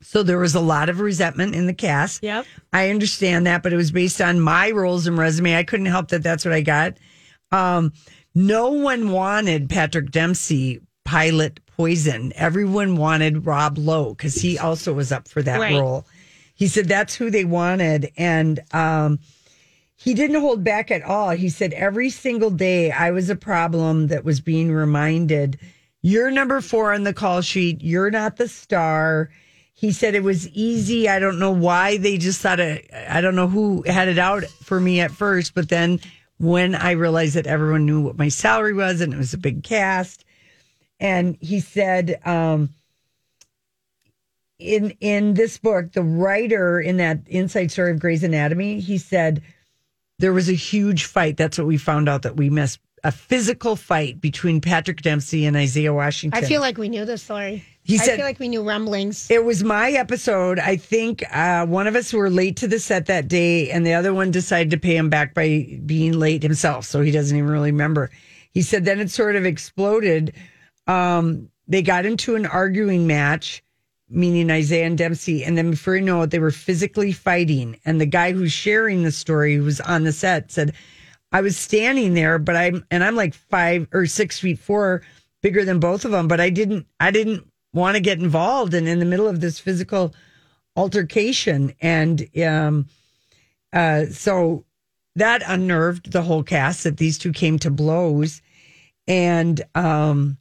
So 0.00 0.22
there 0.22 0.38
was 0.38 0.54
a 0.54 0.60
lot 0.60 0.88
of 0.88 1.00
resentment 1.00 1.54
in 1.54 1.66
the 1.66 1.74
cast. 1.74 2.22
Yep. 2.22 2.46
I 2.72 2.90
understand 2.90 3.46
that, 3.46 3.62
but 3.62 3.72
it 3.72 3.76
was 3.76 3.92
based 3.92 4.20
on 4.20 4.40
my 4.40 4.70
roles 4.70 5.06
and 5.06 5.18
resume. 5.18 5.56
I 5.56 5.64
couldn't 5.64 5.86
help 5.86 6.08
that 6.08 6.22
that's 6.22 6.44
what 6.44 6.54
I 6.54 6.60
got. 6.60 6.96
Um, 7.52 7.92
no 8.38 8.70
one 8.70 9.10
wanted 9.10 9.68
Patrick 9.68 10.12
Dempsey 10.12 10.80
pilot 11.04 11.58
poison. 11.66 12.32
Everyone 12.36 12.94
wanted 12.96 13.44
Rob 13.44 13.78
Lowe 13.78 14.14
because 14.14 14.36
he 14.36 14.58
also 14.58 14.92
was 14.92 15.10
up 15.10 15.26
for 15.26 15.42
that 15.42 15.58
Right. 15.58 15.74
role. 15.74 16.06
He 16.54 16.68
said 16.68 16.86
that's 16.86 17.16
who 17.16 17.30
they 17.30 17.44
wanted. 17.44 18.12
And 18.16 18.60
um, 18.72 19.18
he 19.96 20.14
didn't 20.14 20.40
hold 20.40 20.62
back 20.62 20.92
at 20.92 21.02
all. 21.02 21.30
He 21.30 21.48
said 21.48 21.72
every 21.72 22.10
single 22.10 22.50
day 22.50 22.92
I 22.92 23.10
was 23.10 23.28
a 23.28 23.34
problem 23.36 24.06
that 24.08 24.24
was 24.24 24.40
being 24.40 24.70
reminded 24.72 25.58
you're 26.00 26.30
number 26.30 26.60
four 26.60 26.94
on 26.94 27.02
the 27.02 27.12
call 27.12 27.40
sheet. 27.40 27.82
You're 27.82 28.10
not 28.12 28.36
the 28.36 28.46
star. 28.46 29.30
He 29.74 29.90
said 29.90 30.14
it 30.14 30.22
was 30.22 30.48
easy. 30.50 31.08
I 31.08 31.18
don't 31.18 31.40
know 31.40 31.50
why 31.50 31.96
they 31.98 32.18
just 32.18 32.40
thought 32.40 32.60
it, 32.60 32.88
I 33.08 33.20
don't 33.20 33.34
know 33.34 33.48
who 33.48 33.82
had 33.82 34.06
it 34.06 34.18
out 34.18 34.44
for 34.62 34.78
me 34.80 35.00
at 35.00 35.10
first, 35.10 35.54
but 35.56 35.68
then 35.68 35.98
when 36.38 36.74
I 36.74 36.92
realized 36.92 37.34
that 37.34 37.46
everyone 37.46 37.86
knew 37.86 38.00
what 38.00 38.18
my 38.18 38.28
salary 38.28 38.72
was 38.72 39.00
and 39.00 39.12
it 39.12 39.16
was 39.16 39.34
a 39.34 39.38
big 39.38 39.62
cast, 39.62 40.24
and 41.00 41.36
he 41.40 41.60
said, 41.60 42.20
um, 42.24 42.70
in 44.58 44.90
in 45.00 45.34
this 45.34 45.58
book, 45.58 45.92
the 45.92 46.02
writer 46.02 46.80
in 46.80 46.96
that 46.96 47.20
inside 47.28 47.70
story 47.70 47.92
of 47.92 48.00
Grey's 48.00 48.24
Anatomy, 48.24 48.80
he 48.80 48.98
said 48.98 49.42
there 50.18 50.32
was 50.32 50.48
a 50.48 50.54
huge 50.54 51.04
fight. 51.04 51.36
That's 51.36 51.58
what 51.58 51.66
we 51.66 51.76
found 51.76 52.08
out 52.08 52.22
that 52.22 52.36
we 52.36 52.50
missed 52.50 52.80
a 53.04 53.12
physical 53.12 53.76
fight 53.76 54.20
between 54.20 54.60
Patrick 54.60 55.02
Dempsey 55.02 55.46
and 55.46 55.56
Isaiah 55.56 55.94
Washington. 55.94 56.42
I 56.42 56.46
feel 56.46 56.60
like 56.60 56.78
we 56.78 56.88
knew 56.88 57.04
this 57.04 57.22
story. 57.22 57.64
He 57.88 57.94
I 57.98 58.02
said- 58.02 58.16
feel 58.16 58.26
like 58.26 58.38
we 58.38 58.48
knew 58.48 58.62
rumblings. 58.62 59.30
It 59.30 59.44
was 59.46 59.64
my 59.64 59.90
episode. 59.92 60.58
I 60.58 60.76
think 60.76 61.24
uh, 61.34 61.64
one 61.64 61.86
of 61.86 61.96
us 61.96 62.12
were 62.12 62.28
late 62.28 62.56
to 62.58 62.68
the 62.68 62.78
set 62.78 63.06
that 63.06 63.28
day, 63.28 63.70
and 63.70 63.84
the 63.86 63.94
other 63.94 64.12
one 64.12 64.30
decided 64.30 64.70
to 64.72 64.76
pay 64.78 64.94
him 64.94 65.08
back 65.08 65.32
by 65.32 65.80
being 65.86 66.12
late 66.18 66.42
himself. 66.42 66.84
So 66.84 67.00
he 67.00 67.10
doesn't 67.10 67.34
even 67.36 67.48
really 67.48 67.72
remember. 67.72 68.10
He 68.52 68.60
said 68.60 68.84
then 68.84 69.00
it 69.00 69.10
sort 69.10 69.36
of 69.36 69.46
exploded. 69.46 70.34
Um, 70.86 71.48
they 71.66 71.80
got 71.80 72.04
into 72.04 72.36
an 72.36 72.44
arguing 72.44 73.06
match, 73.06 73.62
meaning 74.10 74.50
Isaiah 74.50 74.86
and 74.86 74.98
Dempsey, 74.98 75.42
and 75.42 75.56
then 75.56 75.70
before 75.70 75.96
you 75.96 76.02
know 76.02 76.20
it, 76.22 76.30
they 76.30 76.38
were 76.40 76.50
physically 76.50 77.12
fighting. 77.12 77.80
And 77.86 77.98
the 77.98 78.06
guy 78.06 78.32
who's 78.32 78.52
sharing 78.52 79.02
the 79.02 79.12
story, 79.12 79.54
who 79.56 79.62
was 79.64 79.80
on 79.80 80.04
the 80.04 80.12
set, 80.12 80.52
said, 80.52 80.74
"I 81.32 81.40
was 81.40 81.56
standing 81.56 82.12
there, 82.12 82.38
but 82.38 82.54
I'm 82.54 82.84
and 82.90 83.02
I'm 83.02 83.16
like 83.16 83.32
five 83.32 83.88
or 83.94 84.04
six 84.04 84.38
feet 84.38 84.58
four, 84.58 85.00
bigger 85.40 85.64
than 85.64 85.80
both 85.80 86.04
of 86.04 86.10
them, 86.10 86.28
but 86.28 86.38
I 86.38 86.50
didn't 86.50 86.86
I 87.00 87.10
didn't 87.10 87.46
want 87.72 87.96
to 87.96 88.00
get 88.00 88.18
involved 88.18 88.74
and 88.74 88.88
in 88.88 88.98
the 88.98 89.04
middle 89.04 89.28
of 89.28 89.40
this 89.40 89.58
physical 89.58 90.14
altercation 90.76 91.72
and 91.80 92.28
um 92.42 92.86
uh 93.72 94.06
so 94.06 94.64
that 95.16 95.42
unnerved 95.46 96.12
the 96.12 96.22
whole 96.22 96.42
cast 96.42 96.84
that 96.84 96.96
these 96.96 97.18
two 97.18 97.32
came 97.32 97.58
to 97.58 97.70
blows 97.70 98.40
and 99.06 99.62
um 99.74 100.38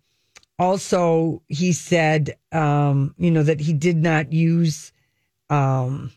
also 0.60 1.42
he 1.48 1.74
said 1.74 2.38
um 2.52 3.14
you 3.18 3.32
know 3.32 3.44
that 3.44 3.60
he 3.60 3.74
did 3.74 3.98
not 3.98 4.32
use 4.32 4.92
um, 5.50 6.12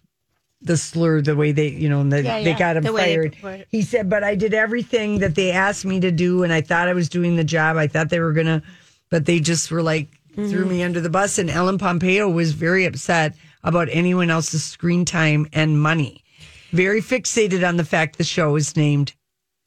the 0.62 0.76
slur, 0.76 1.22
the 1.22 1.36
way 1.36 1.52
they, 1.52 1.68
you 1.68 1.88
know, 1.88 2.02
the, 2.04 2.22
Yeah, 2.22 2.42
they 2.42 2.54
got 2.54 2.76
him 2.76 2.82
the 2.82 2.92
they 2.92 3.28
fired. 3.40 3.66
He 3.70 3.82
said, 3.82 4.10
but 4.10 4.22
I 4.22 4.34
did 4.34 4.52
everything 4.52 5.20
that 5.20 5.34
they 5.34 5.52
asked 5.52 5.84
me 5.84 6.00
to 6.00 6.10
do, 6.10 6.42
and 6.42 6.52
I 6.52 6.60
thought 6.60 6.88
I 6.88 6.92
was 6.92 7.08
doing 7.08 7.36
the 7.36 7.44
job. 7.44 7.76
I 7.76 7.86
thought 7.86 8.10
they 8.10 8.20
were 8.20 8.32
gonna, 8.32 8.62
but 9.10 9.24
they 9.24 9.40
just 9.40 9.70
were 9.70 9.82
like 9.82 10.08
threw 10.34 10.64
me 10.64 10.76
mm-hmm. 10.76 10.84
under 10.84 11.00
the 11.00 11.10
bus. 11.10 11.38
And 11.38 11.50
Ellen 11.50 11.78
Pompeo 11.78 12.28
was 12.28 12.52
very 12.52 12.84
upset 12.84 13.34
about 13.62 13.88
anyone 13.90 14.30
else's 14.30 14.64
screen 14.64 15.04
time 15.04 15.46
and 15.52 15.80
money. 15.80 16.24
Very 16.72 17.00
fixated 17.00 17.66
on 17.66 17.76
the 17.76 17.84
fact 17.84 18.16
the 18.16 18.24
show 18.24 18.56
is 18.56 18.76
named 18.76 19.14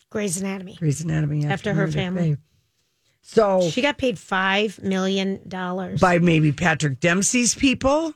Grey's 0.09 0.39
Anatomy. 0.39 0.75
Grey's 0.75 1.01
Anatomy 1.01 1.45
After 1.45 1.71
her 1.71 1.87
Meredith 1.87 1.95
family. 1.95 2.37
So 3.21 3.69
She 3.69 3.81
got 3.81 3.97
paid 3.97 4.19
five 4.19 4.81
million 4.83 5.39
dollars. 5.47 5.99
by 5.99 6.19
maybe 6.19 6.51
Patrick 6.51 6.99
Dempsey's 6.99 7.55
people. 7.55 8.13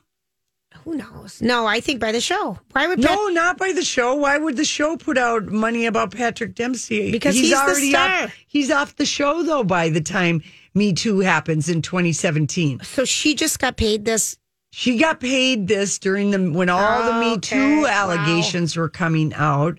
Who 0.84 0.96
knows? 0.96 1.42
No, 1.42 1.66
I 1.66 1.80
think 1.80 2.00
by 2.00 2.12
the 2.12 2.20
show. 2.20 2.58
Why 2.72 2.86
would 2.86 2.98
No, 2.98 3.28
not 3.28 3.58
by 3.58 3.72
the 3.72 3.82
show. 3.82 4.14
Why 4.14 4.38
would 4.38 4.56
the 4.56 4.64
show 4.64 4.96
put 4.96 5.18
out 5.18 5.46
money 5.46 5.86
about 5.86 6.12
Patrick 6.12 6.54
Dempsey? 6.54 7.10
Because 7.10 7.34
he's 7.34 7.50
the 7.50 7.74
star. 7.74 8.24
off. 8.24 8.36
He's 8.46 8.70
off 8.70 8.96
the 8.96 9.06
show 9.06 9.42
though. 9.42 9.64
By 9.64 9.88
the 9.88 10.00
time 10.00 10.42
Me 10.74 10.92
Too 10.92 11.20
happens 11.20 11.68
in 11.68 11.82
2017, 11.82 12.80
so 12.82 13.04
she 13.04 13.34
just 13.34 13.58
got 13.58 13.76
paid 13.76 14.04
this. 14.04 14.36
she 14.70 14.98
got 14.98 15.18
paid 15.20 15.66
this 15.68 15.98
during 15.98 16.30
the 16.30 16.50
when 16.50 16.68
all 16.68 17.02
the 17.02 17.12
Me 17.14 17.32
Okay, 17.32 17.56
Too 17.56 17.82
wow. 17.82 17.88
allegations 17.88 18.76
were 18.76 18.88
coming 18.88 19.32
out. 19.34 19.78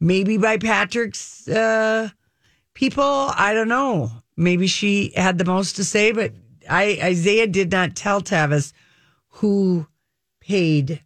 Maybe 0.00 0.38
by 0.38 0.56
Patrick's 0.56 1.46
uh, 1.48 2.08
people. 2.74 3.04
I 3.36 3.52
don't 3.52 3.68
know. 3.68 4.10
Maybe 4.36 4.66
she 4.66 5.12
had 5.14 5.36
the 5.36 5.44
most 5.44 5.76
to 5.76 5.84
say, 5.84 6.12
but 6.12 6.32
I 6.68 6.98
Isaiah 7.02 7.46
did 7.46 7.70
not 7.70 7.96
tell 7.96 8.22
Tavis 8.22 8.72
who 9.28 9.86
paid, 10.40 11.02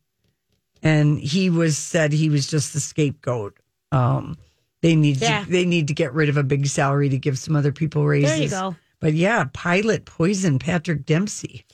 and 0.83 1.19
he 1.19 1.51
was 1.51 1.77
said 1.77 2.13
he 2.13 2.29
was 2.31 2.47
just 2.47 2.73
the 2.73 2.81
scapegoat. 2.81 3.57
Um, 3.91 4.37
they 4.83 4.95
need 4.95 5.21
Yeah. 5.21 5.45
to, 5.45 5.51
they 5.51 5.65
need 5.65 5.89
to 5.89 5.95
get 5.95 6.13
rid 6.13 6.29
of 6.29 6.37
a 6.37 6.43
big 6.45 6.67
salary 6.67 7.09
to 7.09 7.19
give 7.19 7.39
some 7.39 7.57
other 7.57 7.73
people 7.73 8.05
raises. 8.07 8.31
There 8.31 8.43
you 8.43 8.49
go. 8.73 8.77
But 9.05 9.13
yeah, 9.13 9.45
pilot 9.53 10.07
poisoned 10.07 10.61
Patrick 10.61 11.05
Dempsey. 11.05 11.67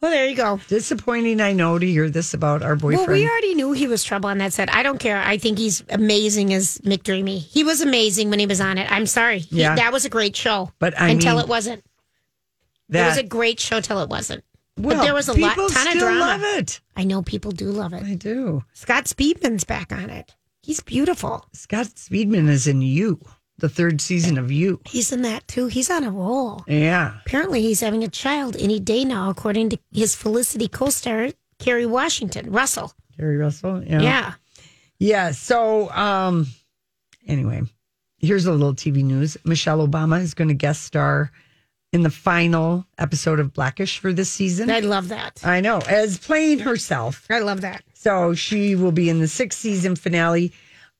Well, 0.00 0.12
there 0.12 0.28
you 0.28 0.36
go. 0.36 0.60
Disappointing, 0.68 1.40
I 1.40 1.52
know, 1.54 1.76
to 1.76 1.84
hear 1.84 2.08
this 2.08 2.34
about 2.34 2.62
our 2.62 2.76
boyfriend. 2.76 3.08
Well, 3.08 3.16
we 3.16 3.28
already 3.28 3.56
knew 3.56 3.72
he 3.72 3.88
was 3.88 4.04
trouble 4.04 4.28
on 4.30 4.38
that 4.38 4.52
set. 4.52 4.72
I 4.72 4.84
don't 4.84 4.98
care. 5.00 5.18
I 5.20 5.38
think 5.38 5.58
he's 5.58 5.82
amazing 5.88 6.54
as 6.54 6.78
McDreamy. 6.84 7.38
He 7.40 7.64
was 7.64 7.80
amazing 7.80 8.30
when 8.30 8.38
he 8.38 8.46
was 8.46 8.60
on 8.60 8.78
it. 8.78 8.88
I'm 8.92 9.06
sorry. 9.06 9.40
He- 9.40 9.56
Yeah. 9.62 9.74
that 9.74 9.92
was 9.92 10.04
a 10.04 10.08
great 10.08 10.36
show. 10.36 10.70
But 10.78 10.96
I 11.00 11.08
until 11.08 11.34
mean, 11.34 11.42
it 11.46 11.48
wasn't. 11.48 11.78
it 11.80 11.84
that 12.90 13.08
was 13.08 13.16
a 13.18 13.24
great 13.24 13.58
show 13.58 13.80
till 13.80 13.98
it 13.98 14.08
wasn't. 14.08 14.44
well, 14.76 14.98
but 14.98 15.02
there 15.02 15.14
was 15.14 15.26
a 15.26 15.32
lot, 15.32 15.56
ton 15.56 15.88
of 15.88 15.94
drama. 15.98 16.20
love 16.20 16.42
it. 16.44 16.80
I 16.96 17.02
know 17.02 17.22
people 17.22 17.50
do 17.50 17.72
love 17.72 17.92
it. 17.92 18.04
I 18.04 18.14
do. 18.14 18.62
Scott 18.72 19.06
Speedman's 19.06 19.64
back 19.64 19.90
on 19.90 20.10
it. 20.10 20.32
He's 20.62 20.78
beautiful. 20.80 21.44
Scott 21.52 21.86
Speedman 21.96 22.48
is 22.48 22.68
in 22.68 22.82
You, 22.82 23.18
the 23.62 23.68
third 23.70 24.00
season 24.00 24.36
of 24.36 24.52
You. 24.52 24.80
He's 24.84 25.12
in 25.12 25.22
that 25.22 25.48
too. 25.48 25.68
He's 25.68 25.88
on 25.88 26.04
a 26.04 26.10
roll. 26.10 26.64
Yeah. 26.66 27.16
Apparently, 27.24 27.62
he's 27.62 27.80
having 27.80 28.04
a 28.04 28.08
child 28.08 28.56
any 28.58 28.78
day 28.78 29.04
now, 29.04 29.30
according 29.30 29.70
to 29.70 29.78
his 29.92 30.14
Felicity 30.14 30.68
co-star 30.68 31.28
Kerry 31.58 31.86
Washington 31.86 32.50
Russell. 32.50 32.92
Gary 33.16 33.36
Russell. 33.36 33.82
Yeah. 33.84 34.02
Yeah. 34.02 34.32
Yeah. 34.98 35.30
So, 35.30 35.90
um, 35.90 36.48
anyway, 37.26 37.62
here's 38.18 38.46
a 38.46 38.52
little 38.52 38.74
TV 38.74 39.04
news. 39.04 39.36
Michelle 39.44 39.86
Obama 39.86 40.20
is 40.20 40.34
going 40.34 40.48
to 40.48 40.54
guest 40.54 40.82
star 40.82 41.30
in 41.92 42.02
the 42.02 42.10
final 42.10 42.84
episode 42.98 43.38
of 43.38 43.52
Blackish 43.52 43.98
for 43.98 44.12
this 44.12 44.30
season. 44.30 44.70
I 44.70 44.80
love 44.80 45.08
that. 45.08 45.40
I 45.44 45.60
know, 45.60 45.78
as 45.88 46.18
playing 46.18 46.60
herself. 46.60 47.26
I 47.30 47.38
love 47.38 47.60
that. 47.60 47.84
So 47.94 48.34
she 48.34 48.74
will 48.74 48.92
be 48.92 49.08
in 49.08 49.20
the 49.20 49.28
sixth 49.28 49.60
season 49.60 49.94
finale. 49.94 50.52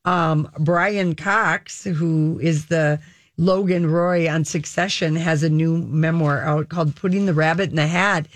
Um, 0.05 0.51
Brian 0.59 1.15
Cox, 1.15 1.85
who 1.85 2.41
is 2.43 2.67
the 2.67 3.01
Logan 3.37 3.91
Roy 3.91 4.29
on 4.29 4.45
Succession, 4.45 5.17
has 5.17 5.43
a 5.43 5.51
new 5.51 5.79
memoir 5.79 6.43
out 6.43 6.69
called 6.69 6.97
Putting 6.97 7.27
the 7.27 7.35
Rabbit 7.35 7.71
in 7.71 7.77
the 7.77 7.87
Hat. 7.87 8.27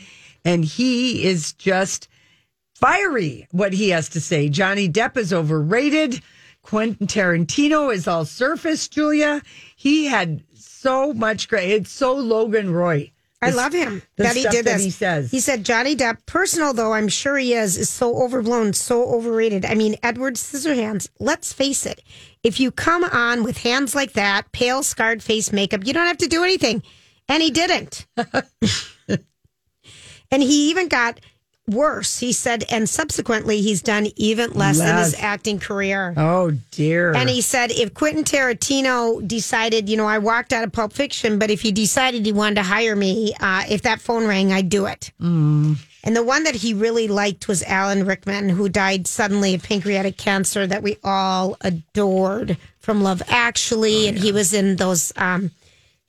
And 0.45 0.65
he 0.65 1.25
is 1.25 1.53
just 1.55 2.09
fiery 2.75 3.49
what 3.51 3.73
he 3.73 3.91
has 3.91 4.09
to 4.11 4.21
say. 4.21 4.49
Johnny 4.49 4.89
Depp 4.89 5.17
is 5.17 5.33
overrated. 5.33 6.23
Quentin 6.63 7.07
Tarantino 7.07 7.93
is 7.93 8.09
all 8.09 8.25
surface, 8.25 8.89
Julia. 8.89 9.43
He 9.77 10.07
had 10.07 10.43
so 10.55 11.13
much 11.13 11.49
great. 11.49 11.71
It's 11.71 11.91
so 11.91 12.15
Logan 12.15 12.71
Roy. 12.73 13.13
I 13.47 13.51
love 13.51 13.73
him 13.73 14.03
that 14.17 14.37
he 14.37 14.43
did 14.43 14.65
that 14.67 14.75
this. 14.75 14.85
he 14.85 14.91
says. 14.91 15.31
He 15.31 15.41
said 15.41 15.65
Johnny 15.65 15.97
Depp, 15.97 16.27
personal 16.27 16.73
though 16.73 16.93
I'm 16.93 17.09
sure 17.09 17.37
he 17.37 17.55
is, 17.55 17.77
is 17.77 17.91
so 17.91 18.23
overblown, 18.23 18.73
so 18.73 19.05
overrated. 19.15 19.65
I 19.65 19.75
mean, 19.75 19.97
Edward 20.03 20.35
Scissorhands. 20.35 21.09
Let's 21.19 21.53
face 21.53 21.87
it, 21.87 22.03
if 22.43 22.61
you 22.61 22.71
come 22.71 23.05
on 23.05 23.43
with 23.43 23.59
hands 23.59 23.95
like 23.95 24.13
that, 24.13 24.53
pale, 24.53 24.83
scarred 24.83 25.23
face 25.23 25.53
makeup, 25.53 25.87
you 25.87 25.93
don't 25.93 26.07
have 26.07 26.19
to 26.19 26.29
do 26.29 26.45
anything, 26.45 26.83
and 27.29 27.43
he 27.43 27.51
didn't. 27.51 28.07
and 30.31 30.43
he 30.43 30.71
even 30.71 30.89
got 30.89 31.21
worse. 31.69 32.19
He 32.19 32.33
said, 32.33 32.65
and 32.71 32.89
subsequently 32.89 33.61
he's 33.61 33.83
done 33.83 34.09
even 34.17 34.53
less, 34.53 34.79
in 34.81 34.97
his 34.97 35.15
acting 35.19 35.59
career. 35.59 36.15
Oh 36.17 36.53
dear. 36.71 37.15
And 37.15 37.29
he 37.29 37.41
said, 37.41 37.71
if 37.73 37.95
Quentin 37.95 38.25
Tarantino 38.25 39.27
decided, 39.27 39.89
you 39.89 39.97
know, 39.97 40.07
I 40.07 40.19
walked 40.19 40.53
out 40.53 40.65
of 40.65 40.73
Pulp 40.73 40.93
Fiction, 40.93 41.39
but 41.39 41.51
if 41.51 41.61
he 41.63 41.73
decided 41.73 42.25
he 42.25 42.33
wanted 42.33 42.57
to 42.57 42.63
hire 42.63 42.95
me, 42.97 43.35
uh, 43.41 43.65
if 43.69 43.83
that 43.83 44.01
phone 44.01 44.27
rang, 44.27 44.53
I'd 44.53 44.69
do 44.69 44.87
it. 44.87 45.11
Mm. 45.21 45.77
And 46.05 46.15
the 46.15 46.23
one 46.23 46.45
that 46.45 46.55
he 46.55 46.73
really 46.73 47.09
liked 47.09 47.49
was 47.49 47.65
Alan 47.65 48.07
Rickman, 48.07 48.49
who 48.49 48.69
died 48.69 49.09
suddenly 49.09 49.55
of 49.55 49.63
pancreatic 49.65 50.17
cancer 50.17 50.65
that 50.65 50.83
we 50.85 50.99
all 51.03 51.57
adored 51.63 52.57
from 52.79 53.03
Love 53.03 53.23
Actually. 53.29 54.07
and 54.07 54.17
he 54.17 54.31
was 54.31 54.55
in 54.55 54.77
those 54.77 55.13
um, 55.17 55.51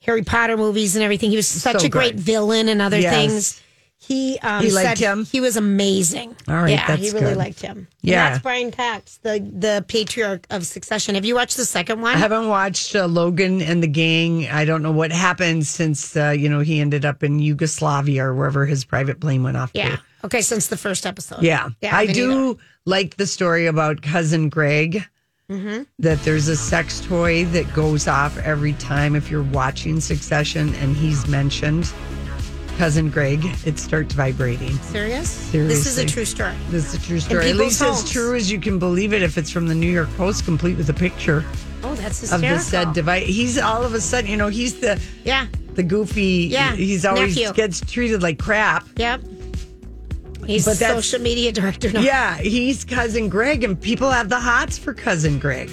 Harry 0.04 0.22
Potter 0.22 0.56
movies 0.56 0.94
and 0.94 1.02
everything. 1.02 1.30
He 1.30 1.36
was 1.36 1.48
such 1.48 1.80
So 1.80 1.86
a 1.86 1.90
great 1.90 2.12
good. 2.14 2.20
villain 2.20 2.68
and 2.68 2.80
other 2.80 3.00
Yes. 3.00 3.12
things. 3.12 3.62
He, 4.08 4.38
um, 4.38 4.64
He 4.64 4.70
liked 4.70 4.96
said 4.96 4.98
him? 4.98 5.26
He 5.26 5.38
was 5.38 5.58
amazing. 5.58 6.34
All 6.48 6.54
right, 6.54 6.70
yeah, 6.70 6.96
he 6.96 7.10
really 7.10 7.26
good. 7.26 7.36
liked 7.36 7.60
him. 7.60 7.76
And 7.76 7.86
Yeah. 8.00 8.30
that's 8.30 8.42
Brian 8.42 8.70
Cox, 8.70 9.18
the 9.22 9.38
the 9.38 9.84
patriarch 9.86 10.46
of 10.48 10.64
Succession. 10.66 11.14
Have 11.14 11.26
you 11.26 11.34
watched 11.34 11.58
the 11.58 11.66
second 11.66 12.00
one? 12.00 12.14
I 12.14 12.18
haven't 12.18 12.48
watched 12.48 12.96
uh, 12.96 13.04
Logan 13.06 13.60
and 13.60 13.82
the 13.82 13.86
gang. 13.86 14.48
I 14.48 14.64
don't 14.64 14.82
know 14.82 14.92
what 14.92 15.12
happened 15.12 15.66
since 15.66 16.16
uh, 16.16 16.30
you 16.30 16.48
know 16.48 16.60
he 16.60 16.80
ended 16.80 17.04
up 17.04 17.22
in 17.22 17.38
Yugoslavia 17.38 18.24
or 18.24 18.34
wherever 18.34 18.64
his 18.64 18.82
private 18.82 19.20
plane 19.20 19.42
went 19.42 19.58
off. 19.58 19.70
Yeah. 19.74 19.96
To. 19.96 20.02
Okay, 20.24 20.40
since 20.40 20.68
the 20.68 20.78
first 20.78 21.04
episode. 21.04 21.42
Yeah, 21.42 21.68
Yeah, 21.82 21.94
I 21.94 22.06
do 22.06 22.58
like 22.86 23.18
the 23.18 23.26
story 23.26 23.66
about 23.66 24.00
cousin 24.00 24.48
Greg. 24.48 25.04
Mm-hmm. 25.50 25.82
That 25.98 26.18
there's 26.24 26.48
a 26.48 26.56
sex 26.56 27.00
toy 27.00 27.44
that 27.46 27.72
goes 27.74 28.06
off 28.08 28.36
every 28.38 28.72
time 28.74 29.14
if 29.16 29.30
you're 29.30 29.42
watching 29.42 30.00
Succession 30.00 30.74
and 30.76 30.94
he's 30.96 31.26
mentioned. 31.26 31.90
Cousin 32.78 33.10
Greg, 33.10 33.44
it 33.66 33.76
starts 33.76 34.14
vibrating. 34.14 34.72
Serious? 34.78 35.50
This 35.50 35.84
is 35.84 35.98
a 35.98 36.06
true 36.06 36.24
story. 36.24 36.54
This 36.70 36.94
is 36.94 37.02
a 37.02 37.04
true 37.04 37.18
story. 37.18 37.50
At 37.50 37.56
least 37.56 37.82
homes. 37.82 38.04
as 38.04 38.10
true 38.12 38.36
as 38.36 38.52
you 38.52 38.60
can 38.60 38.78
believe 38.78 39.12
it 39.12 39.20
if 39.20 39.36
it's 39.36 39.50
from 39.50 39.66
the 39.66 39.74
New 39.74 39.90
York 39.90 40.08
Post, 40.16 40.44
complete 40.44 40.76
with 40.76 40.88
a 40.88 40.94
picture 40.94 41.44
Oh, 41.82 41.94
that's 41.96 42.20
hysterical. 42.20 42.50
of 42.52 42.58
the 42.58 42.64
said 42.64 42.92
device. 42.92 43.26
He's 43.26 43.58
all 43.58 43.82
of 43.82 43.94
a 43.94 44.00
sudden, 44.00 44.30
you 44.30 44.36
know, 44.36 44.46
he's 44.46 44.74
the 44.78 45.00
Yeah. 45.24 45.46
the 45.74 45.82
goofy. 45.82 46.46
Yeah, 46.52 46.76
he's 46.76 47.04
always 47.04 47.34
nephew. 47.36 47.52
gets 47.52 47.80
treated 47.80 48.22
like 48.22 48.38
crap. 48.38 48.86
Yep. 48.96 49.22
He's 50.46 50.64
But 50.64 50.76
social 50.76 51.20
media 51.20 51.50
director 51.50 51.90
now. 51.90 52.00
Yeah, 52.00 52.36
he's 52.38 52.84
cousin 52.84 53.28
Greg, 53.28 53.64
and 53.64 53.78
people 53.78 54.08
have 54.10 54.28
the 54.28 54.38
hots 54.40 54.78
for 54.78 54.94
cousin 54.94 55.40
Greg. 55.40 55.68